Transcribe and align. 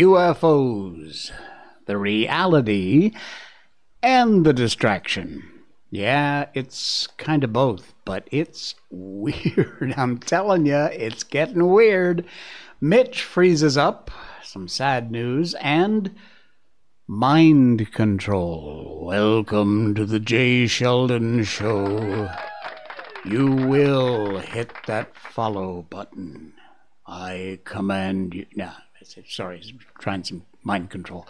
UFOs, 0.00 1.30
the 1.84 1.98
reality, 1.98 3.12
and 4.02 4.46
the 4.46 4.54
distraction. 4.54 5.46
Yeah, 5.90 6.46
it's 6.54 7.06
kind 7.18 7.44
of 7.44 7.52
both, 7.52 7.92
but 8.06 8.26
it's 8.32 8.76
weird. 8.90 9.92
I'm 9.98 10.16
telling 10.16 10.64
you, 10.64 10.84
it's 10.84 11.22
getting 11.22 11.68
weird. 11.68 12.24
Mitch 12.80 13.22
freezes 13.22 13.76
up, 13.76 14.10
some 14.42 14.68
sad 14.68 15.10
news, 15.10 15.52
and 15.56 16.14
mind 17.06 17.92
control. 17.92 19.02
Welcome 19.04 19.94
to 19.96 20.06
the 20.06 20.20
Jay 20.20 20.66
Sheldon 20.66 21.44
Show. 21.44 22.30
You 23.26 23.48
will 23.48 24.38
hit 24.38 24.72
that 24.86 25.14
follow 25.14 25.82
button. 25.90 26.54
I 27.06 27.58
command 27.64 28.34
you. 28.34 28.46
Nah, 29.00 29.22
sorry, 29.26 29.62
trying 29.98 30.24
some 30.24 30.42
mind 30.62 30.90
control. 30.90 31.26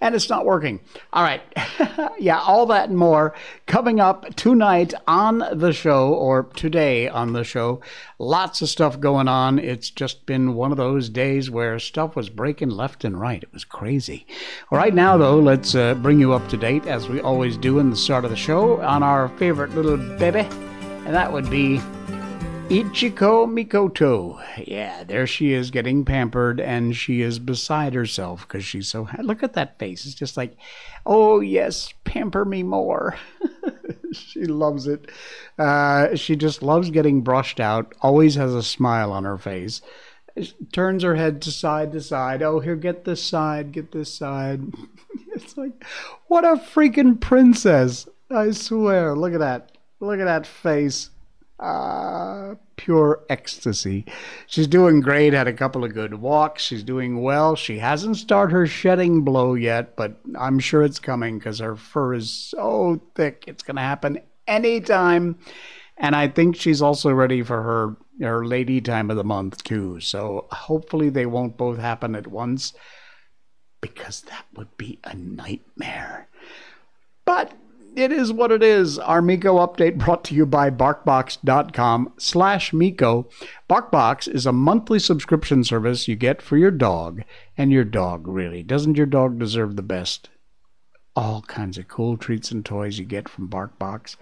And 0.00 0.14
it's 0.14 0.30
not 0.30 0.46
working. 0.46 0.80
All 1.12 1.22
right. 1.22 1.42
yeah, 2.18 2.40
all 2.40 2.64
that 2.66 2.88
and 2.88 2.96
more 2.96 3.34
coming 3.66 4.00
up 4.00 4.34
tonight 4.34 4.94
on 5.06 5.44
the 5.52 5.72
show 5.72 6.14
or 6.14 6.44
today 6.44 7.06
on 7.06 7.34
the 7.34 7.44
show. 7.44 7.82
Lots 8.18 8.62
of 8.62 8.70
stuff 8.70 8.98
going 8.98 9.28
on. 9.28 9.58
It's 9.58 9.90
just 9.90 10.24
been 10.24 10.54
one 10.54 10.70
of 10.70 10.78
those 10.78 11.10
days 11.10 11.50
where 11.50 11.78
stuff 11.78 12.16
was 12.16 12.30
breaking 12.30 12.70
left 12.70 13.04
and 13.04 13.20
right. 13.20 13.42
It 13.42 13.52
was 13.52 13.64
crazy. 13.64 14.26
Right 14.70 14.94
now, 14.94 15.18
though, 15.18 15.38
let's 15.38 15.74
uh, 15.74 15.94
bring 15.96 16.18
you 16.18 16.32
up 16.32 16.48
to 16.48 16.56
date 16.56 16.86
as 16.86 17.08
we 17.08 17.20
always 17.20 17.58
do 17.58 17.78
in 17.78 17.90
the 17.90 17.96
start 17.96 18.24
of 18.24 18.30
the 18.30 18.36
show 18.36 18.80
on 18.80 19.02
our 19.02 19.28
favorite 19.36 19.74
little 19.74 19.98
baby. 20.16 20.48
And 21.04 21.14
that 21.14 21.30
would 21.30 21.50
be 21.50 21.80
Ichiko 22.70 23.48
Mikoto. 23.50 24.40
Yeah, 24.64 25.02
there 25.02 25.26
she 25.26 25.52
is 25.52 25.72
getting 25.72 26.04
pampered 26.04 26.60
and 26.60 26.94
she 26.94 27.20
is 27.20 27.40
beside 27.40 27.94
herself 27.94 28.46
because 28.46 28.64
she's 28.64 28.86
so. 28.86 29.08
Look 29.20 29.42
at 29.42 29.54
that 29.54 29.76
face. 29.80 30.06
It's 30.06 30.14
just 30.14 30.36
like, 30.36 30.56
oh, 31.04 31.40
yes, 31.40 31.92
pamper 32.04 32.44
me 32.44 32.62
more. 32.62 33.16
she 34.12 34.44
loves 34.44 34.86
it. 34.86 35.10
Uh, 35.58 36.14
she 36.14 36.36
just 36.36 36.62
loves 36.62 36.90
getting 36.90 37.22
brushed 37.22 37.58
out, 37.58 37.92
always 38.02 38.36
has 38.36 38.54
a 38.54 38.62
smile 38.62 39.10
on 39.10 39.24
her 39.24 39.36
face. 39.36 39.82
Turns 40.72 41.02
her 41.02 41.16
head 41.16 41.42
to 41.42 41.50
side 41.50 41.90
to 41.90 42.00
side. 42.00 42.40
Oh, 42.40 42.60
here, 42.60 42.76
get 42.76 43.04
this 43.04 43.20
side, 43.20 43.72
get 43.72 43.90
this 43.90 44.14
side. 44.14 44.62
it's 45.34 45.56
like, 45.56 45.84
what 46.28 46.44
a 46.44 46.54
freaking 46.54 47.20
princess. 47.20 48.06
I 48.30 48.52
swear. 48.52 49.16
Look 49.16 49.32
at 49.32 49.40
that. 49.40 49.72
Look 49.98 50.20
at 50.20 50.26
that 50.26 50.46
face. 50.46 51.10
Uh, 51.60 52.54
pure 52.76 53.20
ecstasy. 53.28 54.06
She's 54.46 54.66
doing 54.66 55.00
great, 55.00 55.34
had 55.34 55.46
a 55.46 55.52
couple 55.52 55.84
of 55.84 55.92
good 55.92 56.14
walks. 56.14 56.62
She's 56.62 56.82
doing 56.82 57.20
well. 57.20 57.54
She 57.54 57.78
hasn't 57.78 58.16
started 58.16 58.54
her 58.54 58.66
shedding 58.66 59.22
blow 59.22 59.52
yet, 59.52 59.94
but 59.94 60.16
I'm 60.38 60.58
sure 60.58 60.82
it's 60.82 60.98
coming 60.98 61.38
because 61.38 61.58
her 61.58 61.76
fur 61.76 62.14
is 62.14 62.30
so 62.30 63.02
thick. 63.14 63.44
It's 63.46 63.62
going 63.62 63.76
to 63.76 63.82
happen 63.82 64.20
anytime. 64.46 65.38
And 65.98 66.16
I 66.16 66.28
think 66.28 66.56
she's 66.56 66.80
also 66.80 67.12
ready 67.12 67.42
for 67.42 67.62
her 67.62 67.96
her 68.24 68.44
lady 68.44 68.80
time 68.80 69.10
of 69.10 69.16
the 69.16 69.24
month 69.24 69.62
too. 69.62 70.00
So 70.00 70.46
hopefully 70.50 71.10
they 71.10 71.26
won't 71.26 71.58
both 71.58 71.78
happen 71.78 72.14
at 72.14 72.26
once 72.26 72.72
because 73.80 74.22
that 74.22 74.46
would 74.54 74.76
be 74.76 74.98
a 75.04 75.14
nightmare. 75.14 76.28
But 77.24 77.52
it 77.96 78.12
is 78.12 78.32
what 78.32 78.52
it 78.52 78.62
is. 78.62 78.98
Our 78.98 79.22
Miko 79.22 79.58
update 79.58 79.98
brought 79.98 80.24
to 80.24 80.34
you 80.34 80.46
by 80.46 80.70
BarkBox.com 80.70 82.12
slash 82.18 82.72
Miko. 82.72 83.28
BarkBox 83.68 84.28
is 84.28 84.46
a 84.46 84.52
monthly 84.52 84.98
subscription 84.98 85.64
service 85.64 86.08
you 86.08 86.16
get 86.16 86.40
for 86.42 86.56
your 86.56 86.70
dog. 86.70 87.22
And 87.56 87.70
your 87.70 87.84
dog, 87.84 88.26
really. 88.26 88.62
Doesn't 88.62 88.96
your 88.96 89.06
dog 89.06 89.38
deserve 89.38 89.76
the 89.76 89.82
best? 89.82 90.30
All 91.16 91.42
kinds 91.42 91.76
of 91.78 91.88
cool 91.88 92.16
treats 92.16 92.50
and 92.50 92.64
toys 92.64 92.98
you 92.98 93.04
get 93.04 93.28
from 93.28 93.48
BarkBox. 93.48 94.16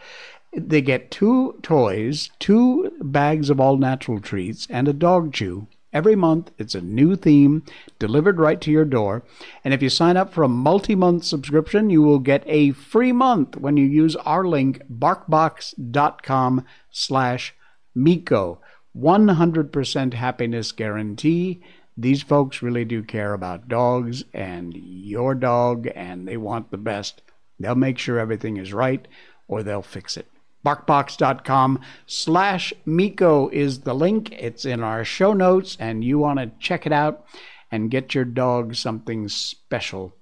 They 0.57 0.81
get 0.81 1.11
two 1.11 1.59
toys, 1.63 2.31
two 2.39 2.93
bags 3.01 3.51
of 3.51 3.61
all 3.61 3.77
natural 3.77 4.21
treats, 4.21 4.67
and 4.71 4.89
a 4.89 4.93
dog 4.93 5.33
chew 5.33 5.69
Every 5.93 6.17
month, 6.17 6.51
it's 6.59 6.75
a 6.75 6.83
new 6.83 7.17
theme 7.17 7.63
delivered 7.99 8.39
right 8.39 8.61
to 8.61 8.71
your 8.71 8.85
door. 8.85 9.25
And 9.65 9.73
if 9.73 9.83
you 9.83 9.89
sign 9.89 10.19
up 10.19 10.33
for 10.33 10.43
a 10.43 10.49
multi 10.49 10.95
month 10.95 11.25
subscription, 11.25 11.89
you 11.89 12.03
will 12.03 12.19
get 12.19 12.43
a 12.47 12.73
free 12.73 13.13
month 13.13 13.57
when 13.57 13.77
you 13.77 13.87
use 13.87 14.15
our 14.17 14.47
link, 14.47 14.83
barkbox.com 14.91 16.65
slash 16.91 17.55
Miko. 17.95 18.61
100% 18.97 20.15
happiness 20.15 20.73
guarantee. 20.73 21.63
These 21.97 22.23
folks 22.23 22.63
really 22.63 22.85
do 22.85 23.03
care 23.03 23.33
about 23.33 23.69
dogs 23.69 24.25
and 24.33 24.75
your 24.77 25.35
dog, 25.35 25.89
and 25.95 26.29
they 26.29 26.37
want 26.37 26.71
the 26.71 26.77
best. 26.79 27.23
They'll 27.59 27.75
make 27.75 27.99
sure 27.99 28.19
everything 28.19 28.57
is 28.57 28.73
right, 28.73 29.07
or 29.49 29.63
they'll 29.63 29.83
fix 29.83 30.17
it. 30.17 30.27
Barkbox.com 30.65 31.81
slash 32.07 32.73
Miko 32.85 33.49
is 33.51 33.81
the 33.81 33.95
link. 33.95 34.33
It's 34.33 34.65
in 34.65 34.83
our 34.83 35.05
show 35.05 35.33
notes, 35.33 35.77
and 35.81 36.05
you 36.05 36.19
want 36.19 36.39
to 36.41 36.51
check 36.59 36.87
it 36.87 36.93
out 36.93 37.25
and 37.71 37.91
get 37.91 38.15
your 38.15 38.25
dog 38.25 38.75
something 38.75 39.29
special. 39.29 40.15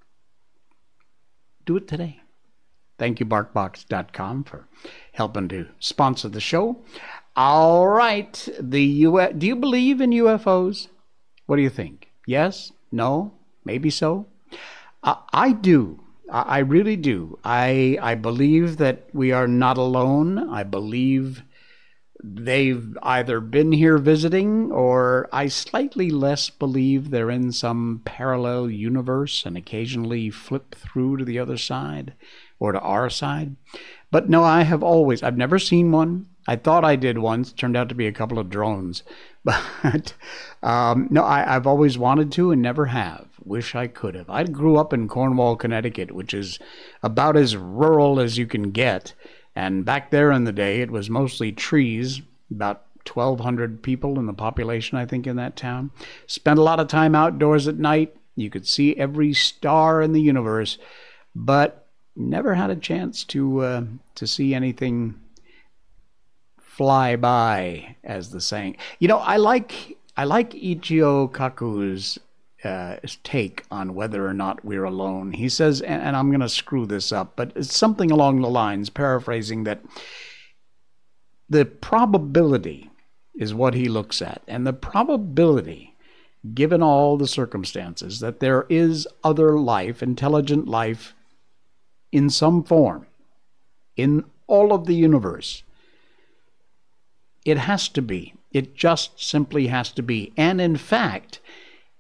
Do 1.65 1.77
it 1.77 1.89
today. 1.89 2.21
Thank 2.99 3.21
you, 3.21 3.27
Barkbox.com, 3.27 4.45
for 4.45 4.69
helping 5.13 5.49
to 5.49 5.67
sponsor 5.79 6.29
the 6.29 6.41
show. 6.41 6.79
All 7.35 7.87
right. 7.87 8.49
The 8.59 8.83
U- 8.83 9.33
do 9.37 9.47
you 9.47 9.57
believe 9.57 10.01
in 10.01 10.11
UFOs? 10.11 10.89
What 11.47 11.57
do 11.57 11.63
you 11.63 11.71
think? 11.71 12.09
Yes? 12.27 12.73
No? 12.91 13.35
Maybe 13.65 13.91
so? 13.91 14.27
Uh, 15.03 15.17
I 15.33 15.53
do. 15.53 16.01
I 16.31 16.59
really 16.59 16.97
do. 16.97 17.39
I 17.45 17.99
I 18.03 18.15
believe 18.15 18.79
that 18.79 19.09
we 19.13 19.33
are 19.33 19.47
not 19.47 19.79
alone. 19.79 20.51
I 20.51 20.65
believe 20.65 21.43
they've 22.23 22.97
either 23.03 23.41
been 23.41 23.73
here 23.73 23.99
visiting 23.99 24.73
or 24.73 25.29
I 25.33 25.47
slightly 25.49 26.11
less 26.11 26.51
believe 26.51 27.11
they're 27.11 27.31
in 27.31 27.53
some 27.53 28.03
parallel 28.05 28.71
universe 28.71 29.45
and 29.47 29.57
occasionally 29.57 30.31
flip 30.31 30.75
through 30.75 31.19
to 31.19 31.25
the 31.25 31.39
other 31.39 31.57
side 31.59 32.15
or 32.59 32.73
to 32.73 32.81
our 32.81 33.09
side. 33.11 33.55
But 34.11 34.29
no, 34.29 34.43
I 34.43 34.63
have 34.63 34.83
always 34.83 35.23
I've 35.23 35.37
never 35.37 35.59
seen 35.59 35.93
one. 35.93 36.27
I 36.49 36.57
thought 36.57 36.85
I 36.85 36.97
did 36.97 37.19
once, 37.19 37.53
turned 37.53 37.77
out 37.77 37.89
to 37.89 37.95
be 37.95 38.07
a 38.07 38.13
couple 38.13 38.39
of 38.39 38.51
drones. 38.51 39.03
But 39.83 40.15
um, 40.61 41.07
no, 41.09 41.23
I, 41.23 41.55
I've 41.55 41.69
always 41.69 41.97
wanted 41.97 42.33
to 42.33 42.51
and 42.51 42.61
never 42.61 42.87
have. 42.87 43.26
Wish 43.47 43.77
I 43.77 43.87
could 43.87 44.17
have. 44.17 44.29
I 44.29 44.43
grew 44.43 44.77
up 44.77 44.93
in 44.93 45.07
Cornwall, 45.07 45.55
Connecticut, 45.55 46.11
which 46.11 46.35
is 46.35 46.59
about 47.01 47.37
as 47.37 47.57
rural 47.57 48.19
as 48.19 48.37
you 48.37 48.45
can 48.45 48.73
get. 48.73 49.15
And 49.55 49.85
back 49.85 50.11
there 50.11 50.33
in 50.33 50.43
the 50.43 50.53
day, 50.53 50.81
it 50.81 50.91
was 50.91 51.09
mostly 51.09 51.53
trees, 51.53 52.21
about 52.51 52.83
1,200 53.07 53.85
people 53.85 54.19
in 54.19 54.27
the 54.27 54.35
population, 54.35 54.99
I 54.99 55.07
think, 55.07 55.29
in 55.29 55.37
that 55.37 55.55
town. 55.55 55.93
Spent 56.27 56.59
a 56.59 56.63
lot 56.63 56.81
of 56.81 56.89
time 56.89 57.15
outdoors 57.15 57.69
at 57.69 57.79
night. 57.79 58.17
You 58.35 58.51
could 58.51 58.67
see 58.67 58.97
every 58.97 59.33
star 59.33 60.03
in 60.03 60.13
the 60.13 60.21
universe, 60.21 60.77
but 61.33 61.87
never 62.17 62.55
had 62.55 62.71
a 62.71 62.77
chance 62.77 63.23
to 63.25 63.61
uh, 63.61 63.85
to 64.17 64.27
see 64.27 64.55
anything 64.55 65.15
fly 66.59 67.15
by, 67.15 67.97
as 68.03 68.31
the 68.31 68.41
saying. 68.41 68.77
You 68.99 69.07
know, 69.07 69.19
I 69.19 69.37
like 69.37 69.97
I 70.17 70.25
like 70.25 70.51
Michio 70.51 71.31
Kaku's 71.31 72.19
uh, 72.67 72.99
take 73.23 73.65
on 73.71 73.95
whether 73.95 74.27
or 74.27 74.35
not 74.35 74.65
we're 74.65 74.85
alone. 74.85 75.33
He 75.33 75.49
says, 75.49 75.81
and, 75.81 76.03
and 76.03 76.17
I'm 76.17 76.29
going 76.29 76.41
to 76.41 76.49
screw 76.49 76.87
this 76.87 77.13
up, 77.13 77.35
but 77.37 77.53
it's 77.55 77.75
something 77.75 78.11
along 78.11 78.41
the 78.41 78.49
lines, 78.49 78.91
paraphrasing, 78.91 79.65
that 79.65 79.81
the 81.49 81.65
probability 81.65 82.91
is 83.35 83.55
what 83.55 83.75
he 83.75 83.89
looks 83.89 84.21
at. 84.21 84.43
And 84.47 84.67
the 84.67 84.73
probability, 84.73 85.95
given 86.55 86.83
all 86.83 87.17
the 87.17 87.29
circumstances, 87.29 88.21
that 88.21 88.41
there 88.41 88.67
is 88.69 89.07
other 89.23 89.59
life, 89.59 90.03
intelligent 90.03 90.67
life, 90.67 91.15
in 92.13 92.31
some 92.31 92.65
form, 92.65 93.07
in 93.97 94.25
all 94.47 94.73
of 94.73 94.87
the 94.87 94.95
universe, 94.95 95.63
it 97.45 97.59
has 97.59 97.89
to 97.91 98.03
be. 98.03 98.35
It 98.53 98.75
just 98.75 99.23
simply 99.23 99.67
has 99.67 99.91
to 99.93 100.03
be. 100.03 100.33
And 100.37 100.61
in 100.61 100.77
fact, 100.77 101.41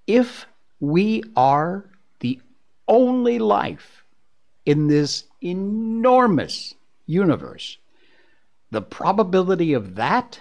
if 0.07 0.47
we 0.81 1.23
are 1.37 1.85
the 2.21 2.41
only 2.89 3.39
life 3.39 4.05
in 4.65 4.89
this 4.89 5.25
enormous 5.41 6.75
universe. 7.07 7.79
The 8.71 8.83
probability 8.83 9.73
of 9.73 9.95
that 9.95 10.41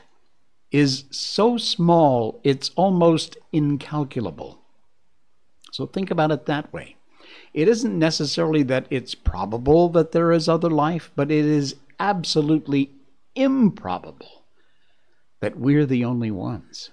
is 0.72 1.06
so 1.12 1.58
small, 1.58 2.40
it's 2.44 2.72
almost 2.76 3.38
incalculable. 3.54 4.60
So 5.72 5.86
think 5.86 6.12
about 6.12 6.32
it 6.32 6.46
that 6.48 6.72
way. 6.74 6.96
It 7.54 7.68
isn't 7.68 7.98
necessarily 7.98 8.64
that 8.64 8.88
it's 8.90 9.16
probable 9.16 9.90
that 9.90 10.12
there 10.12 10.32
is 10.32 10.50
other 10.50 10.70
life, 10.70 11.12
but 11.16 11.32
it 11.32 11.46
is 11.46 11.76
absolutely 12.00 12.92
improbable 13.36 14.44
that 15.40 15.58
we're 15.58 15.86
the 15.86 16.04
only 16.04 16.32
ones. 16.32 16.92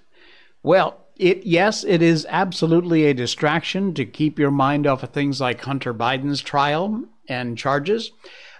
Well, 0.61 1.02
it 1.15 1.45
yes, 1.45 1.83
it 1.83 2.01
is 2.01 2.25
absolutely 2.29 3.05
a 3.05 3.13
distraction 3.13 3.93
to 3.93 4.05
keep 4.05 4.39
your 4.39 4.51
mind 4.51 4.87
off 4.87 5.03
of 5.03 5.09
things 5.09 5.39
like 5.39 5.61
Hunter 5.61 5.93
Biden's 5.93 6.41
trial 6.41 7.03
and 7.27 7.57
charges. 7.57 8.11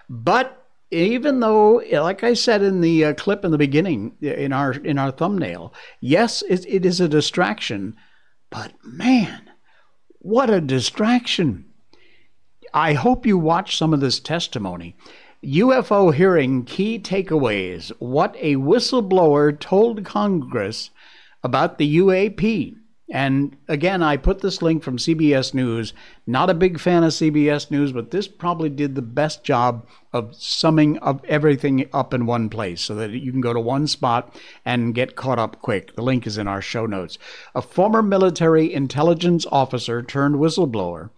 But 0.09 0.63
even 0.91 1.39
though, 1.39 1.81
like 1.91 2.23
I 2.23 2.35
said 2.35 2.61
in 2.61 2.81
the 2.81 3.05
uh, 3.05 3.13
clip 3.15 3.43
in 3.43 3.51
the 3.51 3.57
beginning, 3.57 4.15
in 4.21 4.53
our 4.53 4.73
in 4.73 4.99
our 4.99 5.11
thumbnail, 5.11 5.73
yes, 5.99 6.43
it, 6.43 6.65
it 6.67 6.85
is 6.85 7.01
a 7.01 7.07
distraction. 7.07 7.95
But 8.49 8.73
man, 8.83 9.49
what 10.19 10.49
a 10.49 10.61
distraction! 10.61 11.65
I 12.73 12.93
hope 12.93 13.25
you 13.25 13.37
watch 13.37 13.77
some 13.77 13.93
of 13.93 13.99
this 13.99 14.19
testimony. 14.19 14.95
UFO 15.43 16.13
hearing 16.13 16.63
key 16.63 16.99
takeaways. 16.99 17.91
What 17.99 18.35
a 18.39 18.55
whistleblower 18.55 19.59
told 19.59 20.05
Congress 20.05 20.89
about 21.43 21.77
the 21.77 21.97
UAP. 21.97 22.75
And 23.09 23.57
again, 23.67 24.01
I 24.01 24.17
put 24.17 24.39
this 24.39 24.61
link 24.63 24.81
from 24.81 24.97
CBS 24.97 25.53
News. 25.53 25.93
Not 26.25 26.49
a 26.49 26.55
big 26.55 26.79
fan 26.79 27.03
of 27.03 27.11
CBS 27.11 27.69
News, 27.69 27.91
but 27.91 28.09
this 28.09 28.27
probably 28.27 28.69
did 28.69 28.95
the 28.95 29.03
best 29.03 29.43
job 29.43 29.85
of 30.13 30.33
summing 30.35 30.97
up 30.99 31.23
everything 31.27 31.87
up 31.93 32.13
in 32.13 32.25
one 32.25 32.49
place 32.49 32.81
so 32.81 32.95
that 32.95 33.11
you 33.11 33.31
can 33.31 33.41
go 33.41 33.53
to 33.53 33.59
one 33.59 33.85
spot 33.85 34.35
and 34.65 34.95
get 34.95 35.15
caught 35.15 35.37
up 35.37 35.61
quick. 35.61 35.95
The 35.95 36.01
link 36.01 36.25
is 36.25 36.39
in 36.39 36.47
our 36.47 36.61
show 36.61 36.87
notes. 36.87 37.19
A 37.53 37.61
former 37.61 38.01
military 38.01 38.73
intelligence 38.73 39.45
officer 39.51 40.01
turned 40.01 40.37
whistleblower 40.37 41.11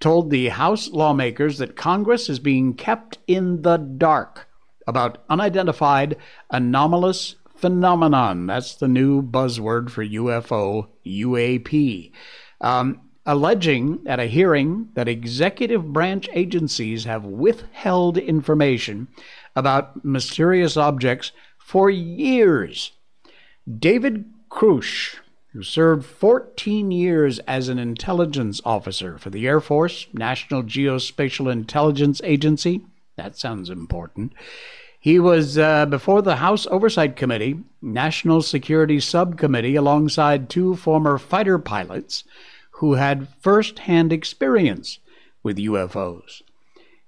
told 0.00 0.30
the 0.30 0.48
House 0.48 0.88
lawmakers 0.90 1.58
that 1.58 1.76
Congress 1.76 2.30
is 2.30 2.38
being 2.38 2.72
kept 2.72 3.18
in 3.26 3.60
the 3.60 3.76
dark 3.76 4.48
about 4.86 5.22
unidentified 5.28 6.16
anomalous 6.50 7.36
phenomenon. 7.62 8.46
That's 8.46 8.74
the 8.74 8.88
new 8.88 9.22
buzzword 9.22 9.88
for 9.88 10.04
UFO, 10.04 10.88
UAP. 11.06 12.12
Um, 12.60 13.00
alleging 13.24 14.00
at 14.04 14.18
a 14.18 14.26
hearing 14.26 14.88
that 14.94 15.06
executive 15.06 15.92
branch 15.92 16.28
agencies 16.32 17.04
have 17.04 17.24
withheld 17.24 18.18
information 18.18 19.06
about 19.54 20.04
mysterious 20.04 20.76
objects 20.76 21.30
for 21.56 21.88
years. 21.88 22.92
David 23.78 24.24
Grusch, 24.50 25.16
who 25.52 25.62
served 25.62 26.04
14 26.04 26.90
years 26.90 27.38
as 27.40 27.68
an 27.68 27.78
intelligence 27.78 28.60
officer 28.64 29.18
for 29.18 29.30
the 29.30 29.46
Air 29.46 29.60
Force, 29.60 30.08
National 30.12 30.64
Geospatial 30.64 31.50
Intelligence 31.50 32.20
Agency, 32.24 32.84
that 33.16 33.38
sounds 33.38 33.70
important, 33.70 34.32
he 35.02 35.18
was 35.18 35.58
uh, 35.58 35.84
before 35.86 36.22
the 36.22 36.36
House 36.36 36.64
Oversight 36.68 37.16
Committee, 37.16 37.58
National 37.82 38.40
Security 38.40 39.00
Subcommittee, 39.00 39.74
alongside 39.74 40.48
two 40.48 40.76
former 40.76 41.18
fighter 41.18 41.58
pilots 41.58 42.22
who 42.70 42.92
had 42.92 43.26
first 43.40 43.80
hand 43.80 44.12
experience 44.12 45.00
with 45.42 45.56
UFOs. 45.56 46.42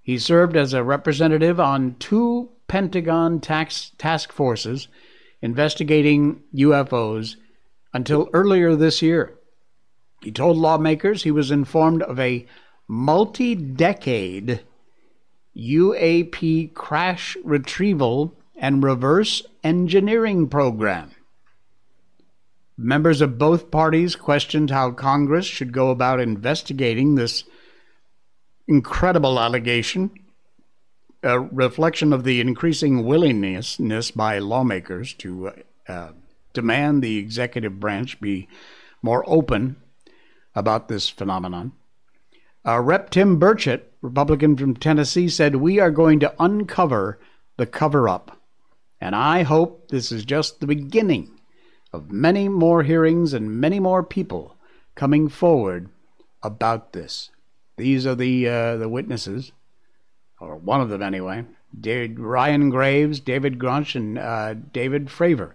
He 0.02 0.19
served 0.19 0.56
as 0.56 0.75
a 0.75 0.82
representative 0.82 1.61
on 1.61 1.94
two 2.00 2.50
Pentagon 2.67 3.38
tax, 3.38 3.93
task 3.96 4.32
forces 4.32 4.88
investigating 5.41 6.43
UFOs 6.52 7.37
until 7.93 8.29
earlier 8.32 8.75
this 8.75 9.02
year. 9.02 9.35
He 10.20 10.32
told 10.32 10.56
lawmakers 10.56 11.23
he 11.23 11.31
was 11.31 11.52
informed 11.52 12.02
of 12.02 12.19
a 12.19 12.44
multi 12.88 13.55
decade 13.55 14.64
UAP 15.56 16.74
crash 16.74 17.36
retrieval 17.44 18.34
and 18.56 18.82
reverse 18.82 19.42
engineering 19.62 20.48
program. 20.48 21.10
Members 22.76 23.20
of 23.20 23.38
both 23.38 23.70
parties 23.70 24.16
questioned 24.16 24.70
how 24.70 24.90
Congress 24.90 25.46
should 25.46 25.72
go 25.72 25.90
about 25.90 26.18
investigating 26.18 27.14
this 27.14 27.44
incredible 28.66 29.38
allegation, 29.38 30.10
a 31.22 31.38
reflection 31.38 32.12
of 32.12 32.24
the 32.24 32.40
increasing 32.40 33.04
willingness 33.04 34.10
by 34.10 34.38
lawmakers 34.38 35.14
to 35.14 35.52
uh, 35.86 36.08
demand 36.52 37.02
the 37.02 37.18
executive 37.18 37.78
branch 37.78 38.20
be 38.20 38.48
more 39.02 39.22
open 39.26 39.76
about 40.54 40.88
this 40.88 41.08
phenomenon. 41.08 41.72
Uh, 42.66 42.81
Rep. 42.81 43.11
Tim 43.11 43.38
Burchett, 43.38 43.82
Republican 44.00 44.56
from 44.56 44.75
Tennessee, 44.75 45.28
said, 45.28 45.56
We 45.56 45.78
are 45.78 45.90
going 45.90 46.20
to 46.20 46.34
uncover 46.38 47.19
the 47.56 47.66
cover 47.66 48.08
up. 48.08 48.40
And 49.00 49.14
I 49.14 49.43
hope 49.43 49.88
this 49.88 50.11
is 50.11 50.25
just 50.25 50.61
the 50.61 50.66
beginning 50.66 51.38
of 51.93 52.11
many 52.11 52.49
more 52.49 52.82
hearings 52.82 53.32
and 53.32 53.61
many 53.61 53.78
more 53.78 54.02
people 54.02 54.56
coming 54.94 55.28
forward 55.28 55.90
about 56.43 56.93
this. 56.93 57.31
These 57.76 58.06
are 58.06 58.14
the 58.14 58.49
uh, 58.49 58.76
the 58.76 58.88
witnesses, 58.88 59.52
or 60.40 60.56
one 60.56 60.81
of 60.81 60.88
them 60.88 61.02
anyway. 61.02 61.44
Ryan 61.84 62.70
Graves, 62.70 63.20
David 63.20 63.58
Grusch, 63.58 63.96
and 63.96 64.19
uh, 64.19 64.55
David 64.55 65.06
Fravor. 65.06 65.52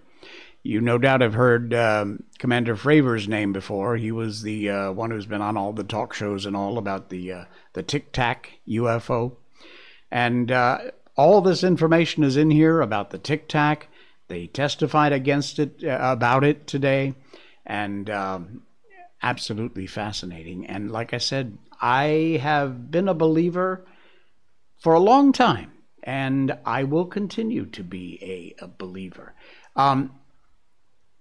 You 0.62 0.82
no 0.82 0.98
doubt 0.98 1.22
have 1.22 1.36
heard 1.36 1.74
um, 1.74 2.24
Commander 2.38 2.76
Fravor's 2.76 3.28
name 3.28 3.54
before. 3.54 3.96
He 3.96 4.12
was 4.12 4.42
the 4.42 4.70
uh, 4.70 4.92
one 4.92 5.12
who's 5.12 5.26
been 5.26 5.42
on 5.42 5.56
all 5.56 5.72
the 5.72 5.86
talk 5.86 6.14
shows 6.14 6.46
and 6.46 6.56
all 6.56 6.78
about 6.78 7.10
the 7.10 7.32
uh, 7.32 7.46
the 7.74 7.84
Tic 7.84 8.12
Tac 8.12 8.60
UFO, 8.68 9.38
and 10.12 10.52
uh, 10.52 10.80
all 11.16 11.42
this 11.42 11.64
information 11.64 12.24
is 12.24 12.36
in 12.36 12.52
here 12.52 12.82
about 12.82 13.12
the 13.12 13.18
Tic 13.18 13.48
Tac. 13.48 13.88
They 14.28 14.48
testified 14.48 15.14
against 15.14 15.60
it 15.60 15.84
uh, 15.84 15.98
about 16.02 16.44
it 16.44 16.68
today, 16.68 17.14
and 17.66 18.10
um, 18.10 18.64
absolutely 19.24 19.88
fascinating. 19.88 20.66
And 20.66 20.92
like 20.92 21.14
I 21.14 21.20
said, 21.20 21.58
I 21.82 22.40
have 22.42 22.92
been 22.92 23.08
a 23.08 23.14
believer 23.14 23.86
for 24.78 24.94
a 24.94 25.00
long 25.00 25.32
time, 25.32 25.72
and 26.04 26.58
I 26.66 26.84
will 26.84 27.06
continue 27.06 27.66
to 27.68 27.84
be 27.84 28.56
a, 28.60 28.66
a 28.66 28.68
believer. 28.68 29.34
Um, 29.76 30.19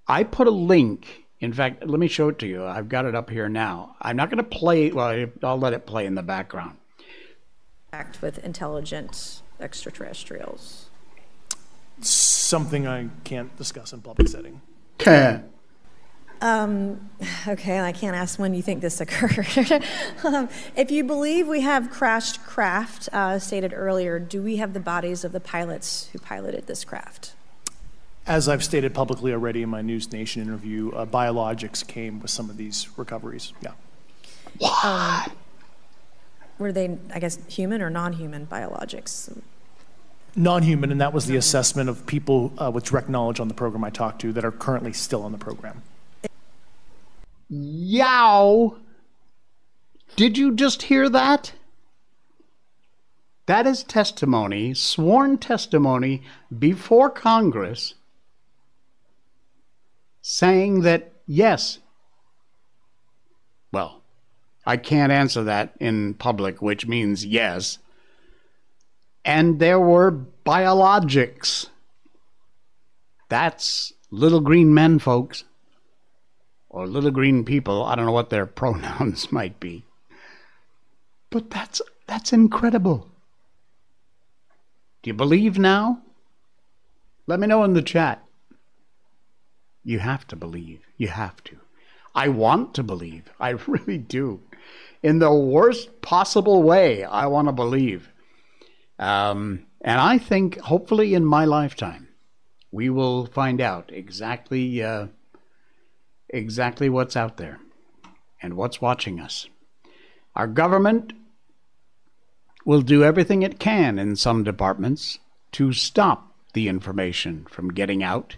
I 0.08 0.25
put 0.25 0.46
a 0.46 0.52
link. 0.52 1.25
In 1.40 1.52
fact, 1.52 1.87
let 1.87 2.00
me 2.00 2.08
show 2.08 2.28
it 2.28 2.38
to 2.40 2.46
you. 2.46 2.64
I've 2.64 2.88
got 2.88 3.05
it 3.05 3.14
up 3.14 3.31
here 3.31 3.49
now. 3.49 3.96
I'm 4.00 4.16
not 4.16 4.31
going 4.31 4.38
to 4.38 4.58
play. 4.58 4.90
Well, 4.90 5.26
I'll 5.43 5.58
let 5.58 5.72
it 5.72 5.87
play 5.87 6.06
in 6.06 6.14
the 6.14 6.22
background. 6.22 6.78
Act 7.93 8.20
with 8.20 8.38
intelligent 8.38 9.43
extraterrestrials. 9.60 10.86
Something 12.00 12.86
I 12.86 13.08
can't 13.24 13.55
discuss 13.56 13.93
in 13.93 14.00
public 14.00 14.29
setting. 14.29 14.60
Um, 16.41 17.10
okay, 17.46 17.81
I 17.81 17.93
can't 17.93 18.17
ask 18.17 18.38
when 18.38 18.55
you 18.55 18.62
think 18.62 18.81
this 18.81 19.00
occurred. 19.00 19.84
um, 20.24 20.48
if 20.77 20.91
you 20.91 21.03
believe 21.03 21.48
we 21.48 21.62
have 21.62 21.91
crashed 21.91 22.43
craft, 22.44 23.08
uh, 23.12 23.38
stated 23.38 23.72
earlier, 23.74 24.19
do 24.19 24.43
we 24.43 24.56
have 24.56 24.72
the 24.72 24.81
bodies 24.81 25.24
of 25.24 25.32
the 25.32 25.41
pilots 25.41 26.08
who 26.12 26.19
piloted 26.19 26.67
this 26.67 26.84
craft? 26.84 27.34
As 28.29 28.47
I've 28.47 28.63
stated 28.63 28.93
publicly 28.93 29.32
already 29.32 29.63
in 29.63 29.70
my 29.70 29.81
News 29.81 30.13
Nation 30.13 30.43
interview, 30.43 30.91
uh, 30.91 31.06
biologics 31.06 31.85
came 31.87 32.20
with 32.20 32.31
some 32.31 32.51
of 32.51 32.58
these 32.58 32.87
recoveries. 32.99 33.55
Yeah. 33.63 33.73
Um, 34.85 35.32
were 36.58 36.70
they, 36.70 36.99
I 37.15 37.20
guess, 37.20 37.39
human 37.49 37.81
or 37.81 37.89
non 37.89 38.13
human 38.13 38.47
biologics? 38.47 39.35
Non 40.37 40.63
human, 40.63 40.93
and 40.93 41.01
that 41.01 41.15
was 41.15 41.25
the 41.25 41.37
assessment 41.37 41.89
of 41.89 42.05
people 42.05 42.53
uh, 42.58 42.70
with 42.70 42.85
direct 42.85 43.08
knowledge 43.08 43.41
on 43.41 43.49
the 43.49 43.55
program 43.55 43.82
I 43.82 43.89
talked 43.89 44.20
to 44.20 44.32
that 44.35 44.44
are 44.44 44.53
currently 44.53 44.93
still 44.93 45.23
on 45.23 45.32
the 45.32 45.39
program. 45.39 45.82
Yow! 47.49 48.77
Did 50.17 50.37
you 50.37 50.55
just 50.55 50.82
hear 50.82 51.08
that? 51.08 51.55
That 53.47 53.67
is 53.67 53.82
testimony, 53.82 54.75
sworn 54.75 55.39
testimony 55.39 56.23
before 56.58 57.08
Congress 57.08 57.94
saying 60.29 60.82
that 60.82 61.11
yes. 61.27 61.79
Well, 63.73 64.03
I 64.67 64.77
can't 64.77 65.11
answer 65.11 65.43
that 65.44 65.75
in 65.81 66.13
public, 66.15 66.61
which 66.61 66.87
means 66.87 67.25
yes. 67.25 67.79
And 69.25 69.58
there 69.58 69.81
were 69.81 70.27
biologics. 70.44 71.70
That's 73.31 73.94
little 74.11 74.41
green 74.41 74.75
men, 74.75 74.99
folks. 74.99 75.44
Or 76.69 76.87
little 76.87 77.11
green 77.11 77.43
people. 77.43 77.82
I 77.85 77.94
don't 77.94 78.05
know 78.05 78.13
what 78.13 78.29
their 78.29 78.47
pronouns 78.61 79.32
might 79.32 79.58
be. 79.58 79.87
But 81.31 81.49
that's 81.49 81.81
that's 82.06 82.35
incredible. 82.35 83.08
Do 85.03 85.08
you 85.08 85.15
believe 85.15 85.58
now? 85.58 86.03
Let 87.27 87.41
me 87.41 87.47
know 87.47 87.65
in 87.65 87.73
the 87.73 87.82
chat. 87.82 88.28
You 89.88 90.00
have 90.00 90.26
to 90.26 90.36
believe. 90.36 90.80
You 90.98 91.08
have 91.08 91.42
to. 91.44 91.56
I 92.14 92.28
want 92.28 92.74
to 92.74 92.82
believe. 92.82 93.30
I 93.40 93.50
really 93.66 93.96
do. 93.96 94.40
In 95.02 95.18
the 95.18 95.32
worst 95.32 96.02
possible 96.02 96.62
way, 96.62 97.04
I 97.04 97.24
want 97.26 97.48
to 97.48 97.52
believe. 97.52 98.10
Um, 98.98 99.64
and 99.80 99.98
I 99.98 100.18
think, 100.18 100.58
hopefully, 100.58 101.14
in 101.14 101.24
my 101.24 101.46
lifetime, 101.46 102.08
we 102.70 102.90
will 102.90 103.24
find 103.24 103.62
out 103.62 103.90
exactly 103.90 104.82
uh, 104.82 105.06
exactly 106.28 106.90
what's 106.90 107.16
out 107.16 107.38
there 107.38 107.58
and 108.42 108.58
what's 108.58 108.82
watching 108.82 109.18
us. 109.18 109.48
Our 110.36 110.48
government 110.48 111.14
will 112.66 112.82
do 112.82 113.02
everything 113.02 113.42
it 113.42 113.58
can 113.58 113.98
in 113.98 114.16
some 114.16 114.44
departments 114.44 115.18
to 115.52 115.72
stop 115.72 116.34
the 116.52 116.68
information 116.68 117.46
from 117.48 117.72
getting 117.72 118.02
out. 118.02 118.36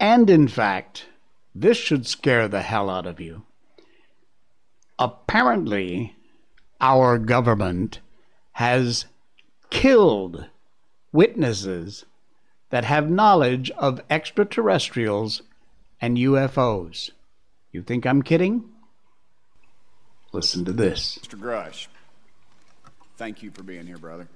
And 0.00 0.28
in 0.28 0.48
fact, 0.48 1.06
this 1.54 1.76
should 1.76 2.06
scare 2.06 2.48
the 2.48 2.62
hell 2.62 2.90
out 2.90 3.06
of 3.06 3.20
you. 3.20 3.42
Apparently, 4.98 6.16
our 6.80 7.18
government 7.18 8.00
has 8.52 9.06
killed 9.70 10.46
witnesses 11.12 12.04
that 12.70 12.84
have 12.84 13.08
knowledge 13.08 13.70
of 13.72 14.00
extraterrestrials 14.10 15.42
and 16.00 16.16
UFOs. 16.16 17.10
You 17.72 17.82
think 17.82 18.04
I'm 18.04 18.22
kidding? 18.22 18.64
Listen 20.32 20.64
to 20.64 20.72
this. 20.72 21.18
Mr. 21.22 21.38
Grusch, 21.38 21.86
thank 23.16 23.42
you 23.42 23.50
for 23.50 23.62
being 23.62 23.86
here, 23.86 23.98
brother. 23.98 24.28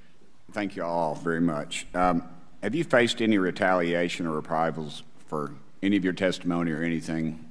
Thank 0.52 0.76
you 0.76 0.84
all 0.84 1.14
very 1.16 1.40
much. 1.40 1.86
Um, 1.94 2.22
have 2.62 2.74
you 2.74 2.84
faced 2.84 3.20
any 3.20 3.38
retaliation 3.38 4.26
or 4.26 4.36
reprisals 4.36 5.02
for 5.28 5.52
any 5.82 5.96
of 5.96 6.04
your 6.04 6.12
testimony 6.12 6.72
or 6.72 6.82
anything 6.82 7.44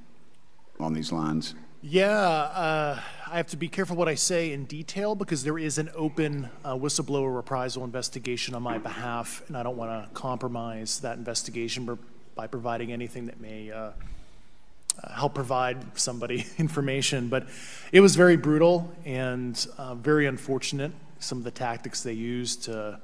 on 0.78 0.92
these 0.92 1.12
lines? 1.12 1.54
Yeah, 1.80 2.10
uh, 2.10 3.00
I 3.30 3.36
have 3.36 3.46
to 3.48 3.56
be 3.56 3.68
careful 3.68 3.96
what 3.96 4.08
I 4.08 4.16
say 4.16 4.52
in 4.52 4.64
detail 4.64 5.14
because 5.14 5.44
there 5.44 5.58
is 5.58 5.78
an 5.78 5.90
open 5.94 6.50
uh, 6.64 6.74
whistleblower 6.74 7.34
reprisal 7.34 7.84
investigation 7.84 8.56
on 8.56 8.62
my 8.62 8.78
behalf, 8.78 9.42
and 9.46 9.56
I 9.56 9.62
don't 9.62 9.76
want 9.76 9.90
to 9.90 10.12
compromise 10.12 11.00
that 11.00 11.18
investigation 11.18 11.98
by 12.34 12.48
providing 12.48 12.92
anything 12.92 13.26
that 13.26 13.40
may 13.40 13.70
uh, 13.70 13.92
uh, 15.02 15.12
help 15.12 15.34
provide 15.34 15.96
somebody 15.96 16.46
information. 16.58 17.28
But 17.28 17.46
it 17.92 18.00
was 18.00 18.16
very 18.16 18.36
brutal 18.36 18.92
and 19.04 19.64
uh, 19.78 19.94
very 19.94 20.26
unfortunate, 20.26 20.90
some 21.20 21.38
of 21.38 21.44
the 21.44 21.52
tactics 21.52 22.02
they 22.02 22.12
used 22.12 22.64
to 22.64 22.98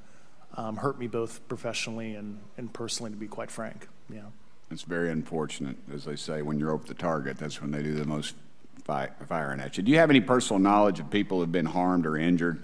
um, 0.56 0.76
hurt 0.76 0.98
me 0.98 1.06
both 1.06 1.46
professionally 1.46 2.16
and, 2.16 2.40
and 2.56 2.72
personally, 2.72 3.12
to 3.12 3.16
be 3.16 3.28
quite 3.28 3.52
frank. 3.52 3.86
Yeah. 4.12 4.22
It's 4.74 4.82
very 4.82 5.12
unfortunate, 5.12 5.76
as 5.94 6.04
they 6.04 6.16
say, 6.16 6.42
when 6.42 6.58
you're 6.58 6.72
over 6.72 6.84
the 6.84 6.94
target, 6.94 7.38
that's 7.38 7.60
when 7.62 7.70
they 7.70 7.80
do 7.80 7.94
the 7.94 8.04
most 8.04 8.34
firing 8.84 9.60
at 9.60 9.76
you. 9.76 9.84
Do 9.84 9.92
you 9.92 9.98
have 9.98 10.10
any 10.10 10.20
personal 10.20 10.58
knowledge 10.58 10.98
of 10.98 11.10
people 11.10 11.36
who 11.36 11.42
have 11.42 11.52
been 11.52 11.66
harmed 11.66 12.04
or 12.04 12.16
injured 12.16 12.60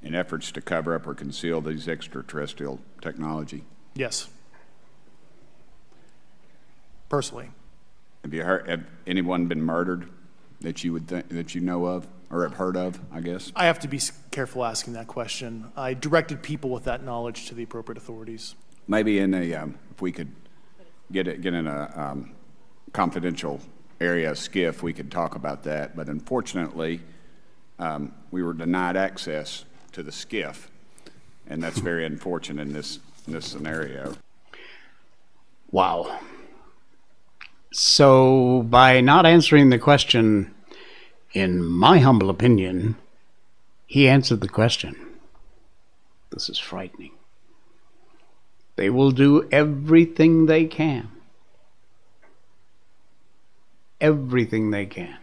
in 0.00 0.14
efforts 0.14 0.52
to 0.52 0.60
cover 0.60 0.94
up 0.94 1.04
or 1.04 1.14
conceal 1.14 1.60
these 1.60 1.88
extraterrestrial 1.88 2.78
technology? 3.02 3.64
Yes. 3.96 4.28
Personally. 7.08 7.50
Have 8.22 8.32
you 8.32 8.44
heard? 8.44 8.68
Have 8.68 8.84
anyone 9.04 9.46
been 9.46 9.60
murdered 9.60 10.08
that 10.60 10.84
you 10.84 10.92
would 10.92 11.08
think 11.08 11.28
that 11.30 11.56
you 11.56 11.60
know 11.60 11.86
of 11.86 12.06
or 12.30 12.44
have 12.44 12.54
heard 12.54 12.76
of? 12.76 13.00
I 13.12 13.20
guess. 13.20 13.50
I 13.56 13.66
have 13.66 13.80
to 13.80 13.88
be 13.88 14.00
careful 14.30 14.64
asking 14.64 14.92
that 14.92 15.08
question. 15.08 15.72
I 15.76 15.94
directed 15.94 16.40
people 16.40 16.70
with 16.70 16.84
that 16.84 17.02
knowledge 17.02 17.46
to 17.46 17.56
the 17.56 17.64
appropriate 17.64 17.98
authorities. 17.98 18.54
Maybe 18.86 19.18
in 19.18 19.34
a, 19.34 19.54
um, 19.54 19.74
if 19.90 20.00
we 20.00 20.12
could 20.12 20.30
get 21.12 21.28
it, 21.28 21.40
get 21.40 21.54
in 21.54 21.66
a 21.66 21.92
um, 21.94 22.32
confidential 22.92 23.60
area 24.00 24.30
SCIF, 24.32 24.82
we 24.82 24.92
could 24.92 25.10
talk 25.10 25.34
about 25.34 25.64
that. 25.64 25.96
But 25.96 26.08
unfortunately, 26.08 27.00
um, 27.78 28.12
we 28.30 28.42
were 28.42 28.54
denied 28.54 28.96
access 28.96 29.64
to 29.92 30.02
the 30.02 30.10
SCIF, 30.10 30.68
and 31.46 31.62
that's 31.62 31.78
very 31.78 32.04
unfortunate 32.04 32.62
in 32.62 32.72
this 32.72 32.98
in 33.26 33.32
this 33.32 33.46
scenario. 33.46 34.14
Wow. 35.70 36.18
So, 37.72 38.62
by 38.62 39.02
not 39.02 39.26
answering 39.26 39.68
the 39.68 39.78
question, 39.78 40.54
in 41.34 41.62
my 41.62 41.98
humble 41.98 42.30
opinion, 42.30 42.96
he 43.86 44.08
answered 44.08 44.40
the 44.40 44.48
question. 44.48 44.96
This 46.30 46.48
is 46.48 46.58
frightening. 46.58 47.17
They 48.78 48.88
will 48.88 49.10
do 49.10 49.46
everything 49.50 50.46
they 50.46 50.64
can 50.64 51.10
everything 54.00 54.70
they 54.70 54.86
can 54.86 55.16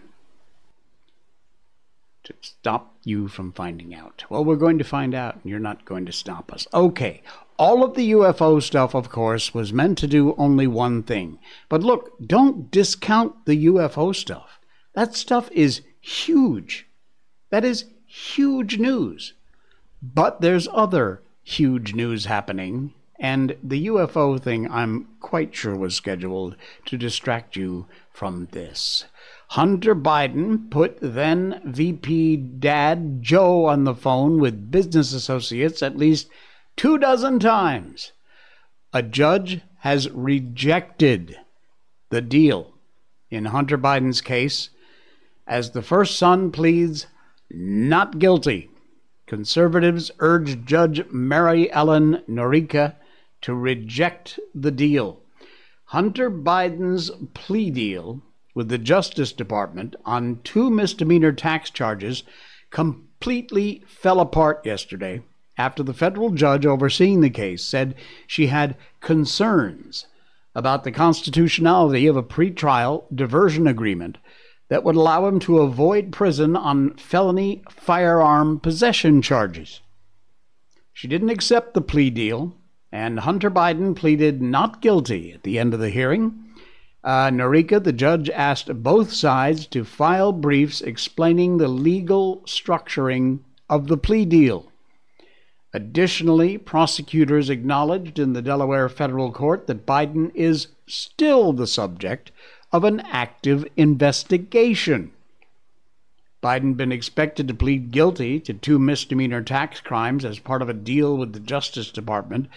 to 2.24 2.34
stop 2.42 2.96
you 3.04 3.28
from 3.28 3.52
finding 3.52 3.94
out. 3.94 4.26
Well, 4.30 4.44
we're 4.44 4.56
going 4.56 4.80
to 4.80 4.84
find 4.84 5.14
out, 5.14 5.36
and 5.36 5.46
you're 5.46 5.60
not 5.60 5.86
going 5.86 6.08
to 6.08 6.12
stop 6.12 6.52
us. 6.52 6.68
Okay, 6.74 7.22
all 7.58 7.84
of 7.84 7.94
the 7.94 8.12
UFO 8.12 8.62
stuff, 8.62 8.96
of 8.96 9.10
course, 9.10 9.54
was 9.54 9.72
meant 9.72 10.00
to 10.00 10.08
do 10.08 10.34
only 10.38 10.66
one 10.66 11.04
thing. 11.04 11.38
But 11.70 11.84
look, 11.84 12.18
don't 12.26 12.72
discount 12.72 13.46
the 13.46 13.68
UFO 13.68 14.16
stuff. 14.16 14.60
That 14.94 15.14
stuff 15.14 15.52
is 15.52 15.82
huge. 16.02 16.88
That 17.52 17.64
is 17.64 17.86
huge 18.08 18.80
news. 18.80 19.34
But 20.02 20.42
there's 20.42 20.68
other 20.74 21.22
huge 21.44 21.94
news 21.94 22.26
happening, 22.26 22.95
and 23.20 23.56
the 23.64 23.88
UFO 23.88 24.42
thing 24.42 24.70
I'm 24.70 25.08
quite 25.20 25.56
sure 25.56 25.76
was 25.76 25.96
scheduled 25.96 26.56
to 26.86 26.98
distract 26.98 27.56
you 27.56 27.88
from 28.12 28.48
this. 28.52 29.06
Hunter 29.50 29.96
Biden 29.96 30.70
put 30.70 30.98
then 31.02 31.62
VP 31.66 32.38
Dad 32.38 33.22
Joe 33.22 33.66
on 33.66 33.84
the 33.84 33.96
phone 33.96 34.40
with 34.40 34.72
business 34.72 35.14
associates 35.14 35.82
at 35.84 35.98
least 35.98 36.28
two 36.76 36.98
dozen 36.98 37.40
times. 37.40 38.12
A 38.94 39.04
judge 39.04 39.62
has 39.80 40.10
rejected 40.10 41.38
the 42.10 42.22
deal 42.22 42.74
in 43.30 43.46
Hunter 43.46 43.78
Biden's 43.78 44.22
case 44.22 44.70
as 45.48 45.72
the 45.72 45.82
first 45.82 46.18
son 46.18 46.52
pleads 46.52 47.08
not 47.52 48.20
guilty. 48.20 48.70
Conservatives 49.28 50.12
urge 50.20 50.66
Judge 50.66 51.04
Mary 51.12 51.72
Ellen 51.72 52.24
Noreika 52.30 52.96
to 53.46 53.54
reject 53.54 54.40
the 54.56 54.72
deal. 54.72 55.20
Hunter 55.90 56.32
Biden's 56.32 57.12
plea 57.36 57.70
deal 57.70 58.24
with 58.56 58.70
the 58.70 58.80
Justice 58.80 59.32
Department 59.32 59.96
on 60.04 60.40
two 60.44 60.72
misdemeanor 60.72 61.32
tax 61.32 61.70
charges 61.70 62.24
completely 62.72 63.84
fell 63.86 64.20
apart 64.20 64.66
yesterday 64.66 65.22
after 65.60 65.84
the 65.84 65.94
federal 65.94 66.32
judge 66.32 66.66
overseeing 66.66 67.22
the 67.22 67.30
case 67.30 67.64
said 67.64 67.94
she 68.26 68.48
had 68.48 68.76
concerns 69.00 70.08
about 70.56 70.84
the 70.84 70.92
constitutionality 70.92 72.08
of 72.08 72.18
a 72.18 72.24
pretrial 72.24 73.04
diversion 73.14 73.68
agreement 73.68 74.18
that 74.70 74.84
would 74.84 74.96
allow 74.96 75.28
him 75.28 75.40
to 75.40 75.60
avoid 75.60 76.12
prison 76.12 76.56
on 76.56 76.96
felony 76.96 77.62
firearm 77.70 78.60
possession 78.60 79.22
charges. 79.22 79.82
She 80.94 81.08
didn't 81.08 81.30
accept 81.30 81.76
the 81.76 81.82
plea 81.82 82.10
deal 82.10 82.56
and 82.92 83.20
Hunter 83.20 83.52
Biden 83.52 83.96
pleaded 83.96 84.42
not 84.42 84.82
guilty 84.82 85.34
at 85.34 85.44
the 85.44 85.60
end 85.60 85.74
of 85.74 85.80
the 85.80 85.90
hearing. 85.90 86.46
Uh, 87.04 87.30
Noreika, 87.30 87.84
the 87.84 87.94
judge, 87.94 88.30
asked 88.32 88.82
both 88.82 89.14
sides 89.14 89.68
to 89.68 89.84
file 89.84 90.32
briefs 90.32 90.82
explaining 90.82 91.58
the 91.58 91.68
legal 91.68 92.42
structuring 92.46 93.40
of 93.70 93.88
the 93.88 93.98
plea 93.98 94.26
deal. 94.26 94.72
Additionally, 95.74 96.58
prosecutors 96.58 97.50
acknowledged 97.50 98.18
in 98.18 98.34
the 98.34 98.42
Delaware 98.42 98.88
federal 98.88 99.32
court 99.32 99.68
that 99.68 99.86
Biden 99.86 100.32
is 100.34 100.70
still 100.88 101.52
the 101.52 101.68
subject 101.68 102.32
of 102.72 102.84
an 102.84 103.02
active 103.02 103.68
investigation. 103.76 105.12
Biden 106.46 106.78
been 106.78 106.92
expected 106.92 107.48
to 107.48 107.54
plead 107.54 107.92
guilty 107.92 108.40
to 108.42 108.54
two 108.54 108.78
misdemeanor 108.78 109.42
tax 109.42 109.82
crimes 109.82 110.24
as 110.24 110.38
part 110.38 110.62
of 110.62 110.70
a 110.70 110.74
deal 110.74 111.18
with 111.18 111.34
the 111.34 111.40
Justice 111.40 111.92
Department 111.92 112.48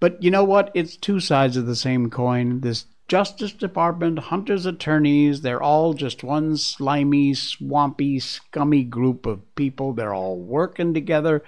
but 0.00 0.22
you 0.22 0.30
know 0.30 0.44
what? 0.44 0.70
It's 0.74 0.96
two 0.96 1.20
sides 1.20 1.56
of 1.56 1.66
the 1.66 1.76
same 1.76 2.10
coin. 2.10 2.60
This 2.60 2.86
Justice 3.08 3.52
Department, 3.52 4.18
Hunter's 4.18 4.66
attorneys, 4.66 5.40
they're 5.40 5.62
all 5.62 5.94
just 5.94 6.22
one 6.22 6.56
slimy, 6.56 7.34
swampy, 7.34 8.20
scummy 8.20 8.84
group 8.84 9.26
of 9.26 9.54
people. 9.54 9.92
They're 9.92 10.14
all 10.14 10.38
working 10.38 10.94
together. 10.94 11.42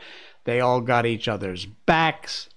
They 0.45 0.61
all 0.61 0.81
got 0.81 1.07
each 1.07 1.29
other's 1.29 1.67
backs. 1.67 2.49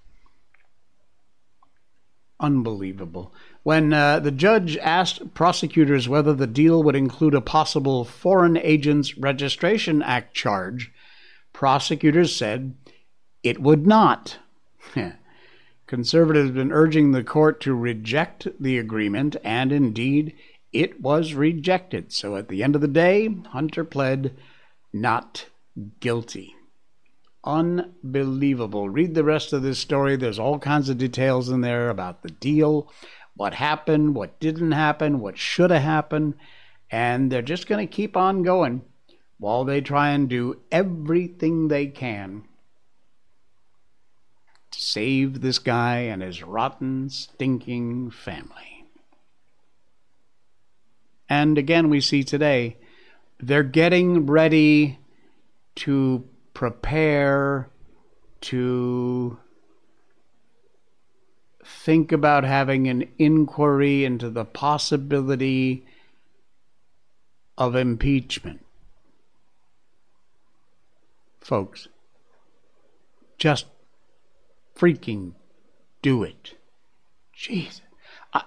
Unbelievable. 2.40 3.32
When 3.64 3.94
uh, 3.94 4.20
the 4.20 4.30
judge 4.30 4.76
asked 4.76 5.32
prosecutors 5.32 6.06
whether 6.06 6.34
the 6.34 6.46
deal 6.46 6.82
would 6.82 6.94
include 6.94 7.34
a 7.34 7.40
possible 7.40 8.04
Foreign 8.04 8.58
Agents 8.58 9.16
Registration 9.16 10.02
Act 10.02 10.34
charge, 10.34 10.92
prosecutors 11.54 12.36
said 12.36 12.74
it 13.42 13.60
would 13.60 13.86
not. 13.86 14.38
Conservatives 15.86 16.48
have 16.48 16.54
been 16.54 16.72
urging 16.72 17.12
the 17.12 17.24
court 17.24 17.60
to 17.62 17.74
reject 17.74 18.48
the 18.60 18.78
agreement, 18.78 19.36
and 19.42 19.72
indeed, 19.72 20.34
it 20.74 21.00
was 21.00 21.32
rejected. 21.32 22.12
So 22.12 22.36
at 22.36 22.48
the 22.48 22.62
end 22.62 22.74
of 22.74 22.82
the 22.82 22.88
day, 22.88 23.34
Hunter 23.48 23.84
pled 23.84 24.36
not 24.92 25.46
guilty. 26.00 26.54
Unbelievable. 27.44 28.90
Read 28.90 29.14
the 29.14 29.24
rest 29.24 29.52
of 29.52 29.62
this 29.62 29.78
story. 29.78 30.16
There's 30.16 30.38
all 30.38 30.58
kinds 30.58 30.88
of 30.88 30.98
details 30.98 31.48
in 31.48 31.62
there 31.62 31.90
about 31.90 32.22
the 32.22 32.30
deal, 32.30 32.90
what 33.36 33.54
happened, 33.54 34.14
what 34.14 34.38
didn't 34.40 34.72
happen, 34.72 35.20
what 35.20 35.38
should 35.38 35.70
have 35.70 35.82
happened. 35.82 36.34
And 36.90 37.30
they're 37.30 37.42
just 37.42 37.66
going 37.66 37.86
to 37.86 37.92
keep 37.92 38.16
on 38.16 38.42
going 38.42 38.82
while 39.38 39.64
they 39.64 39.80
try 39.80 40.10
and 40.10 40.28
do 40.28 40.60
everything 40.70 41.68
they 41.68 41.86
can 41.86 42.44
to 44.70 44.80
save 44.80 45.40
this 45.40 45.58
guy 45.58 45.98
and 45.98 46.22
his 46.22 46.42
rotten, 46.42 47.10
stinking 47.10 48.10
family. 48.10 48.86
And 51.28 51.58
again, 51.58 51.90
we 51.90 52.00
see 52.00 52.22
today 52.22 52.76
they're 53.40 53.62
getting 53.62 54.26
ready 54.26 54.98
to 55.76 56.24
prepare 56.52 57.68
to 58.42 59.38
think 61.64 62.12
about 62.12 62.44
having 62.44 62.88
an 62.88 63.08
inquiry 63.18 64.04
into 64.04 64.30
the 64.30 64.44
possibility 64.44 65.84
of 67.56 67.74
impeachment. 67.74 68.64
Folks, 71.40 71.88
just 73.38 73.66
freaking 74.76 75.32
do 76.02 76.22
it. 76.22 76.54
Jeez. 77.36 77.80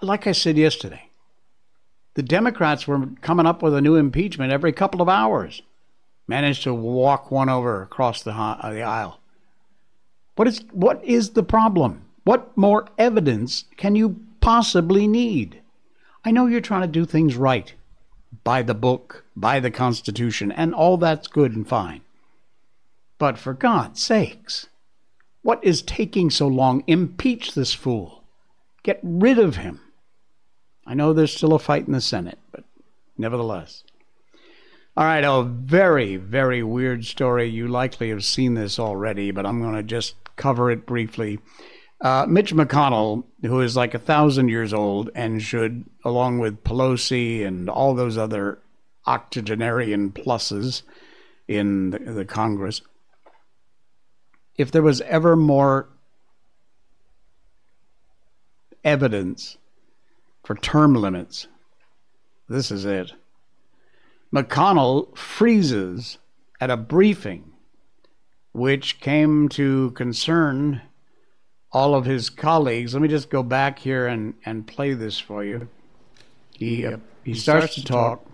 Like 0.01 0.27
I 0.27 0.31
said 0.31 0.57
yesterday, 0.57 1.09
the 2.15 2.23
Democrats 2.23 2.87
were 2.87 3.07
coming 3.21 3.45
up 3.45 3.61
with 3.61 3.73
a 3.73 3.81
new 3.81 3.95
impeachment 3.95 4.51
every 4.51 4.73
couple 4.73 5.01
of 5.01 5.09
hours. 5.09 5.61
Managed 6.27 6.63
to 6.63 6.73
walk 6.73 7.31
one 7.31 7.47
over 7.47 7.81
across 7.81 8.21
the, 8.21 8.31
the 8.31 8.81
aisle. 8.81 9.19
What 10.35 10.47
is, 10.47 10.63
what 10.71 11.03
is 11.05 11.31
the 11.31 11.43
problem? 11.43 12.06
What 12.27 12.57
more 12.57 12.89
evidence 12.97 13.63
can 13.77 13.95
you 13.95 14.19
possibly 14.41 15.07
need? 15.07 15.61
I 16.25 16.31
know 16.31 16.47
you're 16.47 16.59
trying 16.59 16.81
to 16.81 16.87
do 16.89 17.05
things 17.05 17.37
right, 17.37 17.73
by 18.43 18.63
the 18.63 18.73
book, 18.73 19.23
by 19.33 19.61
the 19.61 19.71
Constitution, 19.71 20.51
and 20.51 20.75
all 20.75 20.97
that's 20.97 21.29
good 21.29 21.55
and 21.55 21.65
fine. 21.65 22.01
But 23.17 23.37
for 23.37 23.53
God's 23.53 24.03
sakes, 24.03 24.67
what 25.41 25.63
is 25.63 25.81
taking 25.81 26.29
so 26.29 26.49
long? 26.49 26.83
Impeach 26.85 27.55
this 27.55 27.73
fool. 27.73 28.25
Get 28.83 28.99
rid 29.01 29.39
of 29.39 29.55
him. 29.55 29.79
I 30.85 30.95
know 30.95 31.13
there's 31.13 31.33
still 31.33 31.53
a 31.53 31.59
fight 31.59 31.87
in 31.87 31.93
the 31.93 32.01
Senate, 32.01 32.39
but 32.51 32.65
nevertheless. 33.17 33.85
All 34.97 35.05
right, 35.05 35.23
a 35.23 35.43
very, 35.43 36.17
very 36.17 36.61
weird 36.61 37.05
story. 37.05 37.47
You 37.47 37.69
likely 37.69 38.09
have 38.09 38.25
seen 38.25 38.55
this 38.55 38.77
already, 38.77 39.31
but 39.31 39.45
I'm 39.45 39.61
going 39.61 39.75
to 39.75 39.81
just 39.81 40.15
cover 40.35 40.69
it 40.69 40.85
briefly. 40.85 41.39
Uh, 41.99 42.25
Mitch 42.27 42.53
McConnell, 42.53 43.23
who 43.41 43.61
is 43.61 43.75
like 43.75 43.93
a 43.93 43.99
thousand 43.99 44.49
years 44.49 44.71
old 44.71 45.09
and 45.15 45.41
should, 45.41 45.85
along 46.05 46.39
with 46.39 46.63
Pelosi 46.63 47.45
and 47.45 47.69
all 47.69 47.95
those 47.95 48.17
other 48.17 48.59
octogenarian 49.07 50.11
pluses 50.11 50.83
in 51.47 51.89
the, 51.89 51.99
the 51.99 52.25
Congress, 52.25 52.81
if 54.57 54.71
there 54.71 54.83
was 54.83 55.01
ever 55.01 55.35
more 55.35 55.89
evidence 58.83 59.57
for 60.43 60.55
term 60.55 60.93
limits, 60.93 61.47
this 62.47 62.69
is 62.69 62.85
it. 62.85 63.13
McConnell 64.33 65.17
freezes 65.17 66.19
at 66.61 66.69
a 66.69 66.77
briefing 66.77 67.53
which 68.51 68.99
came 68.99 69.49
to 69.49 69.91
concern 69.91 70.81
all 71.71 71.95
of 71.95 72.05
his 72.05 72.29
colleagues. 72.29 72.93
Let 72.93 73.01
me 73.01 73.07
just 73.07 73.29
go 73.29 73.43
back 73.43 73.79
here 73.79 74.07
and, 74.07 74.33
and 74.45 74.65
play 74.65 74.93
this 74.93 75.19
for 75.19 75.43
you. 75.43 75.67
He, 76.53 76.85
uh, 76.85 76.97
he, 77.23 77.33
he 77.33 77.37
starts, 77.37 77.73
starts, 77.73 77.75
to 77.75 77.83
talk. 77.83 78.25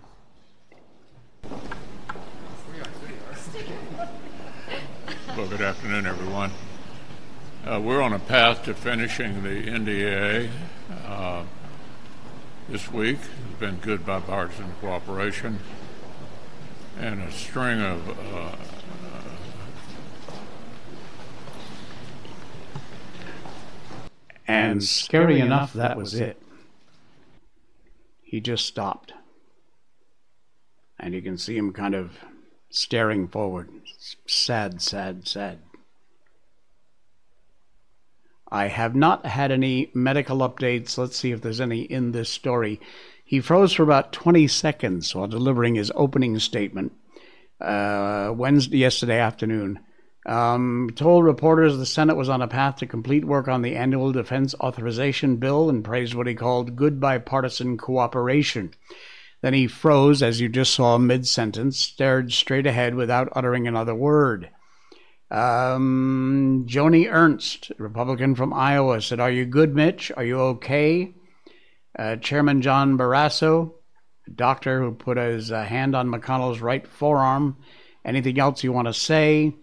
talk. 1.42 1.70
Well, 5.36 5.48
good 5.48 5.62
afternoon, 5.62 6.06
everyone. 6.06 6.52
Uh, 7.66 7.80
we're 7.80 8.00
on 8.00 8.12
a 8.12 8.18
path 8.18 8.64
to 8.64 8.74
finishing 8.74 9.42
the 9.42 9.66
NDA 9.66 10.50
uh, 11.06 11.42
this 12.68 12.92
week. 12.92 13.18
It's 13.50 13.58
been 13.58 13.76
good 13.76 14.06
bipartisan 14.06 14.74
cooperation 14.80 15.58
and 17.00 17.22
a 17.22 17.32
string 17.32 17.80
of 17.80 18.08
uh, 18.08 18.56
and 24.46 24.82
scary 24.82 25.40
enough, 25.40 25.72
that 25.72 25.96
was 25.96 26.14
it. 26.14 26.40
He 28.22 28.40
just 28.40 28.66
stopped. 28.66 29.12
And 30.98 31.14
you 31.14 31.22
can 31.22 31.38
see 31.38 31.56
him 31.56 31.72
kind 31.72 31.94
of 31.94 32.18
staring 32.70 33.28
forward. 33.28 33.70
Sad, 34.26 34.82
sad, 34.82 35.26
sad. 35.26 35.58
I 38.50 38.66
have 38.66 38.94
not 38.94 39.26
had 39.26 39.50
any 39.50 39.90
medical 39.94 40.38
updates. 40.38 40.96
Let's 40.98 41.16
see 41.16 41.32
if 41.32 41.40
there's 41.40 41.60
any 41.60 41.82
in 41.82 42.12
this 42.12 42.28
story. 42.28 42.80
He 43.24 43.40
froze 43.40 43.72
for 43.72 43.82
about 43.82 44.12
20 44.12 44.46
seconds 44.48 45.14
while 45.14 45.26
delivering 45.26 45.74
his 45.74 45.90
opening 45.94 46.38
statement 46.38 46.92
uh, 47.60 48.32
Wednesday, 48.34 48.78
yesterday 48.78 49.18
afternoon. 49.18 49.80
Um, 50.26 50.88
told 50.94 51.24
reporters 51.24 51.76
the 51.76 51.84
Senate 51.84 52.16
was 52.16 52.30
on 52.30 52.40
a 52.40 52.48
path 52.48 52.76
to 52.76 52.86
complete 52.86 53.26
work 53.26 53.46
on 53.46 53.60
the 53.60 53.76
annual 53.76 54.10
defense 54.10 54.54
authorization 54.58 55.36
bill 55.36 55.68
and 55.68 55.84
praised 55.84 56.14
what 56.14 56.26
he 56.26 56.34
called 56.34 56.76
good 56.76 56.98
bipartisan 56.98 57.76
cooperation. 57.76 58.72
Then 59.42 59.52
he 59.52 59.66
froze, 59.66 60.22
as 60.22 60.40
you 60.40 60.48
just 60.48 60.72
saw 60.72 60.96
mid 60.96 61.26
sentence, 61.26 61.78
stared 61.78 62.32
straight 62.32 62.66
ahead 62.66 62.94
without 62.94 63.28
uttering 63.36 63.68
another 63.68 63.94
word. 63.94 64.48
Um, 65.30 66.64
Joni 66.66 67.10
Ernst, 67.10 67.70
Republican 67.76 68.34
from 68.34 68.54
Iowa, 68.54 69.02
said, 69.02 69.20
Are 69.20 69.30
you 69.30 69.44
good, 69.44 69.74
Mitch? 69.74 70.10
Are 70.16 70.24
you 70.24 70.40
okay? 70.40 71.12
Uh, 71.98 72.16
Chairman 72.16 72.62
John 72.62 72.96
Barrasso, 72.96 73.72
a 74.26 74.30
doctor 74.30 74.80
who 74.80 74.92
put 74.92 75.18
his 75.18 75.52
uh, 75.52 75.64
hand 75.64 75.94
on 75.94 76.08
McConnell's 76.08 76.60
right 76.60 76.86
forearm. 76.86 77.58
Anything 78.04 78.38
else 78.38 78.64
you 78.64 78.72
want 78.72 78.88
to 78.88 78.94
say? 78.94 79.54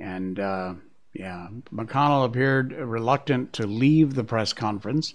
And 0.00 0.40
uh, 0.40 0.74
yeah, 1.12 1.48
McConnell 1.72 2.24
appeared 2.24 2.72
reluctant 2.72 3.52
to 3.54 3.66
leave 3.66 4.14
the 4.14 4.24
press 4.24 4.52
conference 4.52 5.14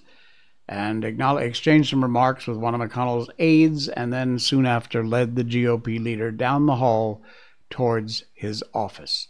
and 0.67 1.03
exchanged 1.03 1.89
some 1.89 2.01
remarks 2.01 2.47
with 2.47 2.57
one 2.57 2.73
of 2.73 2.81
McConnell's 2.81 3.29
aides, 3.37 3.87
and 3.87 4.11
then 4.11 4.39
soon 4.39 4.65
after 4.65 5.05
led 5.05 5.35
the 5.35 5.43
GOP 5.43 6.03
leader 6.03 6.31
down 6.31 6.65
the 6.65 6.75
hall 6.75 7.21
towards 7.69 8.23
his 8.33 8.63
office. 8.73 9.27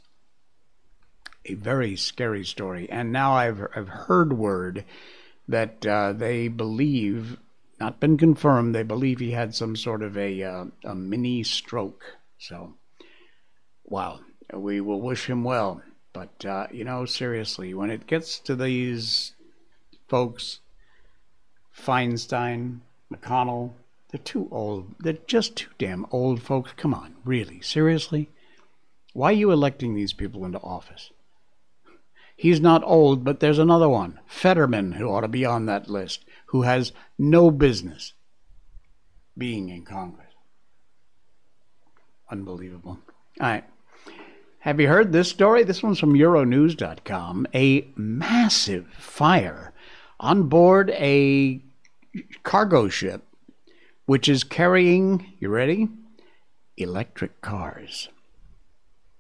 A 1.46 1.54
very 1.54 1.96
scary 1.96 2.46
story. 2.46 2.90
And 2.90 3.12
now 3.12 3.34
I've, 3.34 3.62
I've 3.76 3.90
heard 3.90 4.34
word 4.34 4.86
that 5.48 5.86
uh, 5.86 6.14
they 6.14 6.48
believe, 6.48 7.38
not 7.80 8.00
been 8.00 8.18
confirmed, 8.18 8.74
they 8.74 8.84
believe 8.84 9.20
he 9.20 9.32
had 9.32 9.54
some 9.54 9.76
sort 9.76 10.02
of 10.02 10.18
a, 10.18 10.42
uh, 10.42 10.66
a 10.86 10.96
mini 10.96 11.44
stroke. 11.44 12.04
So, 12.40 12.76
wow, 13.84 14.22
we 14.56 14.82
will 14.82 15.02
wish 15.02 15.30
him 15.30 15.44
well. 15.44 15.82
But, 16.14 16.46
uh, 16.46 16.68
you 16.72 16.84
know, 16.84 17.06
seriously, 17.06 17.74
when 17.74 17.90
it 17.90 18.08
gets 18.08 18.40
to 18.40 18.56
these 18.56 19.34
folks 20.08 20.60
Feinstein, 21.78 22.80
McConnell. 23.14 23.74
They're 24.12 24.20
too 24.24 24.48
old. 24.52 24.96
They're 25.00 25.14
just 25.28 25.56
too 25.56 25.70
damn 25.78 26.06
old, 26.12 26.42
folks. 26.42 26.72
Come 26.78 26.94
on, 26.94 27.16
really? 27.26 27.62
Seriously? 27.62 28.30
Why 29.14 29.30
are 29.30 29.34
you 29.34 29.52
electing 29.52 29.94
these 29.94 30.14
people 30.14 30.46
into 30.46 30.60
office? 30.60 31.12
He's 32.36 32.60
not 32.60 32.84
old, 32.84 33.24
but 33.24 33.40
there's 33.40 33.60
another 33.60 33.88
one, 33.88 34.20
Fetterman, 34.26 34.94
who 34.94 35.08
ought 35.08 35.22
to 35.22 35.28
be 35.28 35.46
on 35.46 35.66
that 35.68 35.90
list, 35.90 36.26
who 36.48 36.64
has 36.64 36.92
no 37.18 37.50
business 37.50 38.14
being 39.38 39.70
in 39.70 39.84
Congress. 39.84 40.34
Unbelievable. 42.30 43.00
All 43.40 43.48
right. 43.48 43.64
Have 44.66 44.82
you 44.82 44.88
heard 44.88 45.12
this 45.12 45.30
story? 45.30 45.64
This 45.64 45.84
one's 45.84 46.00
from 46.00 46.16
Euronews.com. 46.16 47.46
A 47.54 47.88
massive 47.96 48.88
fire 48.98 49.72
on 50.20 50.50
board 50.50 50.90
a 50.90 51.62
cargo 52.42 52.90
ship 52.90 53.22
which 54.08 54.28
is 54.28 54.44
carrying, 54.44 55.34
you 55.38 55.50
ready? 55.50 55.88
Electric 56.78 57.42
cars. 57.42 58.10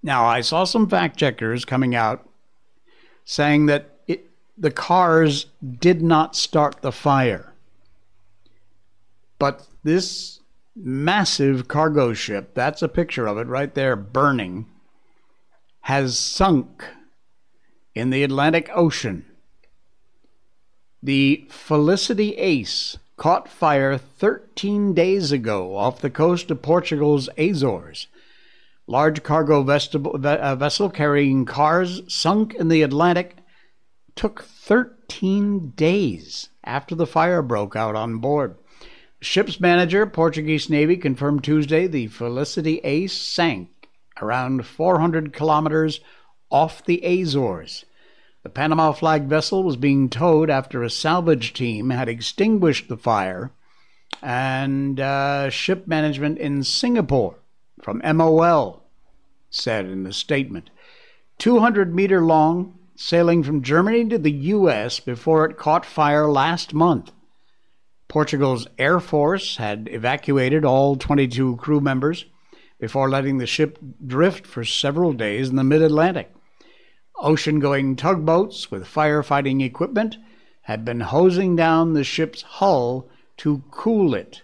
Now, 0.01 0.25
I 0.25 0.41
saw 0.41 0.63
some 0.63 0.89
fact 0.89 1.19
checkers 1.19 1.63
coming 1.63 1.93
out 1.93 2.27
saying 3.23 3.67
that 3.67 3.99
it, 4.07 4.25
the 4.57 4.71
cars 4.71 5.45
did 5.79 6.01
not 6.01 6.35
start 6.35 6.81
the 6.81 6.91
fire. 6.91 7.53
But 9.37 9.67
this 9.83 10.39
massive 10.75 11.67
cargo 11.67 12.13
ship, 12.13 12.55
that's 12.55 12.81
a 12.81 12.87
picture 12.87 13.27
of 13.27 13.37
it 13.37 13.45
right 13.45 13.75
there 13.75 13.95
burning, 13.95 14.65
has 15.85 16.17
sunk 16.17 16.83
in 17.93 18.09
the 18.09 18.23
Atlantic 18.23 18.69
Ocean 18.73 19.25
the 21.05 21.45
Felicity 21.51 22.35
Ace 22.37 22.97
caught 23.15 23.47
fire 23.47 23.95
13 23.95 24.95
days 24.95 25.31
ago 25.31 25.75
off 25.75 26.01
the 26.01 26.09
coast 26.09 26.49
of 26.49 26.63
Portugal's 26.63 27.29
Azores. 27.37 28.07
Large 28.87 29.21
cargo 29.21 29.61
uh, 29.61 30.55
vessel 30.55 30.89
carrying 30.89 31.45
cars 31.45 32.01
sunk 32.07 32.55
in 32.55 32.69
the 32.69 32.81
Atlantic 32.81 33.37
took 34.15 34.41
13 34.41 35.73
days 35.75 36.49
after 36.63 36.95
the 36.95 37.05
fire 37.05 37.43
broke 37.43 37.75
out 37.75 37.95
on 37.95 38.17
board. 38.17 38.55
Ship's 39.21 39.59
manager, 39.59 40.07
Portuguese 40.07 40.71
Navy, 40.71 40.97
confirmed 40.97 41.43
Tuesday 41.43 41.85
the 41.85 42.07
Felicity 42.07 42.79
Ace 42.79 43.13
sank 43.13 43.69
around 44.21 44.65
400 44.65 45.33
kilometers 45.33 45.99
off 46.49 46.85
the 46.85 47.01
Azores. 47.03 47.85
The 48.43 48.49
Panama 48.49 48.91
flag 48.91 49.23
vessel 49.23 49.63
was 49.63 49.75
being 49.75 50.09
towed 50.09 50.49
after 50.49 50.83
a 50.83 50.89
salvage 50.89 51.53
team 51.53 51.89
had 51.89 52.07
extinguished 52.07 52.87
the 52.87 52.97
fire, 52.97 53.51
and 54.21 54.99
uh, 54.99 55.49
ship 55.49 55.87
management 55.87 56.37
in 56.37 56.63
Singapore 56.63 57.39
from 57.81 58.01
MOL 58.15 58.83
said 59.49 59.85
in 59.85 60.03
the 60.03 60.13
statement 60.13 60.69
200 61.39 61.93
meter 61.93 62.21
long, 62.21 62.77
sailing 62.95 63.43
from 63.43 63.61
Germany 63.61 64.07
to 64.09 64.17
the 64.17 64.31
U.S. 64.31 64.99
before 64.99 65.45
it 65.45 65.57
caught 65.57 65.85
fire 65.85 66.29
last 66.29 66.73
month. 66.73 67.11
Portugal's 68.07 68.67
Air 68.77 68.99
Force 68.99 69.57
had 69.57 69.89
evacuated 69.91 70.63
all 70.63 70.95
22 70.95 71.57
crew 71.57 71.81
members 71.81 72.25
before 72.85 73.09
letting 73.09 73.39
the 73.39 73.47
ship 73.47 73.79
drift 74.05 74.45
for 74.45 74.63
several 74.63 75.11
days 75.11 75.49
in 75.49 75.55
the 75.55 75.63
mid 75.63 75.81
Atlantic. 75.81 76.31
Ocean 77.19 77.59
going 77.59 77.95
tugboats 77.95 78.69
with 78.69 78.85
firefighting 78.85 79.63
equipment 79.63 80.17
had 80.61 80.85
been 80.85 80.99
hosing 80.99 81.55
down 81.55 81.93
the 81.93 82.03
ship's 82.03 82.43
hull 82.43 83.09
to 83.37 83.63
cool 83.71 84.13
it. 84.13 84.43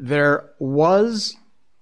There 0.00 0.50
was 0.58 1.36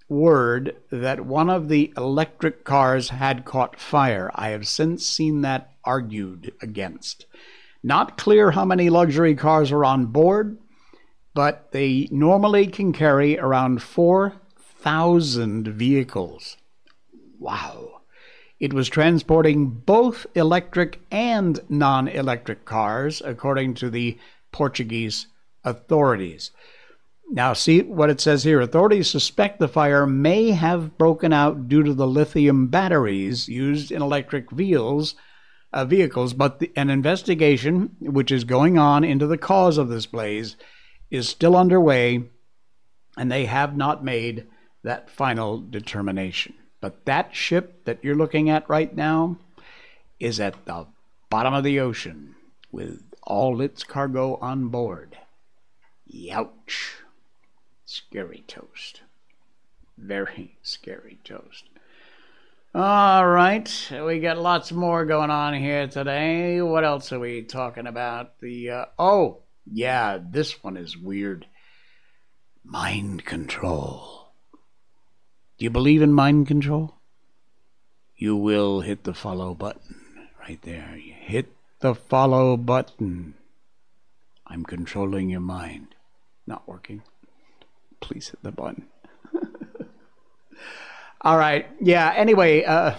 word 0.06 0.76
that 0.90 1.24
one 1.24 1.48
of 1.48 1.70
the 1.70 1.90
electric 1.96 2.64
cars 2.64 3.08
had 3.08 3.46
caught 3.46 3.80
fire. 3.80 4.30
I 4.34 4.50
have 4.50 4.68
since 4.68 5.06
seen 5.06 5.40
that 5.40 5.72
argued 5.84 6.52
against. 6.60 7.24
Not 7.82 8.18
clear 8.18 8.50
how 8.50 8.66
many 8.66 8.90
luxury 8.90 9.34
cars 9.34 9.72
were 9.72 9.86
on 9.86 10.04
board, 10.04 10.58
but 11.32 11.72
they 11.72 12.08
normally 12.10 12.66
can 12.66 12.92
carry 12.92 13.38
around 13.38 13.82
4,000 14.84 15.66
vehicles. 15.68 16.58
Wow. 17.38 18.02
It 18.60 18.74
was 18.74 18.90
transporting 18.90 19.70
both 19.70 20.26
electric 20.34 21.00
and 21.10 21.58
non 21.70 22.06
electric 22.06 22.66
cars, 22.66 23.22
according 23.24 23.74
to 23.74 23.88
the 23.88 24.18
Portuguese 24.52 25.28
authorities. 25.64 26.50
Now, 27.30 27.54
see 27.54 27.80
what 27.80 28.10
it 28.10 28.20
says 28.20 28.44
here. 28.44 28.60
Authorities 28.60 29.08
suspect 29.08 29.58
the 29.58 29.68
fire 29.68 30.06
may 30.06 30.50
have 30.50 30.98
broken 30.98 31.32
out 31.32 31.66
due 31.66 31.82
to 31.82 31.94
the 31.94 32.06
lithium 32.06 32.66
batteries 32.66 33.48
used 33.48 33.90
in 33.90 34.02
electric 34.02 34.50
vehicles, 34.50 35.14
uh, 35.72 35.86
vehicles 35.86 36.34
but 36.34 36.58
the, 36.58 36.70
an 36.76 36.90
investigation, 36.90 37.96
which 38.00 38.30
is 38.30 38.44
going 38.44 38.76
on 38.76 39.02
into 39.02 39.26
the 39.26 39.38
cause 39.38 39.78
of 39.78 39.88
this 39.88 40.04
blaze, 40.04 40.56
is 41.10 41.26
still 41.26 41.56
underway, 41.56 42.24
and 43.16 43.32
they 43.32 43.46
have 43.46 43.74
not 43.74 44.04
made 44.04 44.46
that 44.84 45.10
final 45.10 45.58
determination. 45.58 46.54
But 46.80 47.04
that 47.06 47.34
ship 47.34 47.84
that 47.86 48.04
you're 48.04 48.14
looking 48.14 48.48
at 48.48 48.68
right 48.68 48.94
now 48.94 49.38
is 50.20 50.38
at 50.38 50.66
the 50.66 50.86
bottom 51.30 51.54
of 51.54 51.64
the 51.64 51.80
ocean 51.80 52.36
with 52.70 53.02
all 53.22 53.60
its 53.60 53.82
cargo 53.82 54.36
on 54.36 54.68
board. 54.68 55.16
Youch. 56.12 57.00
Scary 57.86 58.44
toast. 58.46 59.00
Very 59.96 60.56
scary 60.62 61.18
toast. 61.24 61.64
All 62.74 63.26
right, 63.26 63.92
we 64.04 64.18
got 64.18 64.36
lots 64.36 64.72
more 64.72 65.04
going 65.04 65.30
on 65.30 65.54
here 65.54 65.86
today. 65.86 66.60
What 66.60 66.84
else 66.84 67.12
are 67.12 67.20
we 67.20 67.42
talking 67.42 67.86
about? 67.86 68.40
The 68.40 68.70
uh, 68.70 68.84
oh, 68.98 69.42
yeah, 69.64 70.18
this 70.20 70.62
one 70.62 70.76
is 70.76 70.98
weird. 70.98 71.46
Mind 72.64 73.24
control. 73.24 74.23
You 75.64 75.70
believe 75.70 76.02
in 76.02 76.12
mind 76.12 76.46
control? 76.46 76.96
You 78.14 78.36
will 78.36 78.82
hit 78.82 79.04
the 79.04 79.14
follow 79.14 79.54
button 79.54 79.96
right 80.38 80.60
there. 80.60 80.94
You 80.94 81.14
hit 81.14 81.56
the 81.80 81.94
follow 81.94 82.58
button. 82.58 83.32
I'm 84.46 84.66
controlling 84.66 85.30
your 85.30 85.40
mind. 85.40 85.94
Not 86.46 86.68
working. 86.68 87.02
Please 88.00 88.28
hit 88.28 88.42
the 88.42 88.52
button. 88.52 88.88
All 91.22 91.38
right. 91.38 91.66
Yeah, 91.80 92.12
anyway, 92.14 92.64
uh, 92.64 92.96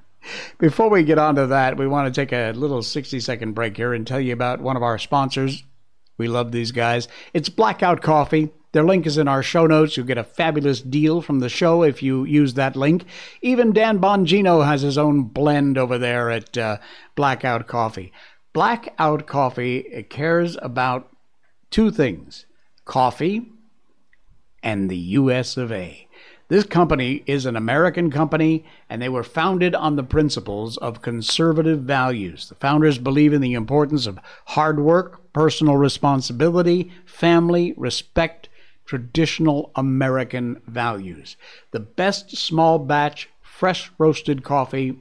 before 0.58 0.88
we 0.88 1.02
get 1.02 1.18
on 1.18 1.34
to 1.34 1.48
that, 1.48 1.76
we 1.76 1.86
want 1.86 2.06
to 2.14 2.18
take 2.18 2.32
a 2.32 2.52
little 2.52 2.82
60 2.82 3.20
second 3.20 3.52
break 3.52 3.76
here 3.76 3.92
and 3.92 4.06
tell 4.06 4.18
you 4.18 4.32
about 4.32 4.62
one 4.62 4.78
of 4.78 4.82
our 4.82 4.96
sponsors, 4.96 5.62
we 6.16 6.26
love 6.26 6.52
these 6.52 6.72
guys. 6.72 7.06
It's 7.34 7.50
Blackout 7.50 8.00
Coffee. 8.00 8.48
Their 8.72 8.84
link 8.84 9.06
is 9.06 9.18
in 9.18 9.28
our 9.28 9.42
show 9.42 9.66
notes. 9.66 9.96
You'll 9.96 10.06
get 10.06 10.18
a 10.18 10.24
fabulous 10.24 10.80
deal 10.80 11.22
from 11.22 11.40
the 11.40 11.48
show 11.48 11.82
if 11.82 12.02
you 12.02 12.24
use 12.24 12.54
that 12.54 12.76
link. 12.76 13.04
Even 13.40 13.72
Dan 13.72 13.98
Bongino 13.98 14.66
has 14.66 14.82
his 14.82 14.98
own 14.98 15.22
blend 15.22 15.78
over 15.78 15.96
there 15.98 16.30
at 16.30 16.56
uh, 16.58 16.78
Blackout 17.14 17.66
Coffee. 17.66 18.12
Blackout 18.52 19.26
Coffee 19.26 20.06
cares 20.10 20.56
about 20.60 21.10
two 21.70 21.90
things 21.90 22.46
coffee 22.84 23.52
and 24.62 24.90
the 24.90 24.96
US 24.96 25.56
of 25.56 25.70
A. 25.70 26.08
This 26.48 26.64
company 26.64 27.22
is 27.26 27.44
an 27.44 27.56
American 27.56 28.10
company, 28.10 28.64
and 28.88 29.02
they 29.02 29.10
were 29.10 29.22
founded 29.22 29.74
on 29.74 29.96
the 29.96 30.02
principles 30.02 30.78
of 30.78 31.02
conservative 31.02 31.80
values. 31.80 32.48
The 32.48 32.54
founders 32.54 32.96
believe 32.96 33.34
in 33.34 33.42
the 33.42 33.52
importance 33.52 34.06
of 34.06 34.18
hard 34.46 34.80
work, 34.80 35.30
personal 35.34 35.76
responsibility, 35.76 36.90
family, 37.04 37.74
respect, 37.76 38.47
traditional 38.88 39.70
American 39.76 40.60
values. 40.66 41.36
The 41.70 41.80
best 41.80 42.36
small 42.36 42.80
batch, 42.80 43.28
fresh 43.40 43.92
roasted 43.98 44.42
coffee 44.42 44.98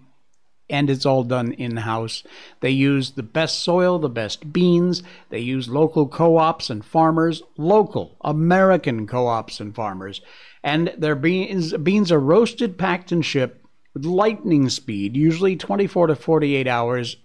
and 0.69 0.89
it's 0.89 1.05
all 1.05 1.23
done 1.23 1.53
in 1.53 1.77
house. 1.77 2.23
They 2.59 2.71
use 2.71 3.11
the 3.11 3.23
best 3.23 3.63
soil, 3.63 3.99
the 3.99 4.09
best 4.09 4.51
beans. 4.51 5.01
They 5.29 5.39
use 5.39 5.69
local 5.69 6.07
co 6.09 6.37
ops 6.37 6.69
and 6.69 6.83
farmers, 6.83 7.41
local 7.57 8.17
American 8.21 9.07
co 9.07 9.27
ops 9.27 9.61
and 9.61 9.73
farmers 9.73 10.21
and 10.67 10.93
their 10.97 11.15
beans 11.15 11.73
beans 11.77 12.11
are 12.11 12.19
roasted, 12.19 12.77
packed, 12.77 13.13
and 13.13 13.25
shipped 13.25 13.65
with 13.93 14.03
lightning 14.03 14.67
speed, 14.67 15.15
usually 15.15 15.55
24 15.55 16.07
to 16.07 16.15
48 16.15 16.67
hours 16.67 17.15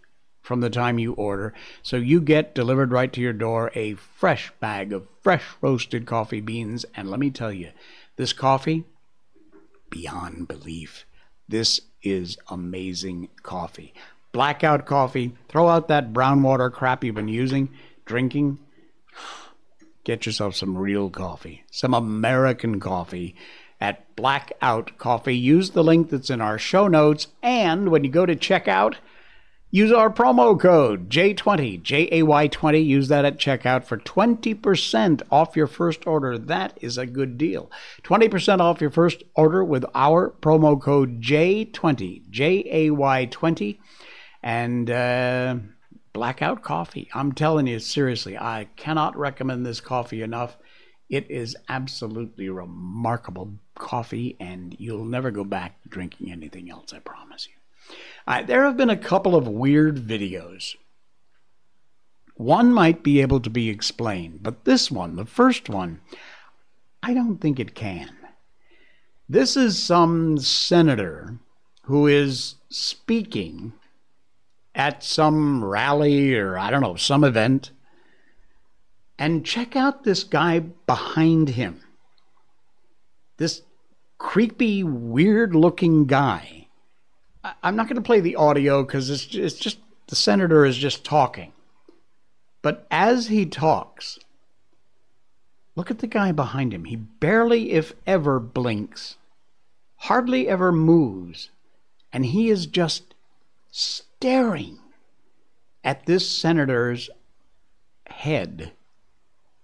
from 0.43 0.61
the 0.61 0.71
time 0.71 0.99
you 0.99 1.13
order. 1.15 1.55
So 1.83 1.97
you 1.97 2.21
get 2.21 2.55
delivered 2.55 2.93
right 2.93 3.13
to 3.13 3.21
your 3.21 3.33
door 3.33 3.71
a 3.75 3.95
fresh 3.95 4.53
bag 4.61 4.93
of 4.93 5.07
fresh 5.23 5.45
roasted 5.61 6.05
coffee 6.05 6.41
beans. 6.41 6.85
And 6.95 7.09
let 7.09 7.21
me 7.21 7.31
tell 7.31 7.53
you, 7.53 7.71
this 8.17 8.33
coffee, 8.33 8.85
beyond 9.89 10.49
belief. 10.49 11.07
This 11.49 11.81
is 12.03 12.37
amazing 12.49 13.29
coffee. 13.43 13.95
Blackout 14.33 14.87
coffee. 14.87 15.35
Throw 15.49 15.69
out 15.69 15.89
that 15.89 16.13
brown 16.13 16.43
water 16.43 16.71
crap 16.71 17.05
you've 17.05 17.15
been 17.15 17.29
using, 17.29 17.71
drinking. 18.05 18.59
Get 20.05 20.27
yourself 20.27 20.57
some 20.57 20.77
real 20.77 21.11
coffee, 21.11 21.63
some 21.71 21.95
American 21.95 22.81
coffee 22.81 23.37
at 23.81 24.15
Blackout 24.17 24.97
Coffee. 24.97 25.37
Use 25.37 25.71
the 25.71 25.85
link 25.85 26.11
that's 26.11 26.31
in 26.31 26.41
our 26.41 26.59
show 26.59 26.89
notes. 26.89 27.29
And 27.43 27.91
when 27.91 28.05
you 28.05 28.11
go 28.11 28.25
to 28.25 28.35
checkout, 28.35 28.95
use 29.73 29.91
our 29.91 30.11
promo 30.11 30.59
code 30.59 31.11
J20, 31.11 31.83
J 31.83 32.09
A 32.13 32.23
Y 32.23 32.47
20. 32.47 32.79
Use 32.79 33.09
that 33.09 33.25
at 33.25 33.39
checkout 33.39 33.85
for 33.85 33.97
20% 33.97 35.23
off 35.33 35.57
your 35.57 35.67
first 35.67 36.07
order. 36.07 36.39
That 36.39 36.79
is 36.81 36.97
a 36.97 37.07
good 37.07 37.37
deal. 37.37 37.73
20% 38.05 38.61
off 38.61 38.81
your 38.81 38.91
first 38.91 39.25
order 39.35 39.65
with 39.65 39.85
our 39.95 40.31
promo 40.41 40.81
code 40.81 41.21
J20, 41.21 42.31
J 42.31 42.65
A 42.71 42.91
Y 42.91 43.25
20. 43.25 43.81
And, 44.45 44.91
uh, 44.91 45.57
Blackout 46.13 46.63
Coffee. 46.63 47.09
I'm 47.15 47.33
telling 47.33 47.67
you, 47.67 47.79
seriously, 47.79 48.37
I 48.37 48.69
cannot 48.77 49.17
recommend 49.17 49.65
this 49.65 49.81
coffee 49.81 50.21
enough. 50.21 50.59
It 51.09 51.31
is 51.31 51.57
absolutely 51.69 52.51
remarkable 52.51 53.55
coffee, 53.75 54.37
and 54.39 54.77
you'll 54.79 55.07
never 55.07 55.31
go 55.31 55.45
back 55.45 55.79
drinking 55.89 56.31
anything 56.31 56.71
else, 56.71 56.93
I 56.93 56.99
promise 56.99 57.47
you. 57.47 57.62
Uh, 58.27 58.43
there 58.43 58.65
have 58.65 58.77
been 58.77 58.91
a 58.91 58.97
couple 58.97 59.35
of 59.35 59.49
weird 59.49 59.97
videos. 59.97 60.77
One 62.35 62.73
might 62.73 63.03
be 63.03 63.21
able 63.21 63.41
to 63.41 63.51
be 63.51 63.69
explained, 63.69 64.43
but 64.43 64.65
this 64.65 64.91
one, 64.91 65.17
the 65.17 65.27
first 65.27 65.69
one, 65.69 66.01
I 67.03 67.15
don't 67.15 67.39
think 67.39 67.59
it 67.59 67.75
can. 67.75 68.17
This 69.29 69.57
is 69.57 69.83
some 69.83 70.39
senator 70.39 71.39
who 71.85 72.07
is 72.07 72.57
speaking 72.69 73.73
at 74.75 75.03
some 75.03 75.65
rally 75.65 76.35
or 76.35 76.59
I 76.59 76.71
don't 76.71 76.83
know, 76.83 76.97
some 76.97 77.25
event. 77.25 77.71
And 79.19 79.45
check 79.45 79.77
out 79.77 80.05
this 80.05 80.25
guy 80.25 80.61
behind 80.61 81.51
him. 81.51 81.81
This 83.37 83.63
creepy, 84.19 84.83
weird 84.83 85.55
looking 85.55 86.07
guy. 86.07 86.62
I'm 87.63 87.77
not 87.77 87.89
going 87.89 87.97
to 87.97 88.03
play 88.03 88.21
the 88.21 88.37
audio 88.37 88.83
because 88.85 89.11
it's, 89.11 89.35
it's 89.35 89.59
just 89.59 89.79
the 90.09 90.17
senator 90.17 90.65
is 90.65 90.77
just 90.77 91.05
talking. 91.05 91.53
But 92.61 92.87
as 92.91 93.27
he 93.27 93.47
talks, 93.47 94.19
look 95.75 95.91
at 95.91 95.99
the 95.99 96.07
guy 96.07 96.31
behind 96.31 96.73
him. 96.73 96.85
He 96.85 96.97
barely, 96.97 97.73
if 97.73 97.93
ever, 98.07 98.39
blinks, 98.39 99.17
hardly 99.97 100.49
ever 100.49 100.71
moves, 100.71 101.51
and 102.13 102.27
he 102.27 102.49
is 102.49 102.67
just 102.67 103.15
staring 103.71 104.79
at 105.83 106.07
this 106.07 106.29
senator's 106.29 107.11
head. 108.07 108.73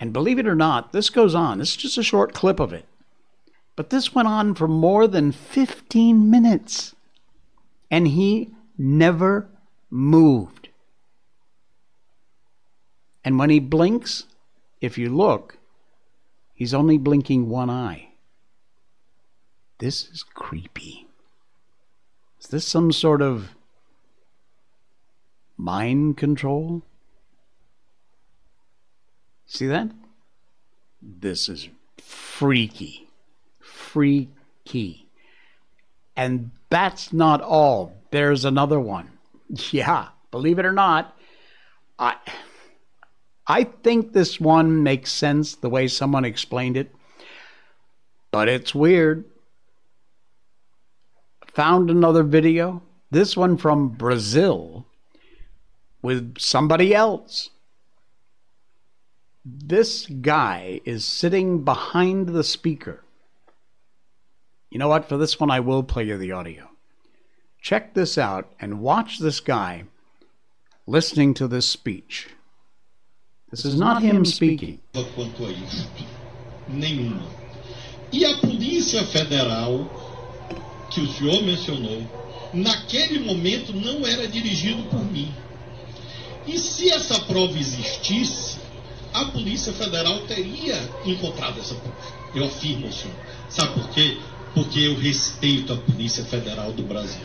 And 0.01 0.13
believe 0.13 0.39
it 0.39 0.49
or 0.49 0.55
not, 0.55 0.93
this 0.93 1.11
goes 1.11 1.35
on. 1.35 1.59
This 1.59 1.71
is 1.71 1.77
just 1.77 1.99
a 1.99 2.03
short 2.03 2.33
clip 2.33 2.59
of 2.59 2.73
it. 2.73 2.87
But 3.77 3.91
this 3.91 4.15
went 4.15 4.29
on 4.29 4.55
for 4.55 4.67
more 4.67 5.07
than 5.07 5.31
15 5.31 6.29
minutes. 6.31 6.95
And 7.91 8.09
he 8.09 8.51
never 8.77 9.49
moved. 9.91 10.69
And 13.25 13.39
when 13.39 13.51
he 13.51 13.61
blinks, 13.61 14.25
if 14.81 14.97
you 14.97 15.15
look, 15.15 15.59
he's 16.55 16.75
only 16.75 16.99
blinking 16.99 17.49
one 17.49 17.71
eye. 17.71 18.09
This 19.79 20.09
is 20.11 20.23
creepy. 20.23 21.07
Is 22.41 22.49
this 22.49 22.67
some 22.67 22.93
sort 22.93 23.23
of 23.23 23.51
mind 25.57 26.17
control? 26.17 26.83
See 29.47 29.67
that? 29.67 29.91
This 31.01 31.49
is 31.49 31.69
freaky. 31.99 33.09
Freaky. 33.61 35.07
And 36.17 36.51
that's 36.71 37.13
not 37.13 37.41
all. 37.41 37.95
There's 38.11 38.45
another 38.45 38.81
one. 38.81 39.11
Yeah, 39.71 40.09
believe 40.31 40.59
it 40.59 40.67
or 40.67 40.73
not, 40.73 41.17
I 41.99 42.17
I 43.47 43.65
think 43.65 44.13
this 44.13 44.39
one 44.39 44.83
makes 44.83 45.11
sense 45.11 45.55
the 45.55 45.71
way 45.71 45.89
someone 45.89 46.27
explained 46.27 46.77
it. 46.77 46.95
But 48.31 48.49
it's 48.49 48.75
weird. 48.75 49.25
Found 51.55 51.89
another 51.89 52.23
video. 52.23 52.83
This 53.11 53.39
one 53.39 53.57
from 53.57 53.89
Brazil 53.89 54.87
with 56.03 56.39
somebody 56.39 56.95
else. 56.95 57.49
This 59.47 60.05
guy 60.07 60.83
is 60.85 61.07
sitting 61.07 61.65
behind 61.65 62.29
the 62.29 62.45
speaker. 62.45 63.03
You 64.71 64.79
know 64.79 64.89
what? 64.89 65.09
For 65.09 65.17
this 65.17 65.41
one, 65.41 65.51
I 65.51 65.61
will 65.61 65.83
play 65.83 66.05
you 66.05 66.19
the 66.19 66.33
audio. 66.33 66.69
Check 67.61 67.95
this 67.95 68.19
out 68.19 68.51
and 68.61 68.81
watch 68.81 69.19
this 69.19 69.41
guy 69.41 69.85
listening 70.87 71.35
to 71.35 71.49
this 71.49 71.67
speech. 71.67 72.29
This 73.51 73.65
is 73.65 73.79
not 73.79 74.03
him 74.03 74.25
speaking. 74.25 74.81
E 78.11 78.25
a 78.25 78.37
Polícia 78.39 79.05
Federal, 79.07 79.87
que 80.91 81.01
o 81.01 81.07
senhor 81.13 81.43
mencionou, 81.43 82.03
naquele 82.53 83.21
momento 83.21 83.73
não 83.75 84.07
era 84.07 84.27
dirigido 84.29 84.83
por 84.85 85.05
mim. 85.05 85.35
E 86.47 86.59
se 86.59 86.91
essa 86.91 87.21
prova 87.21 87.59
existisse, 87.59 88.59
a 89.13 89.27
Polícia 89.27 89.73
Federal 89.73 90.21
teria 90.27 90.77
encontrado 91.05 91.59
essa 91.59 91.75
prova. 91.75 91.97
Eu 92.35 92.45
afirmo 92.45 92.93
senhor. 92.93 93.17
Sabe 93.49 93.75
por 93.75 93.89
quê? 93.91 94.19
Porque 94.55 94.81
eu 94.81 94.95
respeito 94.97 95.73
a 95.73 95.77
Polícia 95.77 96.25
Federal 96.25 96.73
do 96.73 96.83
Brasil. 96.83 97.21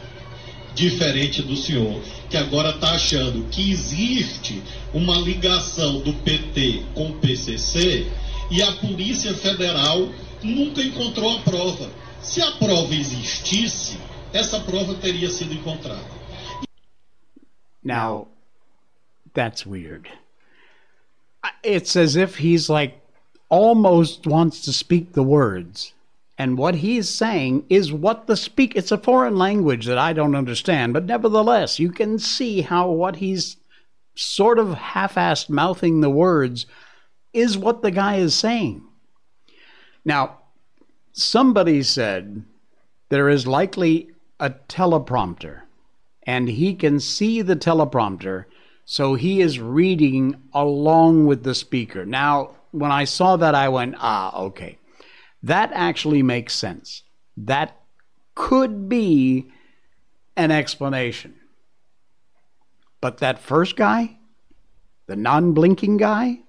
Diferente 0.75 1.41
do 1.41 1.55
senhor, 1.55 2.01
que 2.29 2.37
agora 2.37 2.71
está 2.71 2.91
achando 2.91 3.47
que 3.49 3.71
existe 3.71 4.61
uma 4.93 5.17
ligação 5.17 5.99
do 6.01 6.13
PT 6.13 6.83
com 6.95 7.09
o 7.11 7.13
PCC 7.19 8.07
e 8.49 8.61
a 8.61 8.71
Polícia 8.73 9.33
Federal 9.33 10.09
nunca 10.41 10.81
encontrou 10.81 11.37
a 11.37 11.41
prova. 11.41 11.89
Se 12.21 12.41
a 12.41 12.51
prova 12.53 12.93
existisse, 12.93 13.97
essa 14.31 14.59
prova 14.59 14.95
teria 14.95 15.29
sido 15.29 15.53
encontrada. 15.53 16.23
Now, 17.83 18.27
that's 19.33 19.65
weird. 19.65 20.09
It's 21.63 21.95
as 21.95 22.15
if 22.15 22.37
he's 22.37 22.69
like 22.69 23.01
almost 23.49 24.25
wants 24.25 24.61
to 24.61 24.73
speak 24.73 25.13
the 25.13 25.23
words. 25.23 25.93
And 26.37 26.57
what 26.57 26.75
he's 26.75 27.09
saying 27.09 27.65
is 27.69 27.93
what 27.93 28.25
the 28.27 28.35
speak 28.35 28.75
it's 28.75 28.91
a 28.91 28.97
foreign 28.97 29.37
language 29.37 29.85
that 29.85 29.97
I 29.97 30.13
don't 30.13 30.35
understand, 30.35 30.93
but 30.93 31.05
nevertheless, 31.05 31.79
you 31.79 31.91
can 31.91 32.17
see 32.17 32.61
how 32.61 32.89
what 32.89 33.17
he's 33.17 33.57
sort 34.15 34.59
of 34.59 34.73
half-assed 34.73 35.49
mouthing 35.49 36.01
the 36.01 36.09
words 36.09 36.65
is 37.33 37.57
what 37.57 37.81
the 37.81 37.91
guy 37.91 38.15
is 38.15 38.35
saying. 38.35 38.83
Now, 40.05 40.39
somebody 41.11 41.83
said 41.83 42.43
there 43.09 43.29
is 43.29 43.47
likely 43.47 44.09
a 44.39 44.51
teleprompter 44.51 45.61
and 46.23 46.47
he 46.47 46.73
can 46.73 46.99
see 46.99 47.41
the 47.41 47.55
teleprompter, 47.55 48.45
so 48.85 49.15
he 49.15 49.41
is 49.41 49.59
reading 49.59 50.41
along 50.53 51.25
with 51.25 51.43
the 51.43 51.55
speaker. 51.55 52.05
Now, 52.05 52.55
when 52.71 52.91
I 52.91 53.03
saw 53.03 53.35
that, 53.37 53.55
I 53.55 53.69
went, 53.69 53.95
ah, 53.99 54.35
okay. 54.43 54.77
That 55.43 55.71
actually 55.73 56.23
makes 56.23 56.55
sense. 56.55 57.03
That 57.35 57.81
could 58.33 58.87
be 58.87 59.51
an 60.37 60.51
explanation. 60.51 61.35
But 63.01 63.17
that 63.17 63.39
first 63.39 63.75
guy, 63.75 64.17
the 65.07 65.17
non 65.17 65.53
blinking 65.53 65.97
guy, 65.97 66.39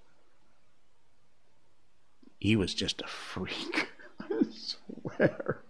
he 2.39 2.55
was 2.55 2.73
just 2.73 3.03
a 3.03 3.09
freak. 3.09 3.89
I 4.21 4.43
swear. 4.53 5.61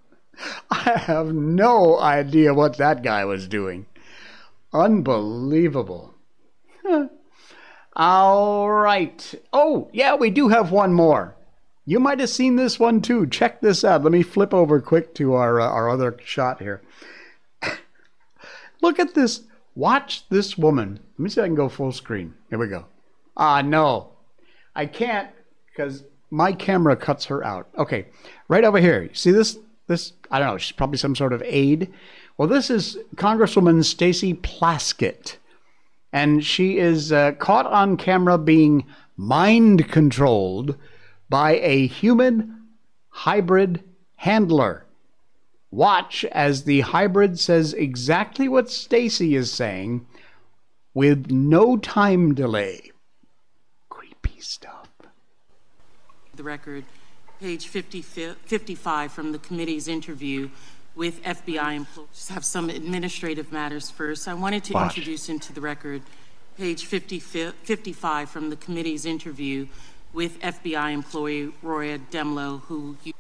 I 0.70 0.98
have 0.98 1.32
no 1.32 1.98
idea 1.98 2.52
what 2.52 2.76
that 2.76 3.02
guy 3.02 3.24
was 3.24 3.48
doing. 3.48 3.86
Unbelievable. 4.72 6.14
All 7.96 8.68
right. 8.68 9.34
Oh, 9.52 9.88
yeah, 9.92 10.16
we 10.16 10.30
do 10.30 10.48
have 10.48 10.72
one 10.72 10.92
more. 10.92 11.36
You 11.86 12.00
might 12.00 12.20
have 12.20 12.30
seen 12.30 12.56
this 12.56 12.80
one 12.80 13.02
too. 13.02 13.26
Check 13.26 13.60
this 13.60 13.84
out. 13.84 14.02
Let 14.02 14.12
me 14.12 14.22
flip 14.22 14.54
over 14.54 14.80
quick 14.80 15.14
to 15.16 15.34
our 15.34 15.60
uh, 15.60 15.68
our 15.68 15.90
other 15.90 16.16
shot 16.24 16.60
here. 16.60 16.82
Look 18.82 18.98
at 18.98 19.14
this. 19.14 19.42
Watch 19.74 20.28
this 20.28 20.56
woman. 20.56 21.00
Let 21.18 21.18
me 21.18 21.28
see 21.28 21.40
if 21.40 21.44
I 21.44 21.48
can 21.48 21.54
go 21.54 21.68
full 21.68 21.92
screen. 21.92 22.34
Here 22.48 22.58
we 22.58 22.68
go. 22.68 22.86
Ah, 23.36 23.60
no. 23.60 24.10
I 24.74 24.86
can't 24.86 25.30
because 25.68 26.04
my 26.30 26.52
camera 26.52 26.96
cuts 26.96 27.26
her 27.26 27.44
out. 27.44 27.68
Okay, 27.76 28.06
right 28.48 28.64
over 28.64 28.78
here. 28.78 29.10
See 29.12 29.30
this? 29.30 29.58
This 29.86 30.14
I 30.30 30.38
don't 30.38 30.48
know. 30.48 30.58
She's 30.58 30.72
probably 30.72 30.98
some 30.98 31.14
sort 31.14 31.32
of 31.32 31.42
aide. 31.44 31.92
Well, 32.38 32.48
this 32.48 32.70
is 32.70 32.98
Congresswoman 33.16 33.84
Stacy 33.84 34.34
Plaskett, 34.34 35.36
and 36.12 36.44
she 36.44 36.78
is 36.78 37.12
uh, 37.12 37.32
caught 37.32 37.66
on 37.66 37.96
camera 37.96 38.38
being 38.38 38.86
mind 39.16 39.88
controlled 39.90 40.76
by 41.34 41.58
a 41.62 41.88
human 41.88 42.62
hybrid 43.08 43.82
handler. 44.14 44.86
Watch 45.72 46.24
as 46.26 46.62
the 46.62 46.82
hybrid 46.82 47.40
says 47.40 47.72
exactly 47.72 48.46
what 48.46 48.70
Stacy 48.70 49.34
is 49.34 49.50
saying 49.52 50.06
with 50.94 51.32
no 51.32 51.76
time 51.76 52.34
delay. 52.36 52.92
Creepy 53.88 54.38
stuff. 54.38 54.86
the 56.36 56.44
record, 56.44 56.84
page 57.40 57.66
50, 57.66 58.00
55 58.00 59.10
from 59.10 59.32
the 59.32 59.38
committee's 59.40 59.88
interview 59.88 60.50
with 60.94 61.20
FBI 61.24 61.74
employees. 61.74 62.28
Have 62.28 62.44
some 62.44 62.70
administrative 62.70 63.50
matters 63.50 63.90
first. 63.90 64.28
I 64.28 64.34
wanted 64.34 64.62
to 64.66 64.74
Watch. 64.74 64.96
introduce 64.96 65.28
into 65.28 65.52
the 65.52 65.60
record, 65.60 66.02
page 66.56 66.84
50, 66.84 67.18
55 67.18 68.30
from 68.30 68.50
the 68.50 68.56
committee's 68.56 69.04
interview 69.04 69.66
with 70.14 70.40
FBI 70.40 70.92
employee 70.92 71.52
Roya 71.60 71.98
Demlow, 71.98 72.62
who 72.62 72.96
you 73.02 73.12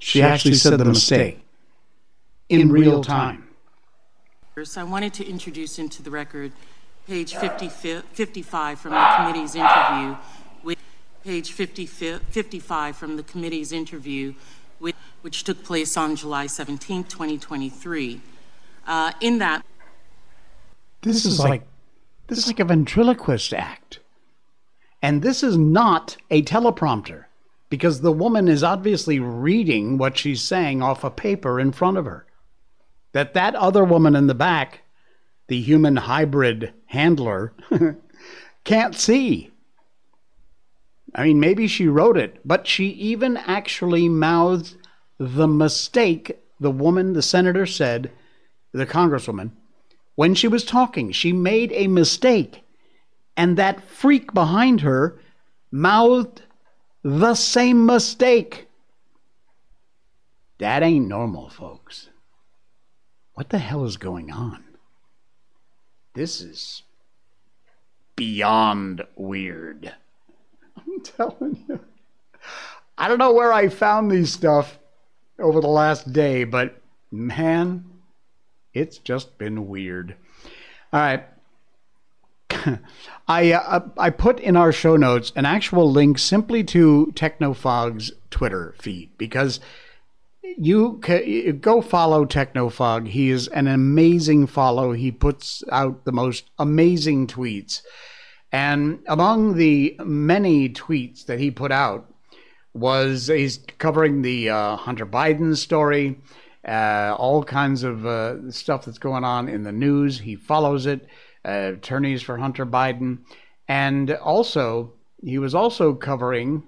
She 0.00 0.20
actually 0.20 0.54
said 0.54 0.76
the 0.78 0.84
mistake 0.84 1.46
in 2.48 2.70
real 2.70 3.02
time. 3.02 3.48
First, 4.54 4.76
I 4.76 4.82
wanted 4.82 5.14
to 5.14 5.26
introduce 5.26 5.78
into 5.78 6.02
the 6.02 6.10
record 6.10 6.52
page 7.06 7.34
50, 7.36 7.68
55 7.68 8.78
from 8.78 8.92
the 8.92 9.14
committee's 9.16 9.54
interview 9.54 10.16
with 10.62 10.78
page 11.24 11.52
50, 11.52 11.86
55 11.86 12.96
from 12.96 13.16
the 13.16 13.22
committee's 13.22 13.72
interview 13.72 14.34
with, 14.80 14.96
which 15.22 15.44
took 15.44 15.64
place 15.64 15.96
on 15.96 16.16
July 16.16 16.46
17, 16.46 17.04
2023. 17.04 18.20
Uh, 18.86 19.12
in 19.20 19.38
that, 19.38 19.64
This 21.02 21.24
is 21.24 21.38
like 21.38 21.62
This 22.32 22.44
is 22.44 22.46
like 22.46 22.60
a 22.60 22.64
ventriloquist 22.64 23.52
act. 23.52 24.00
And 25.02 25.20
this 25.20 25.42
is 25.42 25.58
not 25.58 26.16
a 26.30 26.40
teleprompter 26.40 27.26
because 27.68 28.00
the 28.00 28.10
woman 28.10 28.48
is 28.48 28.64
obviously 28.64 29.18
reading 29.18 29.98
what 29.98 30.16
she's 30.16 30.40
saying 30.40 30.80
off 30.80 31.04
a 31.04 31.10
paper 31.10 31.60
in 31.60 31.72
front 31.72 31.98
of 31.98 32.06
her. 32.06 32.24
That 33.12 33.34
that 33.34 33.54
other 33.54 33.84
woman 33.84 34.16
in 34.16 34.28
the 34.28 34.34
back, 34.34 34.80
the 35.48 35.60
human 35.60 35.96
hybrid 35.96 36.72
handler, 36.86 37.52
can't 38.64 38.94
see. 38.94 39.50
I 41.14 41.24
mean, 41.24 41.38
maybe 41.38 41.66
she 41.66 41.86
wrote 41.86 42.16
it, 42.16 42.40
but 42.46 42.66
she 42.66 42.86
even 42.86 43.36
actually 43.36 44.08
mouthed 44.08 44.74
the 45.18 45.46
mistake 45.46 46.38
the 46.58 46.70
woman, 46.70 47.12
the 47.12 47.20
senator 47.20 47.66
said, 47.66 48.10
the 48.72 48.86
congresswoman, 48.86 49.50
when 50.22 50.36
she 50.36 50.46
was 50.46 50.62
talking. 50.62 51.10
She 51.10 51.32
made 51.32 51.72
a 51.72 51.88
mistake. 51.88 52.62
And 53.36 53.56
that 53.56 53.82
freak 53.82 54.32
behind 54.32 54.82
her 54.82 55.18
mouthed 55.72 56.42
the 57.02 57.34
same 57.34 57.84
mistake. 57.86 58.68
That 60.58 60.84
ain't 60.84 61.08
normal, 61.08 61.48
folks. 61.48 62.08
What 63.34 63.48
the 63.48 63.58
hell 63.58 63.84
is 63.84 63.96
going 63.96 64.30
on? 64.30 64.62
This 66.14 66.40
is 66.40 66.84
beyond 68.14 69.04
weird. 69.16 69.92
I'm 70.76 71.00
telling 71.00 71.64
you. 71.68 71.80
I 72.96 73.08
don't 73.08 73.18
know 73.18 73.32
where 73.32 73.52
I 73.52 73.66
found 73.68 74.08
these 74.08 74.32
stuff 74.32 74.78
over 75.40 75.60
the 75.60 75.66
last 75.66 76.12
day, 76.12 76.44
but 76.44 76.80
man, 77.10 77.91
it's 78.74 78.98
just 78.98 79.38
been 79.38 79.68
weird. 79.68 80.16
All 80.92 81.00
right. 81.00 81.24
I 83.28 83.52
uh, 83.52 83.88
I 83.96 84.10
put 84.10 84.40
in 84.40 84.56
our 84.56 84.72
show 84.72 84.96
notes 84.96 85.32
an 85.36 85.46
actual 85.46 85.90
link 85.90 86.18
simply 86.18 86.64
to 86.64 87.12
Technofog's 87.14 88.12
Twitter 88.30 88.74
feed 88.78 89.10
because 89.16 89.60
you 90.58 90.98
can, 91.02 91.58
go 91.60 91.80
follow 91.80 92.26
Technofog. 92.26 93.08
He 93.08 93.30
is 93.30 93.48
an 93.48 93.68
amazing 93.68 94.46
follow. 94.46 94.92
He 94.92 95.10
puts 95.10 95.62
out 95.70 96.04
the 96.04 96.12
most 96.12 96.50
amazing 96.58 97.26
tweets. 97.26 97.82
And 98.50 99.00
among 99.06 99.56
the 99.56 99.96
many 100.04 100.68
tweets 100.68 101.24
that 101.26 101.38
he 101.38 101.50
put 101.50 101.72
out 101.72 102.12
was 102.74 103.28
he's 103.28 103.58
covering 103.78 104.22
the 104.22 104.50
uh, 104.50 104.76
Hunter 104.76 105.06
Biden 105.06 105.56
story, 105.56 106.18
uh, 106.66 107.14
all 107.18 107.42
kinds 107.42 107.82
of 107.82 108.06
uh, 108.06 108.50
stuff 108.50 108.84
that's 108.84 108.98
going 108.98 109.24
on 109.24 109.48
in 109.48 109.62
the 109.62 109.72
news. 109.72 110.20
He 110.20 110.36
follows 110.36 110.86
it, 110.86 111.06
uh, 111.44 111.72
attorneys 111.74 112.22
for 112.22 112.36
Hunter 112.38 112.66
Biden. 112.66 113.18
And 113.68 114.10
also, 114.10 114.92
he 115.22 115.38
was 115.38 115.54
also 115.54 115.94
covering 115.94 116.64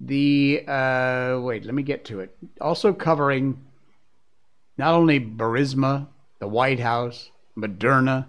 the, 0.00 0.64
uh, 0.66 1.38
wait, 1.40 1.64
let 1.64 1.74
me 1.74 1.82
get 1.82 2.04
to 2.06 2.20
it. 2.20 2.36
Also 2.60 2.92
covering 2.92 3.60
not 4.78 4.94
only 4.94 5.20
Burisma, 5.20 6.08
the 6.38 6.48
White 6.48 6.80
House, 6.80 7.30
Moderna, 7.56 8.26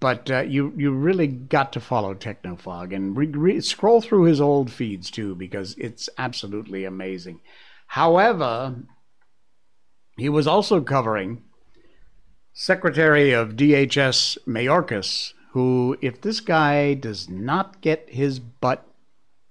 but 0.00 0.30
uh, 0.30 0.40
you 0.40 0.72
you 0.76 0.92
really 0.92 1.26
got 1.26 1.72
to 1.72 1.80
follow 1.80 2.14
Technofog 2.14 2.92
and 2.92 3.16
re- 3.16 3.26
re- 3.26 3.60
scroll 3.60 4.00
through 4.00 4.24
his 4.24 4.40
old 4.40 4.70
feeds 4.70 5.10
too 5.10 5.34
because 5.34 5.74
it's 5.78 6.08
absolutely 6.18 6.84
amazing. 6.84 7.40
However, 7.86 8.76
he 10.18 10.28
was 10.28 10.46
also 10.46 10.80
covering 10.80 11.42
Secretary 12.52 13.32
of 13.32 13.54
DHS 13.54 14.38
Mayorkas, 14.46 15.32
who, 15.52 15.96
if 16.02 16.20
this 16.20 16.40
guy 16.40 16.94
does 16.94 17.28
not 17.28 17.80
get 17.80 18.04
his 18.08 18.40
butt 18.40 18.84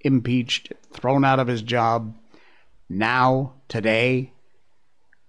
impeached, 0.01 0.73
thrown 0.91 1.23
out 1.23 1.39
of 1.39 1.47
his 1.47 1.61
job 1.61 2.15
now, 2.89 3.53
today, 3.67 4.33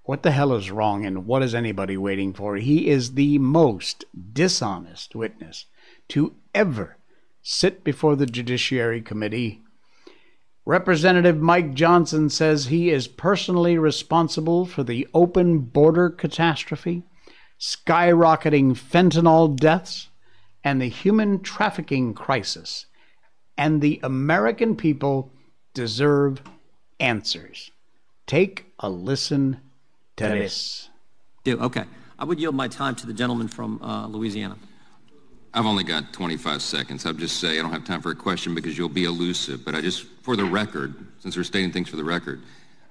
what 0.02 0.22
the 0.22 0.30
hell 0.30 0.54
is 0.54 0.70
wrong 0.70 1.04
and 1.04 1.26
what 1.26 1.42
is 1.42 1.54
anybody 1.54 1.96
waiting 1.96 2.32
for? 2.32 2.56
He 2.56 2.88
is 2.88 3.14
the 3.14 3.38
most 3.38 4.04
dishonest 4.32 5.14
witness 5.14 5.66
to 6.08 6.34
ever 6.54 6.96
sit 7.42 7.84
before 7.84 8.16
the 8.16 8.26
Judiciary 8.26 9.00
Committee. 9.00 9.62
Representative 10.68 11.40
Mike 11.40 11.72
Johnson 11.72 12.28
says 12.28 12.66
he 12.66 12.90
is 12.90 13.08
personally 13.08 13.78
responsible 13.78 14.66
for 14.66 14.84
the 14.84 15.08
open 15.14 15.60
border 15.60 16.10
catastrophe, 16.10 17.04
skyrocketing 17.58 18.72
fentanyl 18.76 19.56
deaths, 19.56 20.10
and 20.62 20.78
the 20.78 20.90
human 20.90 21.40
trafficking 21.40 22.12
crisis. 22.12 22.84
And 23.56 23.80
the 23.80 23.98
American 24.02 24.76
people 24.76 25.32
deserve 25.72 26.42
answers. 27.00 27.70
Take 28.26 28.66
a 28.78 28.90
listen 28.90 29.62
Tennis. 30.18 30.90
Do, 31.44 31.58
okay. 31.60 31.84
I 32.18 32.26
would 32.26 32.38
yield 32.38 32.54
my 32.54 32.68
time 32.68 32.94
to 32.96 33.06
the 33.06 33.14
gentleman 33.14 33.48
from 33.48 33.80
uh, 33.82 34.06
Louisiana. 34.06 34.58
I've 35.58 35.66
only 35.66 35.82
got 35.82 36.12
25 36.12 36.62
seconds. 36.62 37.04
I'll 37.04 37.12
just 37.12 37.40
say 37.40 37.58
I 37.58 37.62
don't 37.62 37.72
have 37.72 37.84
time 37.84 38.00
for 38.00 38.12
a 38.12 38.14
question 38.14 38.54
because 38.54 38.78
you'll 38.78 38.88
be 38.88 39.02
elusive. 39.02 39.64
But 39.64 39.74
I 39.74 39.80
just, 39.80 40.04
for 40.22 40.36
the 40.36 40.44
record, 40.44 40.94
since 41.18 41.36
we're 41.36 41.42
stating 41.42 41.72
things 41.72 41.88
for 41.88 41.96
the 41.96 42.04
record, 42.04 42.40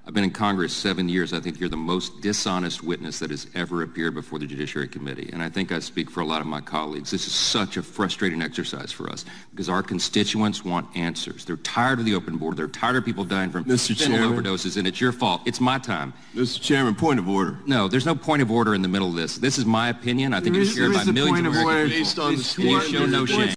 I've 0.08 0.14
been 0.14 0.24
in 0.24 0.32
Congress 0.32 0.72
seven 0.72 1.10
years. 1.10 1.34
I 1.34 1.42
think 1.42 1.60
you're 1.60 1.68
the 1.68 1.76
most 1.76 2.22
dishonest 2.22 2.82
witness 2.82 3.20
that 3.20 3.30
has 3.30 3.46
ever 3.56 3.84
appeared 3.84 4.14
before 4.14 4.40
the 4.40 4.46
Judiciary 4.48 4.88
Committee. 4.88 5.30
And 5.34 5.44
I 5.44 5.50
think 5.50 5.74
I 5.74 5.80
speak 5.80 6.10
for 6.10 6.22
a 6.22 6.26
lot 6.26 6.40
of 6.40 6.48
my 6.48 6.62
colleagues. 6.62 7.12
This 7.12 7.28
is 7.28 7.34
such 7.34 7.76
a 7.76 7.84
frustrating 7.84 8.42
exercise 8.42 8.94
for 8.94 9.10
us 9.10 9.26
because 9.52 9.68
our 9.68 9.84
constituents 9.84 10.64
want 10.64 10.88
answers. 10.96 11.44
They're 11.44 11.58
tired 11.58 12.00
of 12.00 12.06
the 12.06 12.16
open 12.16 12.38
border. 12.38 12.56
They're 12.56 12.68
tired 12.70 12.96
of 12.96 13.04
people 13.04 13.26
dying 13.26 13.50
from 13.50 13.66
Mr. 13.66 13.92
fentanyl 13.94 14.08
Chairman. 14.16 14.44
overdoses, 14.46 14.78
and 14.78 14.88
it's 14.88 15.02
your 15.02 15.12
fault. 15.12 15.42
It's 15.46 15.60
my 15.60 15.78
time. 15.78 16.14
Mr. 16.34 16.62
Chairman, 16.62 16.96
point 16.96 17.20
of 17.20 17.28
order. 17.28 17.60
No, 17.66 17.90
there's 17.90 18.06
no 18.06 18.16
point 18.16 18.42
of 18.42 18.50
order 18.50 18.74
in 18.76 18.82
the 18.82 18.88
middle 18.88 19.10
of 19.10 19.16
this. 19.16 19.38
This 19.38 19.58
is 19.58 19.66
my 19.66 19.90
opinion. 19.90 20.34
I 20.34 20.40
think 20.40 20.54
There 20.54 20.62
it's 20.64 20.74
shared 20.74 20.94
by 20.94 21.02
a 21.02 21.06
millions 21.12 21.32
point 21.42 21.48
of 21.48 21.54
of 21.54 21.60
American 21.60 21.76
order 21.82 21.90
people. 21.90 22.00
based 22.00 22.20
on 22.20 22.36
the 22.36 22.56
And 22.64 22.64
you 22.64 22.82
show 22.98 23.06
no 23.08 23.26
shame. 23.26 23.56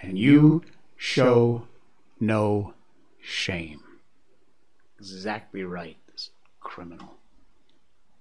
And 0.00 0.16
you 0.18 0.62
show 0.96 1.66
no 2.20 2.74
shame. 3.20 3.81
Exactly 5.02 5.64
right. 5.64 5.96
This 6.12 6.30
criminal. 6.60 7.16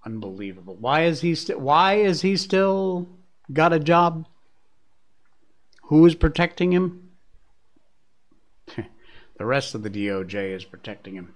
Unbelievable. 0.04 0.76
Why 0.80 1.04
is 1.04 1.22
he 1.22 1.36
still 1.36 1.60
why 1.60 1.94
is 1.94 2.24
he 2.24 2.36
still 2.36 3.08
got 3.54 3.72
a 3.72 3.78
job? 3.78 4.28
Who 5.84 6.04
is 6.08 6.16
protecting 6.16 6.72
him? 6.72 7.12
the 8.76 9.46
rest 9.46 9.76
of 9.76 9.84
the 9.84 9.92
DOJ 9.92 10.56
is 10.56 10.66
protecting 10.66 11.14
him. 11.14 11.36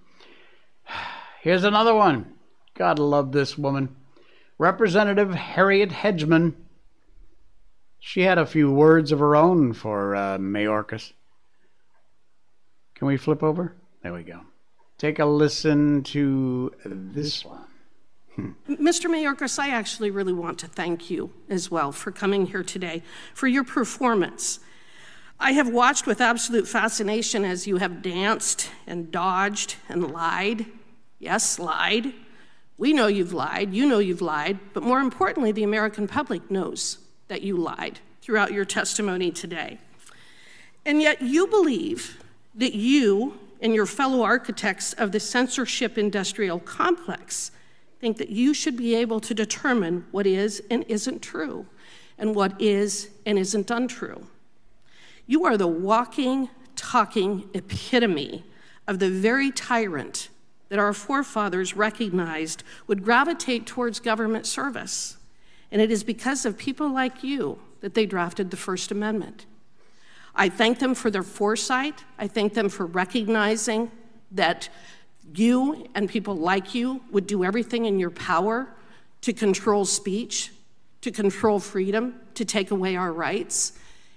Here's 1.42 1.64
another 1.64 1.94
one. 1.94 2.34
Gotta 2.74 3.04
love 3.04 3.32
this 3.32 3.56
woman. 3.56 3.96
Representative 4.58 5.36
Harriet 5.36 5.92
Hageman. 5.92 6.56
She 8.00 8.22
had 8.22 8.40
a 8.40 8.48
few 8.48 8.72
words 8.72 9.12
of 9.12 9.20
her 9.20 9.36
own 9.36 9.74
for 9.74 10.16
uh, 10.16 10.40
Mayorkas. 10.40 11.14
Can 12.96 13.08
we 13.08 13.18
flip 13.18 13.44
over? 13.44 13.76
There 14.02 14.14
we 14.14 14.24
go. 14.24 14.42
Take 15.06 15.20
a 15.20 15.26
listen 15.26 16.02
to 16.02 16.74
this 16.84 17.46
one. 17.46 17.66
Hmm. 18.34 18.52
Mr. 18.68 19.06
Mayorkas, 19.06 19.60
I 19.60 19.70
actually 19.70 20.10
really 20.10 20.34
want 20.34 20.58
to 20.58 20.68
thank 20.68 21.12
you 21.12 21.32
as 21.48 21.70
well 21.70 21.92
for 21.92 22.12
coming 22.12 22.48
here 22.48 22.64
today, 22.64 23.04
for 23.36 23.46
your 23.46 23.64
performance. 23.64 24.62
I 25.40 25.52
have 25.52 25.70
watched 25.70 26.08
with 26.08 26.22
absolute 26.22 26.68
fascination 26.68 27.46
as 27.46 27.68
you 27.68 27.78
have 27.78 28.02
danced 28.02 28.72
and 28.88 29.12
dodged 29.12 29.76
and 29.88 30.10
lied. 30.10 30.66
Yes, 31.20 31.60
lied. 31.60 32.12
We 32.80 32.92
know 32.92 33.06
you've 33.06 33.32
lied. 33.32 33.76
You 33.76 33.86
know 33.86 34.00
you've 34.00 34.24
lied. 34.24 34.58
But 34.74 34.82
more 34.82 35.02
importantly, 35.02 35.52
the 35.52 35.62
American 35.62 36.08
public 36.08 36.50
knows 36.50 36.98
that 37.28 37.44
you 37.44 37.58
lied 37.58 38.00
throughout 38.24 38.54
your 38.54 38.66
testimony 38.66 39.30
today. 39.30 39.78
And 40.84 41.00
yet 41.00 41.22
you 41.22 41.46
believe 41.46 42.18
that 42.56 42.74
you 42.74 43.38
and 43.66 43.74
your 43.74 43.88
fellow 43.88 44.22
architects 44.22 44.94
of 44.94 45.12
the 45.12 45.20
censorship 45.20 45.98
industrial 45.98 46.60
complex 46.60 47.50
think 48.00 48.18
that 48.18 48.30
you 48.30 48.54
should 48.54 48.78
be 48.78 48.94
able 48.94 49.20
to 49.20 49.34
determine 49.34 50.06
what 50.12 50.28
is 50.28 50.62
and 50.70 50.86
isn't 50.88 51.20
true 51.20 51.66
and 52.20 52.36
what 52.36 52.62
is 52.62 53.10
and 53.26 53.40
isn't 53.40 53.72
untrue. 53.72 54.28
You 55.26 55.46
are 55.46 55.58
the 55.58 55.66
walking, 55.66 56.48
talking 56.76 57.50
epitome 57.56 58.44
of 58.88 59.00
the 59.00 59.10
very 59.10 59.50
tyrant 59.50 60.30
that 60.70 60.78
our 60.78 60.94
forefathers 60.94 61.76
recognized 61.76 62.62
would 62.86 63.04
gravitate 63.04 63.66
towards 63.66 64.00
government 64.00 64.46
service. 64.46 65.18
And 65.72 65.82
it 65.82 65.90
is 65.90 66.04
because 66.04 66.46
of 66.46 66.56
people 66.56 66.90
like 66.90 67.24
you 67.24 67.58
that 67.82 67.96
they 67.96 68.06
drafted 68.06 68.52
the 68.52 68.58
First 68.58 68.92
Amendment. 68.92 69.48
I 70.36 70.50
thank 70.50 70.80
them 70.80 70.96
for 70.96 71.10
their 71.10 71.24
foresight. 71.24 72.04
I 72.18 72.28
thank 72.28 72.54
them 72.54 72.70
for 72.70 72.86
recognizing 72.86 73.92
that 74.32 74.70
you 75.34 75.88
and 75.96 76.10
people 76.10 76.36
like 76.36 76.76
you 76.76 77.02
would 77.12 77.26
do 77.26 77.44
everything 77.44 77.86
in 77.86 78.00
your 78.00 78.10
power 78.10 78.68
to 79.22 79.34
control 79.34 79.86
speech, 79.86 80.52
to 81.02 81.12
control 81.12 81.60
freedom, 81.60 82.20
to 82.36 82.46
take 82.46 82.72
away 82.72 82.96
our 82.96 83.12
rights. 83.12 83.74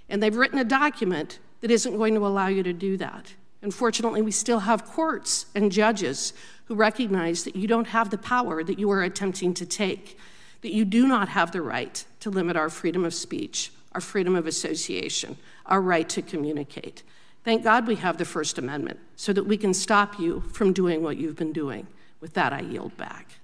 And 0.08 0.22
they've 0.22 0.36
written 0.36 0.58
a 0.58 0.64
document 0.64 1.38
that 1.60 1.70
isn't 1.70 1.96
going 1.96 2.14
to 2.14 2.26
allow 2.26 2.48
you 2.48 2.62
to 2.62 2.72
do 2.72 2.96
that. 2.96 3.34
Unfortunately, 3.62 4.22
we 4.22 4.30
still 4.30 4.60
have 4.60 4.84
courts 4.84 5.46
and 5.54 5.72
judges 5.72 6.32
who 6.66 6.74
recognize 6.74 7.44
that 7.44 7.56
you 7.56 7.66
don't 7.66 7.88
have 7.88 8.10
the 8.10 8.18
power 8.18 8.62
that 8.62 8.78
you 8.78 8.90
are 8.90 9.02
attempting 9.02 9.54
to 9.54 9.66
take, 9.66 10.18
that 10.60 10.72
you 10.72 10.84
do 10.84 11.08
not 11.08 11.28
have 11.28 11.52
the 11.52 11.62
right 11.62 12.04
to 12.20 12.30
limit 12.30 12.56
our 12.56 12.68
freedom 12.68 13.04
of 13.04 13.14
speech, 13.14 13.72
our 13.98 14.00
freedom 14.00 14.36
of 14.36 14.46
association, 14.46 15.36
our 15.66 15.80
right 15.80 16.08
to 16.08 16.22
communicate. 16.22 17.02
Thank 17.42 17.64
God 17.64 17.88
we 17.88 17.96
have 17.96 18.16
the 18.16 18.24
First 18.24 18.56
Amendment 18.56 19.00
so 19.16 19.32
that 19.32 19.42
we 19.42 19.56
can 19.56 19.74
stop 19.74 20.20
you 20.20 20.44
from 20.52 20.72
doing 20.72 21.02
what 21.02 21.16
you've 21.16 21.34
been 21.34 21.52
doing. 21.52 21.88
With 22.20 22.34
that, 22.34 22.52
I 22.52 22.60
yield 22.60 22.96
back. 22.96 23.40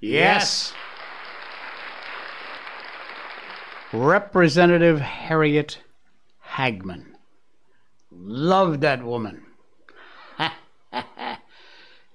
Yes. 0.00 0.72
Representative 3.92 4.98
Harriet 5.02 5.76
Hageman. 6.52 7.04
Love 8.10 8.80
that 8.80 9.04
woman. 9.04 9.42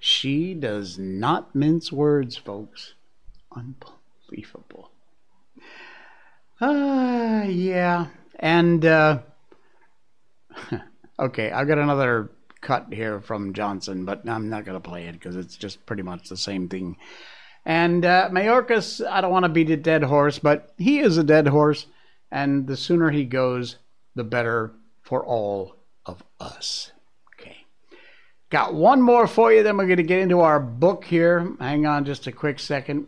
she 0.00 0.52
does 0.54 0.98
not 0.98 1.54
mince 1.54 1.92
words, 1.92 2.36
folks. 2.36 2.94
Unbelievable. 3.54 4.91
Uh, 6.62 7.44
yeah. 7.48 8.06
And, 8.38 8.84
uh, 8.86 9.18
okay, 11.18 11.50
I've 11.50 11.66
got 11.66 11.78
another 11.78 12.30
cut 12.60 12.86
here 12.92 13.20
from 13.20 13.52
Johnson, 13.52 14.04
but 14.04 14.28
I'm 14.28 14.48
not 14.48 14.64
going 14.64 14.80
to 14.80 14.88
play 14.88 15.06
it 15.06 15.14
because 15.14 15.34
it's 15.34 15.56
just 15.56 15.84
pretty 15.86 16.04
much 16.04 16.28
the 16.28 16.36
same 16.36 16.68
thing. 16.68 16.96
And 17.64 18.04
uh, 18.04 18.28
Mayorkas, 18.30 19.04
I 19.04 19.20
don't 19.20 19.32
want 19.32 19.44
to 19.44 19.48
beat 19.48 19.70
a 19.70 19.76
dead 19.76 20.04
horse, 20.04 20.38
but 20.38 20.72
he 20.78 21.00
is 21.00 21.18
a 21.18 21.24
dead 21.24 21.48
horse, 21.48 21.86
and 22.30 22.66
the 22.68 22.76
sooner 22.76 23.10
he 23.10 23.24
goes, 23.24 23.76
the 24.14 24.24
better 24.24 24.72
for 25.02 25.24
all 25.26 25.74
of 26.06 26.22
us. 26.38 26.92
Okay. 27.34 27.56
Got 28.50 28.74
one 28.74 29.02
more 29.02 29.26
for 29.26 29.52
you, 29.52 29.64
then 29.64 29.76
we're 29.76 29.86
going 29.86 29.96
to 29.96 30.04
get 30.04 30.20
into 30.20 30.40
our 30.40 30.60
book 30.60 31.04
here. 31.04 31.56
Hang 31.58 31.86
on 31.86 32.04
just 32.04 32.28
a 32.28 32.32
quick 32.32 32.60
second. 32.60 33.06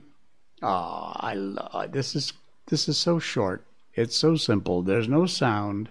Oh, 0.61 1.13
I 1.15 1.35
love 1.35 1.93
this 1.93 2.17
is 2.17 2.33
this 2.67 2.89
is 2.89 2.99
so 2.99 3.19
short. 3.19 3.65
It's 3.95 4.17
so 4.17 4.37
simple. 4.37 4.83
There's 4.83 5.09
no 5.09 5.27
sound, 5.27 5.89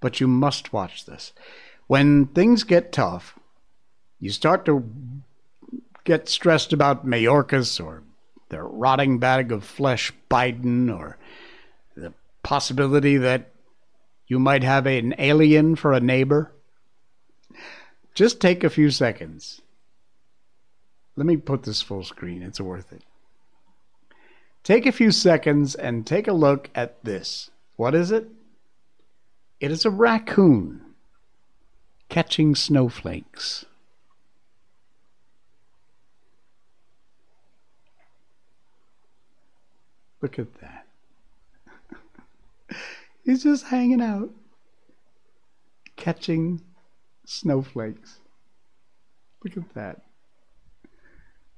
but 0.00 0.20
you 0.20 0.26
must 0.26 0.72
watch 0.72 1.06
this. 1.06 1.32
When 1.86 2.26
things 2.26 2.64
get 2.64 2.92
tough, 2.92 3.38
you 4.18 4.30
start 4.30 4.64
to 4.66 4.84
get 6.04 6.28
stressed 6.28 6.72
about 6.72 7.06
Mayorkas 7.06 7.84
or 7.84 8.02
the 8.48 8.62
rotting 8.62 9.18
bag 9.18 9.52
of 9.52 9.64
flesh 9.64 10.12
Biden 10.30 10.94
or 10.94 11.16
the 11.96 12.12
possibility 12.42 13.16
that 13.16 13.50
you 14.26 14.38
might 14.38 14.62
have 14.62 14.86
an 14.86 15.14
alien 15.18 15.76
for 15.76 15.92
a 15.92 16.00
neighbor. 16.00 16.52
Just 18.14 18.40
take 18.40 18.64
a 18.64 18.70
few 18.70 18.90
seconds. 18.90 19.60
Let 21.16 21.26
me 21.26 21.36
put 21.36 21.64
this 21.64 21.82
full 21.82 22.02
screen, 22.02 22.42
it's 22.42 22.60
worth 22.60 22.92
it. 22.92 23.02
Take 24.62 24.86
a 24.86 24.92
few 24.92 25.10
seconds 25.10 25.74
and 25.74 26.06
take 26.06 26.28
a 26.28 26.32
look 26.32 26.70
at 26.74 27.02
this. 27.04 27.50
What 27.76 27.94
is 27.94 28.10
it? 28.10 28.28
It 29.58 29.70
is 29.70 29.84
a 29.84 29.90
raccoon 29.90 30.82
catching 32.08 32.54
snowflakes. 32.54 33.64
Look 40.20 40.38
at 40.38 40.48
that. 40.60 40.86
He's 43.24 43.42
just 43.42 43.66
hanging 43.66 44.02
out, 44.02 44.30
catching 45.96 46.60
snowflakes. 47.24 48.18
Look 49.42 49.56
at 49.56 49.74
that. 49.74 50.02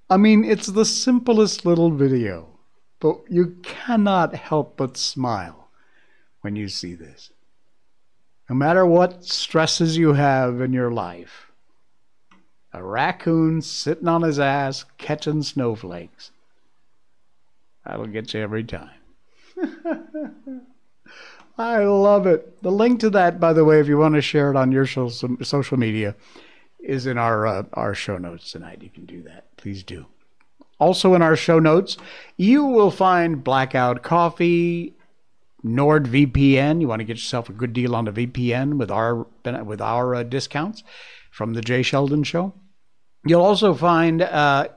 I 0.09 0.16
mean, 0.16 0.44
it's 0.44 0.66
the 0.66 0.84
simplest 0.84 1.64
little 1.64 1.90
video, 1.90 2.51
but 3.03 3.18
you 3.28 3.57
cannot 3.64 4.32
help 4.32 4.76
but 4.76 4.96
smile 4.96 5.68
when 6.40 6.55
you 6.55 6.68
see 6.68 6.94
this. 6.94 7.32
No 8.48 8.55
matter 8.55 8.86
what 8.86 9.24
stresses 9.24 9.96
you 9.96 10.12
have 10.12 10.61
in 10.61 10.72
your 10.72 10.92
life, 10.92 11.50
a 12.72 12.80
raccoon 12.80 13.61
sitting 13.61 14.07
on 14.07 14.22
his 14.22 14.38
ass 14.38 14.84
catching 14.98 15.42
snowflakes. 15.42 16.30
That'll 17.84 18.07
get 18.07 18.32
you 18.34 18.40
every 18.40 18.62
time. 18.62 18.90
I 21.59 21.78
love 21.78 22.28
it. 22.28 22.62
The 22.62 22.70
link 22.70 23.00
to 23.00 23.11
that, 23.11 23.40
by 23.40 23.53
the 23.53 23.64
way, 23.64 23.80
if 23.80 23.88
you 23.88 23.98
want 23.98 24.14
to 24.14 24.22
share 24.22 24.50
it 24.50 24.57
on 24.57 24.70
your 24.70 24.86
social 24.86 25.76
media, 25.76 26.14
is 26.78 27.07
in 27.07 27.18
our 27.18 27.48
uh, 27.48 27.64
our 27.72 27.94
show 27.94 28.16
notes 28.16 28.53
tonight. 28.53 28.80
You 28.80 28.90
can 28.90 29.07
do 29.07 29.22
that. 29.22 29.57
Please 29.57 29.82
do. 29.82 30.07
Also 30.83 31.14
in 31.14 31.22
our 31.22 31.37
show 31.37 31.61
notes, 31.61 31.97
you 32.37 32.64
will 32.64 32.91
find 32.91 33.45
Blackout 33.45 34.03
Coffee, 34.03 34.97
NordVPN. 35.64 36.80
You 36.80 36.89
want 36.89 36.99
to 36.99 37.05
get 37.05 37.18
yourself 37.18 37.49
a 37.49 37.53
good 37.53 37.72
deal 37.72 37.95
on 37.95 38.07
the 38.07 38.11
VPN 38.11 38.78
with 38.78 38.91
our 38.91 39.28
with 39.64 39.80
our 39.80 40.16
uh, 40.16 40.24
discounts 40.24 40.83
from 41.30 41.55
the 41.55 41.61
Jay 41.61 41.83
Sheldon 41.83 42.24
Show. 42.24 42.53
You'll 43.24 43.43
also 43.43 43.74
find 43.74 44.22
uh, 44.22 44.70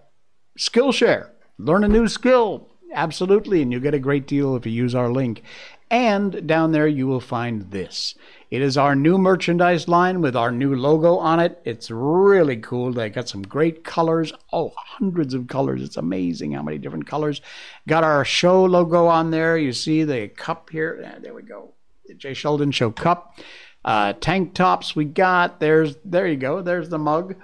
Skillshare. 0.60 1.32
Learn 1.58 1.84
a 1.84 1.88
new 1.88 2.08
skill 2.08 2.70
Absolutely, 2.96 3.62
and 3.62 3.74
you 3.74 3.82
get 3.82 3.94
a 3.94 4.00
great 4.00 4.26
deal 4.26 4.56
if 4.56 4.66
you 4.66 4.72
use 4.72 4.96
our 4.96 5.12
link. 5.12 5.44
And 5.92 6.48
down 6.48 6.72
there, 6.72 6.88
you 6.88 7.08
will 7.08 7.20
find 7.20 7.70
this. 7.72 8.16
It 8.50 8.62
is 8.62 8.78
our 8.78 8.96
new 8.96 9.18
merchandise 9.18 9.88
line 9.88 10.22
with 10.22 10.36
our 10.36 10.52
new 10.52 10.76
logo 10.76 11.18
on 11.18 11.40
it. 11.40 11.62
It's 11.66 11.92
really 11.92 12.58
cool. 12.58 12.92
They 12.92 13.10
got 13.10 13.30
some 13.30 13.44
great 13.44 13.84
colors. 13.84 14.34
Oh, 14.52 14.74
hundreds 14.76 15.34
of 15.34 15.48
colors. 15.48 15.82
It's 15.82 15.98
amazing 15.98 16.54
how 16.54 16.64
many 16.64 16.78
different 16.78 17.08
colors. 17.08 17.42
Got 17.88 18.04
our 18.04 18.24
show 18.26 18.64
logo 18.64 19.08
on 19.08 19.32
there. 19.32 19.58
You 19.58 19.74
see 19.74 20.04
the 20.04 20.28
cup 20.28 20.70
here. 20.70 21.18
There 21.22 21.34
we 21.34 21.44
go. 21.44 21.74
The 22.08 22.14
Jay 22.14 22.34
Sheldon 22.34 22.72
Show 22.72 22.92
cup. 22.92 23.40
Uh, 23.84 24.14
tank 24.14 24.54
tops 24.54 24.96
we 24.96 25.06
got. 25.06 25.60
There's 25.60 25.96
there 26.04 26.28
you 26.28 26.38
go. 26.38 26.62
There's 26.62 26.90
the 26.90 26.98
mug. 26.98 27.36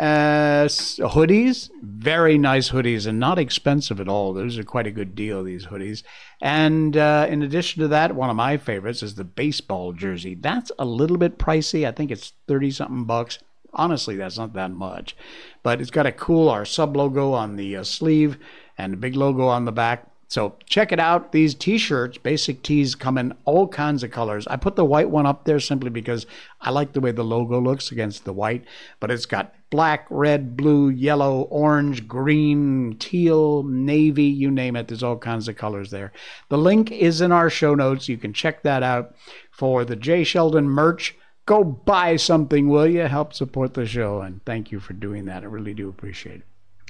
Uh, 0.00 0.66
hoodies, 0.66 1.68
very 1.82 2.38
nice 2.38 2.70
hoodies 2.70 3.06
and 3.06 3.20
not 3.20 3.38
expensive 3.38 4.00
at 4.00 4.08
all. 4.08 4.32
Those 4.32 4.56
are 4.56 4.64
quite 4.64 4.86
a 4.86 4.90
good 4.90 5.14
deal, 5.14 5.44
these 5.44 5.66
hoodies. 5.66 6.02
And 6.40 6.96
uh, 6.96 7.26
in 7.28 7.42
addition 7.42 7.82
to 7.82 7.88
that, 7.88 8.14
one 8.14 8.30
of 8.30 8.36
my 8.36 8.56
favorites 8.56 9.02
is 9.02 9.16
the 9.16 9.24
baseball 9.24 9.92
jersey. 9.92 10.34
That's 10.34 10.72
a 10.78 10.86
little 10.86 11.18
bit 11.18 11.36
pricey. 11.36 11.86
I 11.86 11.92
think 11.92 12.10
it's 12.10 12.32
30 12.48 12.70
something 12.70 13.04
bucks. 13.04 13.40
Honestly, 13.74 14.16
that's 14.16 14.38
not 14.38 14.54
that 14.54 14.70
much. 14.70 15.14
But 15.62 15.82
it's 15.82 15.90
got 15.90 16.06
a 16.06 16.12
cool, 16.12 16.48
our 16.48 16.64
sub 16.64 16.96
logo 16.96 17.34
on 17.34 17.56
the 17.56 17.76
uh, 17.76 17.84
sleeve 17.84 18.38
and 18.78 18.94
a 18.94 18.96
big 18.96 19.16
logo 19.16 19.48
on 19.48 19.66
the 19.66 19.72
back. 19.72 20.09
So 20.30 20.54
check 20.64 20.92
it 20.92 21.00
out. 21.00 21.32
These 21.32 21.56
t-shirts, 21.56 22.16
basic 22.16 22.62
tees, 22.62 22.94
come 22.94 23.18
in 23.18 23.34
all 23.46 23.66
kinds 23.66 24.04
of 24.04 24.12
colors. 24.12 24.46
I 24.46 24.54
put 24.54 24.76
the 24.76 24.84
white 24.84 25.10
one 25.10 25.26
up 25.26 25.44
there 25.44 25.58
simply 25.58 25.90
because 25.90 26.24
I 26.60 26.70
like 26.70 26.92
the 26.92 27.00
way 27.00 27.10
the 27.10 27.24
logo 27.24 27.60
looks 27.60 27.90
against 27.90 28.24
the 28.24 28.32
white, 28.32 28.64
but 29.00 29.10
it's 29.10 29.26
got 29.26 29.52
black, 29.70 30.06
red, 30.08 30.56
blue, 30.56 30.88
yellow, 30.88 31.42
orange, 31.50 32.06
green, 32.06 32.96
teal, 33.00 33.64
navy, 33.64 34.22
you 34.22 34.52
name 34.52 34.76
it. 34.76 34.86
There's 34.86 35.02
all 35.02 35.18
kinds 35.18 35.48
of 35.48 35.56
colors 35.56 35.90
there. 35.90 36.12
The 36.48 36.58
link 36.58 36.92
is 36.92 37.20
in 37.20 37.32
our 37.32 37.50
show 37.50 37.74
notes. 37.74 38.08
You 38.08 38.16
can 38.16 38.32
check 38.32 38.62
that 38.62 38.84
out 38.84 39.16
for 39.50 39.84
the 39.84 39.96
Jay 39.96 40.22
Sheldon 40.22 40.68
merch. 40.68 41.16
Go 41.46 41.64
buy 41.64 42.14
something, 42.14 42.68
will 42.68 42.86
you? 42.86 43.00
Help 43.00 43.34
support 43.34 43.74
the 43.74 43.84
show, 43.84 44.20
and 44.20 44.44
thank 44.44 44.70
you 44.70 44.78
for 44.78 44.92
doing 44.92 45.24
that. 45.24 45.42
I 45.42 45.46
really 45.46 45.74
do 45.74 45.88
appreciate 45.88 46.36
it. 46.36 46.46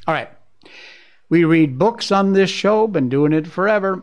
All 0.07 0.13
right. 0.13 0.29
We 1.31 1.45
read 1.45 1.79
books 1.79 2.11
on 2.11 2.33
this 2.33 2.51
show, 2.51 2.89
been 2.89 3.09
doing 3.09 3.33
it 3.33 3.47
forever. 3.47 4.03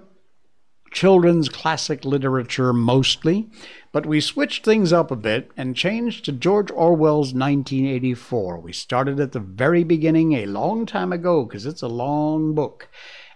Children's 0.94 1.50
classic 1.50 2.06
literature 2.06 2.72
mostly, 2.72 3.50
but 3.92 4.06
we 4.06 4.22
switched 4.22 4.64
things 4.64 4.94
up 4.94 5.12
a 5.12 5.18
bit 5.18 5.52
and 5.58 5.76
changed 5.76 6.24
to 6.24 6.32
George 6.32 6.72
Orwell's 6.72 7.34
1984. 7.34 8.60
We 8.60 8.72
started 8.72 9.20
at 9.20 9.34
the 9.34 9.42
very 9.42 9.84
beginning 9.84 10.36
a 10.36 10.46
long 10.46 10.86
time 10.86 11.12
ago 11.12 11.44
because 11.44 11.66
it's 11.66 11.82
a 11.82 11.90
long 11.90 12.56
book, 12.56 12.88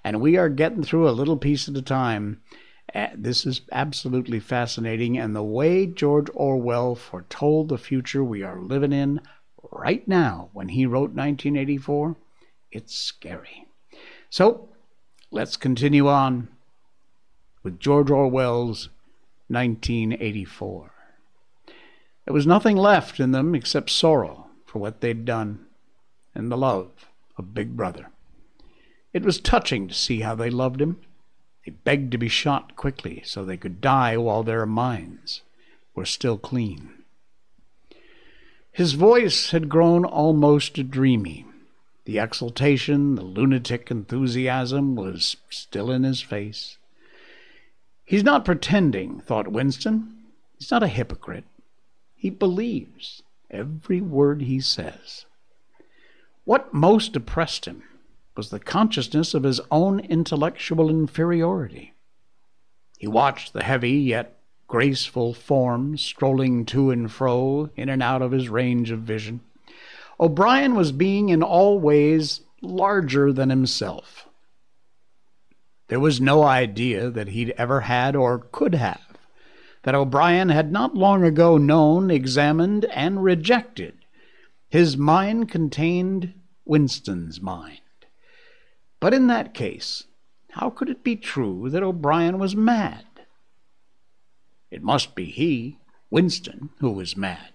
and 0.05 0.21
we 0.21 0.37
are 0.37 0.47
getting 0.47 0.83
through 0.83 1.09
a 1.09 1.11
little 1.11 1.35
piece 1.35 1.67
at 1.67 1.75
a 1.75 1.81
time. 1.81 2.41
Uh, 2.95 3.07
this 3.13 3.45
is 3.45 3.59
absolutely 3.73 4.39
fascinating, 4.39 5.17
and 5.17 5.35
the 5.35 5.43
way 5.43 5.85
George 5.85 6.29
Orwell 6.33 6.95
foretold 6.95 7.67
the 7.67 7.77
future 7.77 8.23
we 8.23 8.41
are 8.41 8.61
living 8.61 8.93
in 8.93 9.19
right 9.69 10.07
now 10.07 10.49
when 10.53 10.69
he 10.69 10.85
wrote 10.85 11.11
1984, 11.11 12.15
it's 12.71 12.95
scary. 12.95 13.67
So 14.31 14.69
let's 15.29 15.57
continue 15.57 16.07
on 16.07 16.47
with 17.63 17.81
George 17.81 18.09
Orwell's 18.09 18.87
1984. 19.49 20.91
There 22.23 22.33
was 22.33 22.47
nothing 22.47 22.77
left 22.77 23.19
in 23.19 23.33
them 23.33 23.53
except 23.53 23.89
sorrow 23.89 24.47
for 24.65 24.79
what 24.79 25.01
they'd 25.01 25.25
done 25.25 25.65
and 26.33 26.49
the 26.49 26.55
love 26.55 27.09
of 27.37 27.53
Big 27.53 27.75
Brother. 27.75 28.07
It 29.11 29.23
was 29.23 29.37
touching 29.37 29.89
to 29.89 29.93
see 29.93 30.21
how 30.21 30.35
they 30.35 30.49
loved 30.49 30.81
him. 30.81 31.01
They 31.65 31.73
begged 31.73 32.13
to 32.13 32.17
be 32.17 32.29
shot 32.29 32.77
quickly 32.77 33.21
so 33.25 33.43
they 33.43 33.57
could 33.57 33.81
die 33.81 34.15
while 34.15 34.43
their 34.43 34.65
minds 34.65 35.41
were 35.93 36.05
still 36.05 36.37
clean. 36.37 37.03
His 38.71 38.93
voice 38.93 39.51
had 39.51 39.67
grown 39.67 40.05
almost 40.05 40.89
dreamy. 40.89 41.47
The 42.11 42.19
exultation, 42.19 43.15
the 43.15 43.23
lunatic 43.23 43.89
enthusiasm 43.89 44.97
was 44.97 45.37
still 45.49 45.89
in 45.89 46.03
his 46.03 46.19
face. 46.19 46.77
He's 48.03 48.21
not 48.21 48.43
pretending, 48.43 49.21
thought 49.21 49.47
Winston. 49.47 50.17
He's 50.59 50.69
not 50.71 50.83
a 50.83 50.89
hypocrite. 50.89 51.45
He 52.13 52.29
believes 52.29 53.23
every 53.49 54.01
word 54.01 54.41
he 54.41 54.59
says. 54.59 55.23
What 56.43 56.73
most 56.73 57.13
depressed 57.13 57.63
him 57.63 57.81
was 58.35 58.49
the 58.49 58.59
consciousness 58.59 59.33
of 59.33 59.43
his 59.43 59.61
own 59.71 60.01
intellectual 60.01 60.89
inferiority. 60.89 61.93
He 62.97 63.07
watched 63.07 63.53
the 63.53 63.63
heavy 63.63 63.93
yet 63.93 64.37
graceful 64.67 65.33
form 65.33 65.97
strolling 65.97 66.65
to 66.65 66.91
and 66.91 67.09
fro 67.09 67.69
in 67.77 67.87
and 67.87 68.03
out 68.03 68.21
of 68.21 68.33
his 68.33 68.49
range 68.49 68.91
of 68.91 68.99
vision. 68.99 69.39
O'Brien 70.21 70.75
was 70.75 70.91
being 70.91 71.29
in 71.29 71.41
all 71.41 71.79
ways 71.79 72.41
larger 72.61 73.33
than 73.33 73.49
himself. 73.49 74.27
There 75.87 75.99
was 75.99 76.21
no 76.21 76.43
idea 76.43 77.09
that 77.09 77.29
he'd 77.29 77.55
ever 77.57 77.81
had 77.81 78.15
or 78.15 78.47
could 78.51 78.75
have, 78.75 79.01
that 79.81 79.95
O'Brien 79.95 80.49
had 80.49 80.71
not 80.71 80.95
long 80.95 81.23
ago 81.23 81.57
known, 81.57 82.11
examined, 82.11 82.85
and 82.85 83.23
rejected. 83.23 83.97
His 84.69 84.95
mind 84.95 85.49
contained 85.49 86.35
Winston's 86.65 87.41
mind. 87.41 87.79
But 88.99 89.15
in 89.15 89.25
that 89.27 89.55
case, 89.55 90.05
how 90.51 90.69
could 90.69 90.87
it 90.87 91.03
be 91.03 91.15
true 91.15 91.69
that 91.71 91.83
O'Brien 91.83 92.37
was 92.37 92.55
mad? 92.55 93.05
It 94.69 94.83
must 94.83 95.15
be 95.15 95.25
he, 95.25 95.79
Winston, 96.11 96.69
who 96.79 96.91
was 96.91 97.17
mad. 97.17 97.49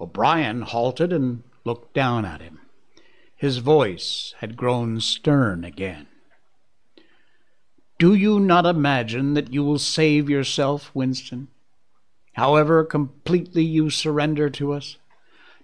O'Brien 0.00 0.62
halted 0.62 1.12
and 1.12 1.42
looked 1.64 1.94
down 1.94 2.24
at 2.24 2.40
him. 2.40 2.60
His 3.36 3.58
voice 3.58 4.34
had 4.38 4.56
grown 4.56 5.00
stern 5.00 5.64
again. 5.64 6.06
Do 7.98 8.14
you 8.14 8.38
not 8.40 8.66
imagine 8.66 9.34
that 9.34 9.52
you 9.52 9.64
will 9.64 9.78
save 9.78 10.30
yourself, 10.30 10.90
Winston? 10.94 11.48
However 12.34 12.84
completely 12.84 13.64
you 13.64 13.90
surrender 13.90 14.48
to 14.50 14.72
us, 14.72 14.96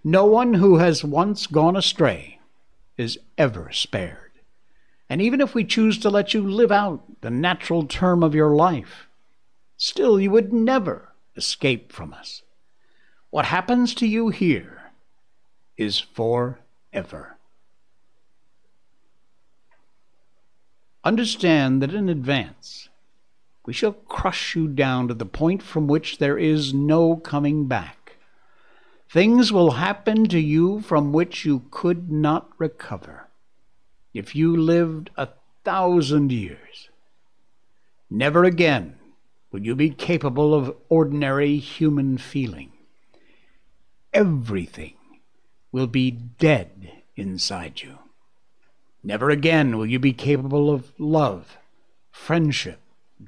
no 0.02 0.24
one 0.26 0.54
who 0.54 0.78
has 0.78 1.04
once 1.04 1.46
gone 1.46 1.76
astray 1.76 2.40
is 2.96 3.18
ever 3.38 3.70
spared. 3.72 4.32
And 5.08 5.22
even 5.22 5.40
if 5.40 5.54
we 5.54 5.64
choose 5.64 5.98
to 5.98 6.10
let 6.10 6.34
you 6.34 6.48
live 6.48 6.72
out 6.72 7.20
the 7.20 7.30
natural 7.30 7.86
term 7.86 8.22
of 8.22 8.34
your 8.34 8.54
life, 8.54 9.06
Still, 9.76 10.20
you 10.20 10.30
would 10.30 10.52
never 10.52 11.12
escape 11.36 11.92
from 11.92 12.12
us. 12.12 12.42
What 13.30 13.46
happens 13.46 13.94
to 13.96 14.06
you 14.06 14.28
here 14.28 14.73
is 15.76 15.98
forever. 15.98 17.36
Understand 21.04 21.82
that 21.82 21.92
in 21.92 22.08
advance 22.08 22.88
we 23.66 23.72
shall 23.72 23.92
crush 23.92 24.54
you 24.54 24.68
down 24.68 25.08
to 25.08 25.14
the 25.14 25.26
point 25.26 25.62
from 25.62 25.86
which 25.86 26.18
there 26.18 26.38
is 26.38 26.74
no 26.74 27.16
coming 27.16 27.66
back. 27.66 28.16
Things 29.08 29.52
will 29.52 29.72
happen 29.72 30.28
to 30.28 30.40
you 30.40 30.80
from 30.80 31.12
which 31.12 31.44
you 31.44 31.64
could 31.70 32.10
not 32.10 32.50
recover. 32.58 33.28
If 34.12 34.34
you 34.34 34.56
lived 34.56 35.10
a 35.16 35.28
thousand 35.64 36.30
years, 36.32 36.90
never 38.10 38.44
again 38.44 38.96
will 39.50 39.64
you 39.64 39.74
be 39.74 39.90
capable 39.90 40.52
of 40.54 40.76
ordinary 40.88 41.58
human 41.58 42.18
feeling. 42.18 42.72
Everything 44.12 44.94
will 45.74 45.88
be 45.88 46.08
dead 46.08 47.02
inside 47.16 47.82
you. 47.82 47.98
Never 49.02 49.28
again 49.28 49.76
will 49.76 49.86
you 49.86 49.98
be 49.98 50.12
capable 50.12 50.70
of 50.70 50.92
love, 51.00 51.58
friendship, 52.12 52.78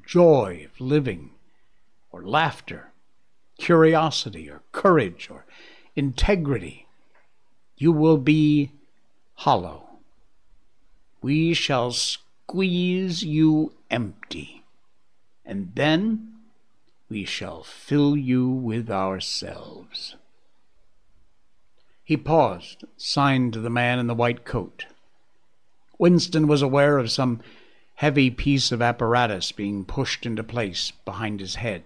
joy 0.06 0.64
of 0.64 0.80
living, 0.80 1.30
or 2.12 2.22
laughter, 2.22 2.92
curiosity, 3.58 4.48
or 4.48 4.62
courage, 4.70 5.28
or 5.28 5.44
integrity. 5.96 6.86
You 7.78 7.90
will 7.90 8.16
be 8.16 8.70
hollow. 9.34 9.88
We 11.20 11.52
shall 11.52 11.90
squeeze 11.90 13.24
you 13.24 13.72
empty 13.90 14.62
and 15.44 15.72
then 15.74 16.34
we 17.08 17.24
shall 17.24 17.64
fill 17.64 18.16
you 18.16 18.48
with 18.48 18.88
ourselves. 18.88 20.14
He 22.06 22.16
paused, 22.16 22.84
signed 22.96 23.52
to 23.52 23.60
the 23.60 23.68
man 23.68 23.98
in 23.98 24.06
the 24.06 24.14
white 24.14 24.46
coat. 24.46 24.86
Winston 25.98 26.46
was 26.46 26.62
aware 26.62 26.96
of 26.96 27.10
some 27.10 27.42
heavy 27.96 28.30
piece 28.30 28.72
of 28.72 28.80
apparatus 28.80 29.52
being 29.52 29.84
pushed 29.84 30.24
into 30.24 30.42
place 30.42 30.92
behind 31.04 31.40
his 31.40 31.56
head. 31.56 31.82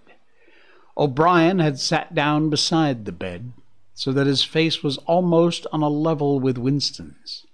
O'Brien 0.96 1.58
had 1.58 1.80
sat 1.80 2.14
down 2.14 2.50
beside 2.50 3.04
the 3.04 3.12
bed 3.12 3.52
so 3.94 4.12
that 4.12 4.28
his 4.28 4.44
face 4.44 4.82
was 4.82 4.98
almost 4.98 5.66
on 5.72 5.82
a 5.82 5.88
level 5.88 6.38
with 6.38 6.58
Winston's. 6.58 7.46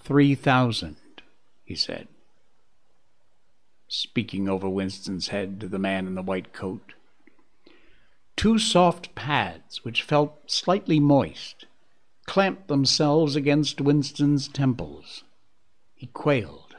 Three 0.00 0.34
thousand, 0.34 0.98
he 1.64 1.74
said 1.74 2.06
speaking 3.92 4.48
over 4.48 4.70
Winston's 4.70 5.28
head 5.28 5.60
to 5.60 5.68
the 5.68 5.78
man 5.78 6.06
in 6.06 6.14
the 6.14 6.22
white 6.22 6.54
coat. 6.54 6.94
Two 8.42 8.58
soft 8.58 9.14
pads, 9.14 9.84
which 9.84 10.02
felt 10.02 10.50
slightly 10.50 10.98
moist, 10.98 11.66
clamped 12.26 12.66
themselves 12.66 13.36
against 13.36 13.80
Winston's 13.80 14.48
temples. 14.48 15.22
He 15.94 16.08
quailed. 16.08 16.74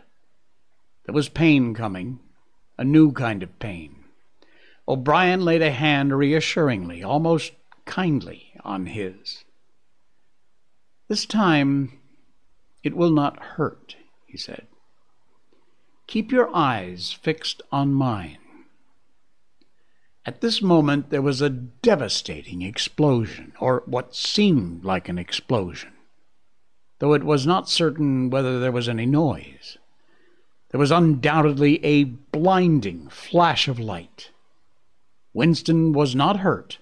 There 1.06 1.16
was 1.16 1.30
pain 1.30 1.74
coming, 1.74 2.20
a 2.78 2.84
new 2.84 3.14
kind 3.14 3.42
of 3.42 3.60
pain. 3.60 3.96
O'Brien 4.90 5.46
laid 5.46 5.62
a 5.62 5.72
hand 5.72 6.12
reassuringly, 6.12 7.02
almost 7.02 7.54
kindly, 7.86 8.52
on 8.66 8.88
his. 8.88 9.46
This 11.08 11.26
time 11.26 11.98
it 12.84 12.94
will 12.94 13.12
not 13.12 13.42
hurt, 13.42 13.96
he 14.28 14.36
said. 14.38 14.68
Keep 16.08 16.30
your 16.30 16.54
eyes 16.54 17.14
fixed 17.14 17.62
on 17.72 17.94
mine. 17.94 18.43
At 20.26 20.40
this 20.40 20.62
moment 20.62 21.10
there 21.10 21.22
was 21.22 21.42
a 21.42 21.50
devastating 21.50 22.62
explosion, 22.62 23.54
or 23.60 23.84
what 23.86 24.16
seemed 24.16 24.86
like 24.86 25.10
an 25.10 25.18
explosion, 25.18 25.92
though 27.00 27.14
it 27.14 27.24
was 27.24 27.46
not 27.46 27.70
certain 27.70 28.30
whether 28.30 28.60
there 28.60 28.72
was 28.72 28.88
any 28.88 29.06
noise. 29.06 29.78
There 30.72 30.80
was 30.80 30.92
undoubtedly 30.92 31.84
a 31.86 32.06
blinding 32.06 33.10
flash 33.10 33.68
of 33.68 33.80
light. 33.80 34.32
Winston 35.34 35.92
was 35.92 36.16
not 36.16 36.38
hurt, 36.38 36.78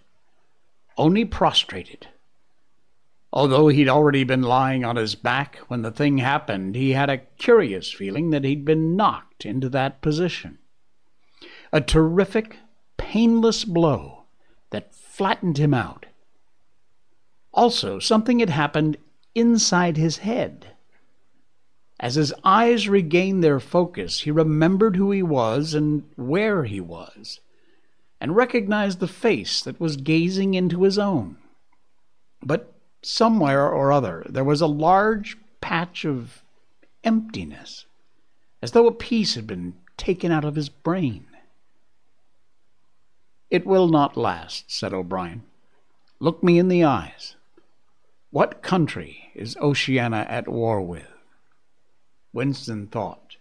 only 0.97 1.25
prostrated. 1.25 2.07
Although 3.33 3.69
he'd 3.69 3.89
already 3.89 4.23
been 4.23 4.43
lying 4.43 4.85
on 4.85 4.97
his 4.97 5.15
back 5.15 5.57
when 5.67 5.81
the 5.81 5.91
thing 5.91 6.19
happened, 6.19 6.75
he 6.75 6.91
had 6.91 7.09
a 7.09 7.17
curious 7.37 7.91
feeling 7.91 8.29
that 8.29 8.43
he'd 8.43 8.65
been 8.65 8.95
knocked 8.95 9.45
into 9.45 9.69
that 9.69 10.01
position. 10.01 10.59
A 11.73 11.81
terrific, 11.81 12.57
painless 13.11 13.65
blow 13.65 14.23
that 14.69 14.95
flattened 14.95 15.57
him 15.57 15.73
out. 15.73 16.05
Also, 17.53 17.99
something 17.99 18.39
had 18.39 18.49
happened 18.49 18.95
inside 19.35 19.97
his 19.97 20.19
head. 20.19 20.67
As 21.99 22.15
his 22.15 22.33
eyes 22.45 22.87
regained 22.87 23.43
their 23.43 23.59
focus, 23.59 24.21
he 24.21 24.31
remembered 24.31 24.95
who 24.95 25.11
he 25.11 25.21
was 25.21 25.73
and 25.73 26.03
where 26.15 26.63
he 26.63 26.79
was, 26.79 27.41
and 28.21 28.33
recognized 28.33 29.01
the 29.01 29.09
face 29.09 29.61
that 29.61 29.81
was 29.81 29.97
gazing 29.97 30.53
into 30.53 30.83
his 30.83 30.97
own. 30.97 31.35
But 32.41 32.73
somewhere 33.01 33.67
or 33.67 33.91
other, 33.91 34.25
there 34.29 34.45
was 34.45 34.61
a 34.61 34.67
large 34.67 35.35
patch 35.59 36.05
of 36.05 36.43
emptiness, 37.03 37.85
as 38.61 38.71
though 38.71 38.87
a 38.87 38.93
piece 38.93 39.35
had 39.35 39.47
been 39.47 39.73
taken 39.97 40.31
out 40.31 40.45
of 40.45 40.55
his 40.55 40.69
brain. 40.69 41.25
It 43.51 43.65
will 43.65 43.89
not 43.89 44.15
last, 44.15 44.71
said 44.71 44.93
O'Brien. 44.93 45.43
Look 46.21 46.41
me 46.41 46.57
in 46.57 46.69
the 46.69 46.85
eyes. 46.85 47.35
What 48.29 48.61
country 48.61 49.29
is 49.35 49.57
Oceania 49.57 50.25
at 50.29 50.47
war 50.47 50.81
with? 50.81 51.11
Winston 52.31 52.87
thought. 52.87 53.35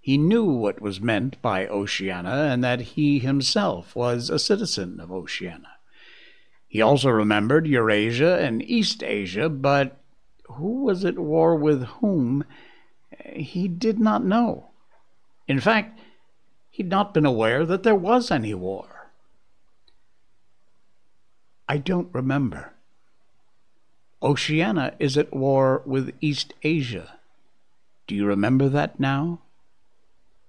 He 0.00 0.16
knew 0.16 0.44
what 0.44 0.80
was 0.80 1.00
meant 1.00 1.42
by 1.42 1.66
Oceania, 1.66 2.30
and 2.30 2.62
that 2.62 2.80
he 2.94 3.18
himself 3.18 3.96
was 3.96 4.30
a 4.30 4.38
citizen 4.38 5.00
of 5.00 5.10
Oceania. 5.10 5.72
He 6.68 6.80
also 6.80 7.10
remembered 7.10 7.66
Eurasia 7.66 8.38
and 8.38 8.62
East 8.62 9.02
Asia, 9.02 9.48
but 9.48 9.96
who 10.44 10.84
was 10.84 11.04
at 11.04 11.18
war 11.18 11.56
with 11.56 11.82
whom 11.84 12.44
he 13.34 13.66
did 13.66 13.98
not 13.98 14.24
know. 14.24 14.68
In 15.48 15.58
fact, 15.58 15.98
he'd 16.70 16.88
not 16.88 17.12
been 17.12 17.26
aware 17.26 17.66
that 17.66 17.82
there 17.82 17.96
was 17.96 18.30
any 18.30 18.54
war. 18.54 18.97
I 21.68 21.76
don't 21.76 22.08
remember. 22.12 22.72
Oceania 24.22 24.94
is 24.98 25.16
at 25.16 25.34
war 25.34 25.82
with 25.84 26.14
East 26.20 26.54
Asia. 26.62 27.18
Do 28.06 28.14
you 28.14 28.26
remember 28.26 28.68
that 28.70 28.98
now? 28.98 29.40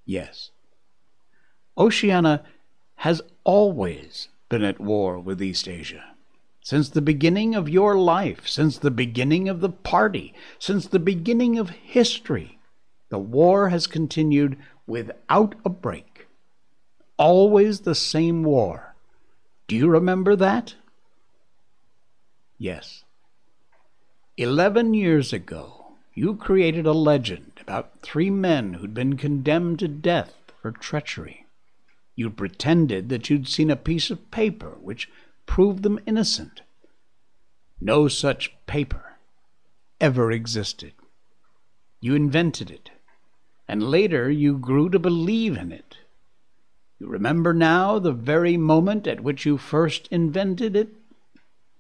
Yes. 0.05 0.51
Oceania 1.77 2.43
has 2.95 3.21
always 3.43 4.29
been 4.47 4.63
at 4.63 4.79
war 4.79 5.19
with 5.19 5.41
East 5.41 5.67
Asia. 5.67 6.03
Since 6.61 6.89
the 6.89 7.01
beginning 7.01 7.55
of 7.55 7.69
your 7.69 7.97
life, 7.97 8.47
since 8.47 8.77
the 8.77 8.91
beginning 8.91 9.49
of 9.49 9.59
the 9.59 9.69
party, 9.69 10.33
since 10.57 10.87
the 10.87 10.99
beginning 10.99 11.57
of 11.57 11.69
history, 11.69 12.59
the 13.09 13.19
war 13.19 13.69
has 13.69 13.87
continued 13.87 14.57
without 14.87 15.55
a 15.65 15.69
break. 15.69 16.27
Always 17.17 17.81
the 17.81 17.95
same 17.95 18.43
war. 18.43 18.95
Do 19.67 19.75
you 19.75 19.89
remember 19.89 20.35
that? 20.35 20.75
Yes. 22.59 23.05
Eleven 24.35 24.93
years 24.93 25.31
ago, 25.31 25.93
you 26.13 26.35
created 26.35 26.85
a 26.85 26.91
legend 26.91 27.53
about 27.61 28.01
three 28.01 28.29
men 28.29 28.73
who'd 28.73 28.93
been 28.93 29.15
condemned 29.15 29.79
to 29.79 29.87
death 29.87 30.33
for 30.61 30.71
treachery. 30.71 31.45
You 32.15 32.29
pretended 32.29 33.07
that 33.07 33.29
you'd 33.29 33.47
seen 33.47 33.71
a 33.71 33.77
piece 33.77 34.11
of 34.11 34.29
paper 34.29 34.77
which 34.81 35.09
proved 35.45 35.83
them 35.83 36.01
innocent. 36.05 36.61
No 37.79 38.09
such 38.09 38.53
paper 38.67 39.13
ever 40.01 40.29
existed. 40.29 40.91
You 42.01 42.13
invented 42.13 42.69
it, 42.69 42.89
and 43.69 43.81
later 43.81 44.29
you 44.29 44.57
grew 44.57 44.89
to 44.89 44.99
believe 44.99 45.55
in 45.55 45.71
it. 45.71 45.95
You 46.99 47.07
remember 47.07 47.53
now 47.53 47.99
the 47.99 48.11
very 48.11 48.57
moment 48.57 49.07
at 49.07 49.21
which 49.21 49.45
you 49.45 49.57
first 49.57 50.09
invented 50.11 50.75
it? 50.75 50.98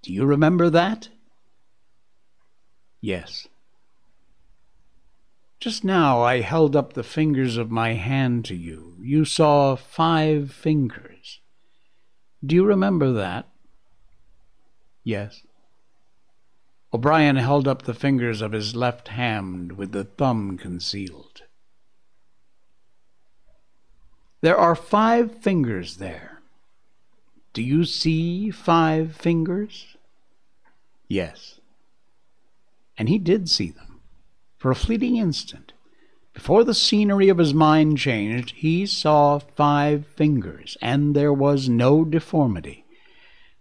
Do 0.01 0.13
you 0.13 0.25
remember 0.25 0.69
that? 0.69 1.09
Yes. 3.01 3.47
Just 5.59 5.83
now 5.83 6.21
I 6.21 6.39
held 6.39 6.75
up 6.75 6.93
the 6.93 7.03
fingers 7.03 7.57
of 7.57 7.69
my 7.69 7.93
hand 7.93 8.45
to 8.45 8.55
you. 8.55 8.95
You 9.01 9.25
saw 9.25 9.75
five 9.75 10.51
fingers. 10.51 11.41
Do 12.45 12.55
you 12.55 12.63
remember 12.65 13.11
that? 13.11 13.47
Yes. 15.03 15.43
O'Brien 16.93 17.35
held 17.35 17.67
up 17.67 17.81
the 17.81 17.93
fingers 17.93 18.41
of 18.41 18.53
his 18.53 18.75
left 18.75 19.09
hand 19.09 19.73
with 19.73 19.91
the 19.91 20.05
thumb 20.05 20.57
concealed. 20.57 21.43
There 24.41 24.57
are 24.57 24.75
five 24.75 25.35
fingers 25.35 25.97
there. 25.97 26.38
Do 27.53 27.61
you 27.61 27.85
see 27.85 28.51
five 28.51 29.15
fingers? 29.15 29.97
Yes. 31.07 31.59
And 32.97 33.09
he 33.09 33.17
did 33.17 33.49
see 33.49 33.71
them 33.71 34.01
for 34.57 34.71
a 34.71 34.75
fleeting 34.75 35.15
instant. 35.15 35.73
Before 36.33 36.63
the 36.63 36.73
scenery 36.73 37.27
of 37.29 37.37
his 37.37 37.53
mind 37.53 37.97
changed, 37.97 38.51
he 38.57 38.85
saw 38.85 39.39
five 39.39 40.05
fingers, 40.05 40.77
and 40.81 41.15
there 41.15 41.33
was 41.33 41.67
no 41.67 42.05
deformity. 42.05 42.85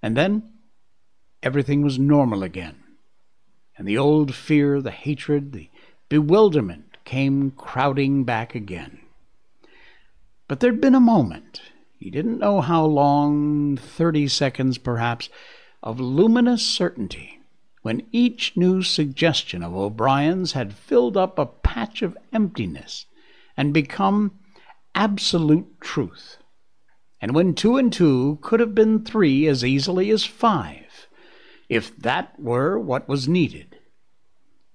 And 0.03 0.16
then 0.16 0.53
everything 1.43 1.82
was 1.82 1.99
normal 1.99 2.43
again. 2.43 2.76
And 3.76 3.86
the 3.86 3.99
old 3.99 4.34
fear, 4.34 4.82
the 4.82 4.91
hatred, 4.91 5.53
the 5.53 5.70
bewilderment 6.09 6.99
came 7.05 7.53
crowding 7.53 8.24
back 8.24 8.55
again. 8.55 9.01
But 10.47 10.61
there'd 10.61 10.80
been 10.80 10.95
a 10.95 11.01
moment, 11.01 11.61
he 11.99 12.11
didn't 12.11 12.38
know 12.38 12.61
how 12.61 12.84
long, 12.84 13.76
thirty 13.76 14.28
seconds 14.28 14.78
perhaps, 14.78 15.28
of 15.82 16.01
luminous 16.01 16.64
certainty 16.64 17.40
when 17.82 18.07
each 18.12 18.57
new 18.57 18.82
suggestion 18.82 19.62
of 19.62 19.74
O'Brien's 19.74 20.53
had 20.53 20.74
filled 20.74 21.16
up 21.16 21.38
a 21.38 21.46
patch 21.46 22.03
of 22.03 22.16
emptiness 22.32 23.07
and 23.57 23.72
become 23.72 24.38
absolute 24.94 25.80
truth, 25.80 26.38
and 27.20 27.34
when 27.34 27.55
two 27.55 27.76
and 27.76 27.92
two 27.92 28.38
could 28.42 28.61
have 28.61 28.74
been 28.74 29.05
three 29.05 29.46
as 29.46 29.64
easily 29.64 30.11
as 30.11 30.24
five, 30.24 31.09
if 31.68 31.96
that 31.96 32.38
were 32.38 32.78
what 32.78 33.09
was 33.09 33.28
needed. 33.28 33.78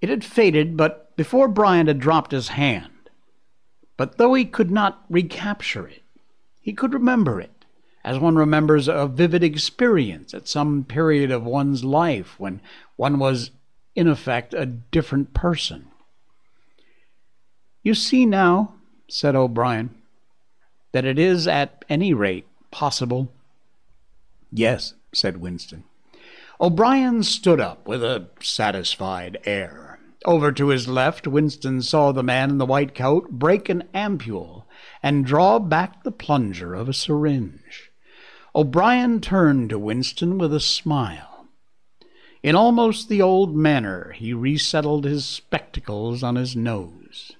It 0.01 0.09
had 0.09 0.23
faded, 0.23 0.75
but 0.75 1.15
before 1.15 1.45
O'Brien 1.47 1.87
had 1.87 1.99
dropped 1.99 2.31
his 2.31 2.49
hand. 2.49 3.09
But 3.95 4.17
though 4.17 4.33
he 4.33 4.45
could 4.45 4.71
not 4.71 5.05
recapture 5.09 5.87
it, 5.87 6.02
he 6.63 6.73
could 6.73 6.93
remember 6.93 7.39
it 7.41 7.65
as 8.03 8.17
one 8.17 8.35
remembers 8.35 8.87
a 8.87 9.05
vivid 9.05 9.43
experience 9.43 10.33
at 10.33 10.47
some 10.47 10.83
period 10.83 11.29
of 11.29 11.43
one's 11.43 11.83
life 11.83 12.39
when 12.39 12.61
one 12.95 13.19
was, 13.19 13.51
in 13.95 14.07
effect, 14.07 14.53
a 14.53 14.65
different 14.65 15.33
person. 15.33 15.87
You 17.81 17.93
see 17.93 18.25
now, 18.25 18.75
said 19.09 19.35
O'Brien, 19.35 19.93
that 20.93 21.05
it 21.05 21.19
is 21.19 21.47
at 21.47 21.83
any 21.89 22.13
rate 22.13 22.47
possible. 22.71 23.29
Yes, 24.51 24.93
said 25.13 25.37
Winston. 25.37 25.83
O'Brien 26.61 27.23
stood 27.23 27.59
up 27.59 27.87
with 27.87 28.03
a 28.03 28.27
satisfied 28.41 29.37
air. 29.45 29.99
Over 30.25 30.53
to 30.53 30.69
his 30.69 30.87
left, 30.87 31.27
Winston 31.27 31.81
saw 31.81 32.13
the 32.13 32.23
man 32.23 32.49
in 32.49 32.57
the 32.57 32.65
white 32.65 32.95
coat 32.95 33.31
break 33.31 33.67
an 33.67 33.83
ampule 33.93 34.62
and 35.03 35.25
draw 35.25 35.59
back 35.59 36.03
the 36.03 36.11
plunger 36.11 36.73
of 36.73 36.87
a 36.87 36.93
syringe. 36.93 37.91
O'Brien 38.55 39.19
turned 39.19 39.69
to 39.69 39.77
Winston 39.77 40.37
with 40.37 40.53
a 40.53 40.59
smile. 40.61 41.47
In 42.41 42.55
almost 42.55 43.09
the 43.09 43.21
old 43.21 43.55
manner, 43.55 44.13
he 44.15 44.33
resettled 44.33 45.03
his 45.03 45.25
spectacles 45.25 46.23
on 46.23 46.35
his 46.35 46.55
nose. 46.55 47.33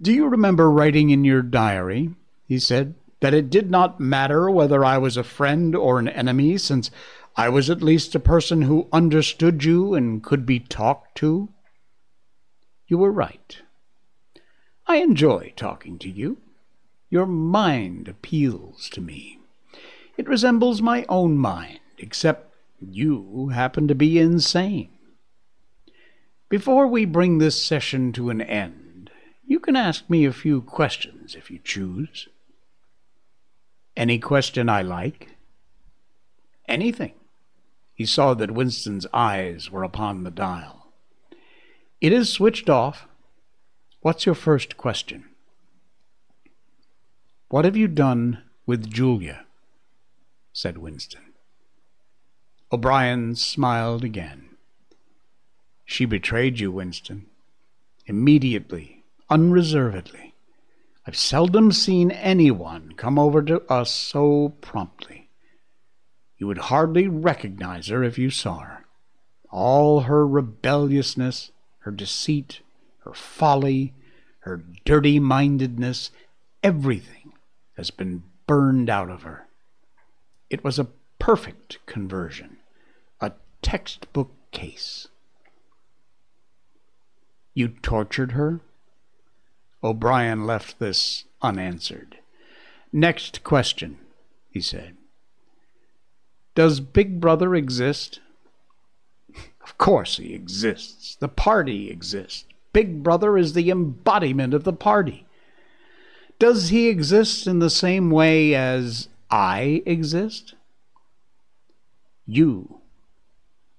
Do 0.00 0.12
you 0.12 0.26
remember 0.26 0.70
writing 0.70 1.10
in 1.10 1.24
your 1.24 1.42
diary, 1.42 2.10
he 2.48 2.58
said, 2.58 2.94
that 3.20 3.34
it 3.34 3.50
did 3.50 3.70
not 3.70 4.00
matter 4.00 4.50
whether 4.50 4.82
I 4.82 4.96
was 4.96 5.18
a 5.18 5.24
friend 5.24 5.76
or 5.76 5.98
an 5.98 6.08
enemy, 6.08 6.56
since 6.56 6.90
I 7.36 7.50
was 7.50 7.68
at 7.68 7.82
least 7.82 8.14
a 8.14 8.20
person 8.20 8.62
who 8.62 8.88
understood 8.92 9.62
you 9.62 9.94
and 9.94 10.22
could 10.22 10.46
be 10.46 10.58
talked 10.58 11.16
to? 11.16 11.50
You 12.86 12.98
were 12.98 13.12
right. 13.12 13.58
I 14.90 14.96
enjoy 14.96 15.52
talking 15.54 16.00
to 16.00 16.10
you. 16.10 16.38
Your 17.10 17.24
mind 17.24 18.08
appeals 18.08 18.90
to 18.90 19.00
me. 19.00 19.38
It 20.16 20.26
resembles 20.26 20.82
my 20.82 21.06
own 21.08 21.38
mind, 21.38 21.78
except 21.98 22.52
you 22.80 23.50
happen 23.54 23.86
to 23.86 23.94
be 23.94 24.18
insane. 24.18 24.90
Before 26.48 26.88
we 26.88 27.04
bring 27.04 27.38
this 27.38 27.64
session 27.64 28.10
to 28.14 28.30
an 28.30 28.40
end, 28.40 29.12
you 29.46 29.60
can 29.60 29.76
ask 29.76 30.10
me 30.10 30.24
a 30.24 30.32
few 30.32 30.60
questions 30.60 31.36
if 31.36 31.52
you 31.52 31.60
choose. 31.62 32.26
Any 33.96 34.18
question 34.18 34.68
I 34.68 34.82
like? 34.82 35.36
Anything. 36.66 37.12
He 37.94 38.06
saw 38.06 38.34
that 38.34 38.50
Winston's 38.50 39.06
eyes 39.14 39.70
were 39.70 39.84
upon 39.84 40.24
the 40.24 40.32
dial. 40.32 40.88
It 42.00 42.12
is 42.12 42.28
switched 42.28 42.68
off. 42.68 43.06
What's 44.02 44.24
your 44.24 44.34
first 44.34 44.78
question? 44.78 45.26
What 47.50 47.66
have 47.66 47.76
you 47.76 47.86
done 47.86 48.42
with 48.64 48.90
Julia? 48.90 49.44
said 50.54 50.78
Winston. 50.78 51.34
O'Brien 52.72 53.34
smiled 53.34 54.02
again. 54.02 54.56
She 55.84 56.06
betrayed 56.06 56.60
you, 56.60 56.72
Winston. 56.72 57.26
Immediately, 58.06 59.02
unreservedly. 59.28 60.34
I've 61.06 61.16
seldom 61.16 61.70
seen 61.70 62.10
anyone 62.10 62.94
come 62.96 63.18
over 63.18 63.42
to 63.42 63.60
us 63.70 63.90
so 63.90 64.54
promptly. 64.62 65.28
You 66.38 66.46
would 66.46 66.58
hardly 66.72 67.06
recognize 67.06 67.88
her 67.88 68.02
if 68.02 68.16
you 68.16 68.30
saw 68.30 68.60
her. 68.60 68.86
All 69.50 70.02
her 70.02 70.26
rebelliousness, 70.26 71.50
her 71.80 71.90
deceit, 71.90 72.60
her 73.00 73.14
folly, 73.14 73.92
her 74.40 74.62
dirty 74.84 75.18
mindedness, 75.18 76.10
everything 76.62 77.32
has 77.76 77.90
been 77.90 78.22
burned 78.46 78.90
out 78.90 79.10
of 79.10 79.22
her. 79.22 79.46
It 80.48 80.64
was 80.64 80.78
a 80.78 80.88
perfect 81.18 81.78
conversion, 81.86 82.56
a 83.20 83.32
textbook 83.62 84.30
case. 84.50 85.08
You 87.54 87.68
tortured 87.68 88.32
her? 88.32 88.60
O'Brien 89.82 90.46
left 90.46 90.78
this 90.78 91.24
unanswered. 91.42 92.18
Next 92.92 93.44
question, 93.44 93.98
he 94.50 94.60
said. 94.60 94.96
Does 96.54 96.80
Big 96.80 97.20
Brother 97.20 97.54
exist? 97.54 98.20
Of 99.62 99.78
course 99.78 100.16
he 100.16 100.34
exists. 100.34 101.16
The 101.20 101.28
party 101.28 101.90
exists. 101.90 102.49
Big 102.72 103.02
Brother 103.02 103.36
is 103.36 103.52
the 103.52 103.70
embodiment 103.70 104.54
of 104.54 104.64
the 104.64 104.72
party. 104.72 105.26
Does 106.38 106.68
he 106.68 106.88
exist 106.88 107.46
in 107.46 107.58
the 107.58 107.70
same 107.70 108.10
way 108.10 108.54
as 108.54 109.08
I 109.30 109.82
exist? 109.84 110.54
You 112.26 112.80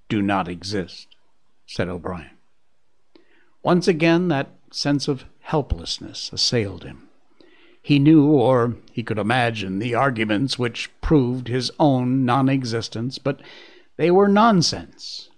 do 0.09 0.21
not 0.21 0.47
exist, 0.47 1.07
said 1.65 1.87
O'Brien. 1.87 2.31
Once 3.63 3.87
again, 3.87 4.27
that 4.27 4.49
sense 4.71 5.07
of 5.07 5.25
helplessness 5.39 6.31
assailed 6.33 6.83
him. 6.83 7.07
He 7.81 7.97
knew, 7.97 8.25
or 8.27 8.75
he 8.91 9.03
could 9.03 9.17
imagine, 9.17 9.79
the 9.79 9.95
arguments 9.95 10.59
which 10.59 10.89
proved 11.01 11.47
his 11.47 11.71
own 11.79 12.25
non 12.25 12.49
existence, 12.49 13.17
but 13.17 13.41
they 13.97 14.11
were 14.11 14.27
nonsense. 14.27 15.29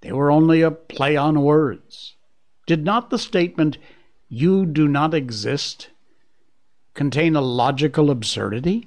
They 0.00 0.12
were 0.12 0.30
only 0.30 0.60
a 0.60 0.70
play 0.70 1.16
on 1.16 1.42
words. 1.42 2.14
Did 2.66 2.84
not 2.84 3.10
the 3.10 3.18
statement, 3.18 3.78
You 4.28 4.64
do 4.64 4.88
not 4.88 5.14
exist, 5.14 5.90
contain 6.94 7.36
a 7.36 7.40
logical 7.40 8.10
absurdity? 8.10 8.86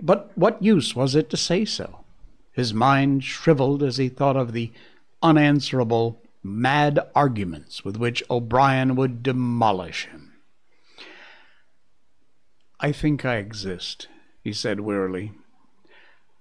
But 0.00 0.36
what 0.36 0.62
use 0.62 0.96
was 0.96 1.14
it 1.14 1.30
to 1.30 1.36
say 1.36 1.64
so? 1.64 2.00
His 2.52 2.74
mind 2.74 3.24
shriveled 3.24 3.82
as 3.82 3.96
he 3.96 4.08
thought 4.08 4.36
of 4.36 4.52
the 4.52 4.72
unanswerable, 5.22 6.20
mad 6.42 7.00
arguments 7.14 7.84
with 7.84 7.96
which 7.96 8.22
O'Brien 8.30 8.96
would 8.96 9.22
demolish 9.22 10.06
him. 10.06 10.32
I 12.80 12.92
think 12.92 13.24
I 13.24 13.36
exist, 13.36 14.08
he 14.42 14.52
said 14.52 14.80
wearily. 14.80 15.32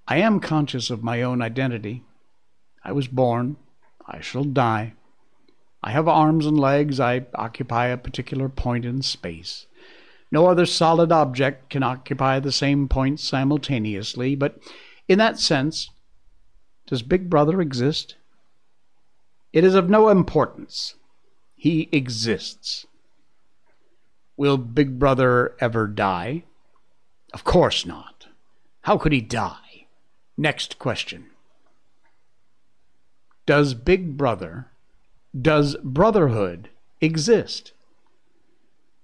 I 0.07 0.17
am 0.17 0.41
conscious 0.41 0.89
of 0.89 1.03
my 1.03 1.21
own 1.21 1.41
identity. 1.41 2.03
I 2.83 2.91
was 2.91 3.07
born. 3.07 3.55
I 4.05 4.19
shall 4.19 4.43
die. 4.43 4.93
I 5.83 5.91
have 5.91 6.07
arms 6.07 6.45
and 6.45 6.57
legs. 6.57 6.99
I 6.99 7.25
occupy 7.35 7.87
a 7.87 7.97
particular 7.97 8.47
point 8.47 8.85
in 8.85 9.01
space. 9.01 9.67
No 10.31 10.47
other 10.47 10.65
solid 10.65 11.11
object 11.11 11.69
can 11.69 11.83
occupy 11.83 12.39
the 12.39 12.51
same 12.51 12.87
point 12.87 13.19
simultaneously, 13.19 14.35
but 14.35 14.57
in 15.07 15.19
that 15.19 15.39
sense, 15.39 15.89
does 16.87 17.01
Big 17.01 17.29
Brother 17.29 17.61
exist? 17.61 18.15
It 19.51 19.63
is 19.63 19.75
of 19.75 19.89
no 19.89 20.09
importance. 20.09 20.95
He 21.55 21.89
exists. 21.91 22.87
Will 24.37 24.57
Big 24.57 24.97
Brother 24.97 25.55
ever 25.59 25.85
die? 25.85 26.43
Of 27.33 27.43
course 27.43 27.85
not. 27.85 28.27
How 28.81 28.97
could 28.97 29.11
he 29.11 29.21
die? 29.21 29.85
Next 30.37 30.79
question. 30.79 31.27
Does 33.45 33.73
Big 33.73 34.17
Brother, 34.17 34.67
does 35.39 35.75
brotherhood 35.83 36.69
exist? 37.01 37.71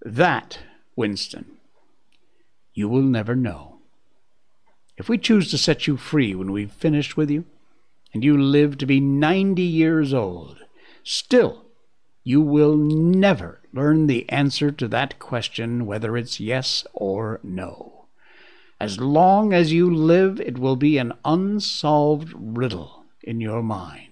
That, 0.02 0.60
Winston, 0.96 1.58
you 2.74 2.88
will 2.88 3.02
never 3.02 3.36
know. 3.36 3.80
If 4.98 5.10
we 5.10 5.18
choose 5.18 5.50
to 5.52 5.58
set 5.58 5.88
you 5.88 5.98
free 5.98 6.36
when 6.36 6.52
we've 6.52 6.72
finished 6.72 7.18
with 7.18 7.30
you, 7.30 7.46
and 8.14 8.24
you 8.24 8.38
live 8.38 8.78
to 8.78 8.86
be 8.86 9.00
90 9.00 9.62
years 9.62 10.14
old, 10.14 10.60
still 11.04 11.66
you 12.24 12.42
will 12.42 12.76
never 12.76 13.62
learn 13.74 14.08
the 14.08 14.28
answer 14.30 14.72
to 14.72 14.88
that 14.88 15.20
question 15.20 15.86
whether 15.86 16.18
it's 16.18 16.40
yes 16.40 16.86
or 16.94 17.40
no. 17.44 18.06
As 18.80 19.00
long 19.00 19.54
as 19.54 19.74
you 19.74 19.94
live, 19.94 20.40
it 20.40 20.58
will 20.58 20.76
be 20.76 20.98
an 20.98 21.14
unsolved 21.26 22.32
riddle 22.36 23.06
in 23.22 23.42
your 23.42 23.62
mind. 23.62 24.09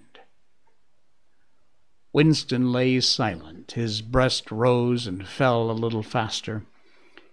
Winston 2.14 2.72
lay 2.72 3.00
silent. 3.00 3.74
His 3.74 4.02
breast 4.02 4.52
rose 4.52 5.08
and 5.08 5.28
fell 5.28 5.70
a 5.70 5.74
little 5.74 6.04
faster. 6.04 6.64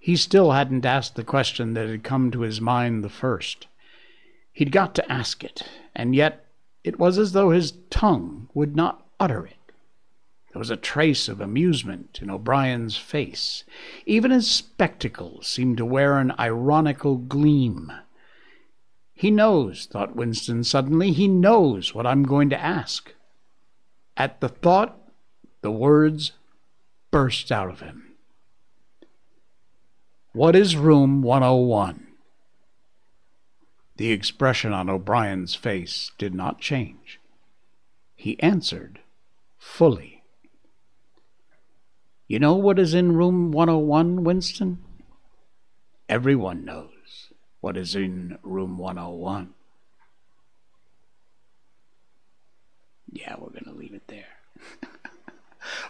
He 0.01 0.16
still 0.16 0.53
hadn't 0.53 0.85
asked 0.85 1.14
the 1.14 1.25
question 1.25 1.75
that 1.75 1.89
had 1.89 2.05
come 2.05 2.31
to 2.31 2.41
his 2.41 2.61
mind 2.61 3.03
the 3.03 3.09
first. 3.09 3.66
He'd 4.53 4.72
got 4.72 4.95
to 4.97 5.12
ask 5.12 5.43
it, 5.43 5.62
and 5.95 6.14
yet 6.14 6.47
it 6.83 6.99
was 6.99 7.18
as 7.18 7.33
though 7.33 7.51
his 7.51 7.72
tongue 7.89 8.49
would 8.53 8.77
not 8.77 9.07
utter 9.18 9.47
it. 9.47 9.57
There 10.53 10.61
was 10.61 10.70
a 10.70 10.77
trace 10.77 11.29
of 11.29 11.41
amusement 11.41 12.20
in 12.22 12.31
O'Brien's 12.31 12.97
face. 12.97 13.64
Even 14.07 14.31
his 14.31 14.49
spectacles 14.49 15.49
seemed 15.49 15.79
to 15.79 15.85
wear 15.85 16.18
an 16.18 16.33
ironical 16.39 17.16
gleam. 17.16 17.91
He 19.14 19.31
knows, 19.31 19.87
thought 19.87 20.14
Winston 20.14 20.62
suddenly, 20.62 21.12
he 21.12 21.27
knows 21.27 21.95
what 21.95 22.07
I'm 22.07 22.22
going 22.22 22.51
to 22.51 22.61
ask. 22.61 23.12
At 24.16 24.40
the 24.40 24.48
thought, 24.48 24.96
the 25.60 25.72
words 25.72 26.32
burst 27.10 27.50
out 27.50 27.68
of 27.68 27.80
him. 27.80 28.14
What 30.32 30.54
is 30.54 30.76
room 30.76 31.22
101? 31.22 32.08
The 33.96 34.10
expression 34.10 34.72
on 34.72 34.90
O'Brien's 34.90 35.54
face 35.54 36.10
did 36.18 36.34
not 36.34 36.60
change. 36.60 37.20
He 38.16 38.40
answered 38.40 39.00
fully. 39.58 40.22
You 42.26 42.38
know 42.38 42.54
what 42.54 42.78
is 42.78 42.94
in 42.94 43.12
room 43.12 43.52
101, 43.52 44.24
Winston? 44.24 44.82
Everyone 46.08 46.64
knows 46.64 47.32
what 47.60 47.76
is 47.76 47.94
in 47.94 48.38
room 48.42 48.78
101. 48.78 49.54
Yeah, 53.14 53.36
we're 53.38 53.50
going 53.50 53.64
to 53.64 53.72
leave 53.72 53.94
it 53.94 54.06
there. 54.08 54.26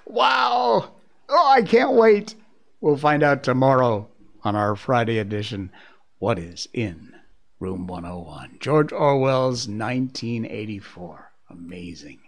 wow! 0.07 0.93
Oh, 1.29 1.49
I 1.51 1.63
can't 1.63 1.95
wait. 1.95 2.35
We'll 2.83 2.99
find 2.99 3.23
out 3.23 3.43
tomorrow 3.43 4.09
on 4.43 4.55
our 4.55 4.77
Friday 4.77 5.19
edition 5.19 5.71
what 6.19 6.39
is 6.39 6.69
in 6.75 7.15
room 7.59 7.87
101. 7.87 8.59
George 8.61 8.93
Orwell's 8.93 9.67
1984. 9.67 11.33
Amazing. 11.49 12.19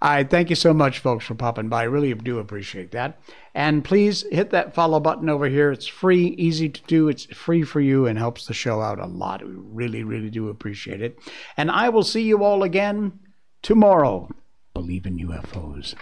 I 0.00 0.24
thank 0.24 0.50
you 0.50 0.56
so 0.56 0.72
much, 0.72 0.98
folks, 0.98 1.26
for 1.26 1.34
popping 1.34 1.68
by. 1.68 1.82
I 1.82 1.84
really 1.84 2.12
do 2.14 2.38
appreciate 2.38 2.90
that. 2.92 3.20
And 3.54 3.84
please 3.84 4.24
hit 4.32 4.50
that 4.50 4.74
follow 4.74 4.98
button 4.98 5.28
over 5.28 5.46
here. 5.46 5.70
It's 5.70 5.86
free, 5.86 6.28
easy 6.38 6.70
to 6.70 6.82
do. 6.86 7.08
It's 7.08 7.26
free 7.26 7.62
for 7.62 7.80
you 7.80 8.06
and 8.06 8.18
helps 8.18 8.46
the 8.46 8.54
show 8.54 8.80
out 8.80 8.98
a 8.98 9.06
lot. 9.06 9.46
We 9.46 9.52
really, 9.54 10.02
really 10.02 10.30
do 10.30 10.48
appreciate 10.48 11.02
it. 11.02 11.18
And 11.56 11.70
I 11.70 11.90
will 11.90 12.02
see 12.02 12.22
you 12.22 12.42
all 12.42 12.62
again 12.62 13.20
tomorrow. 13.62 14.28
Believe 14.74 15.06
in 15.06 15.18
UFOs. 15.18 15.94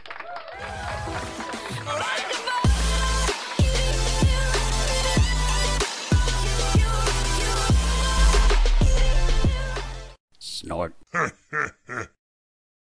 Snort. 10.38 10.94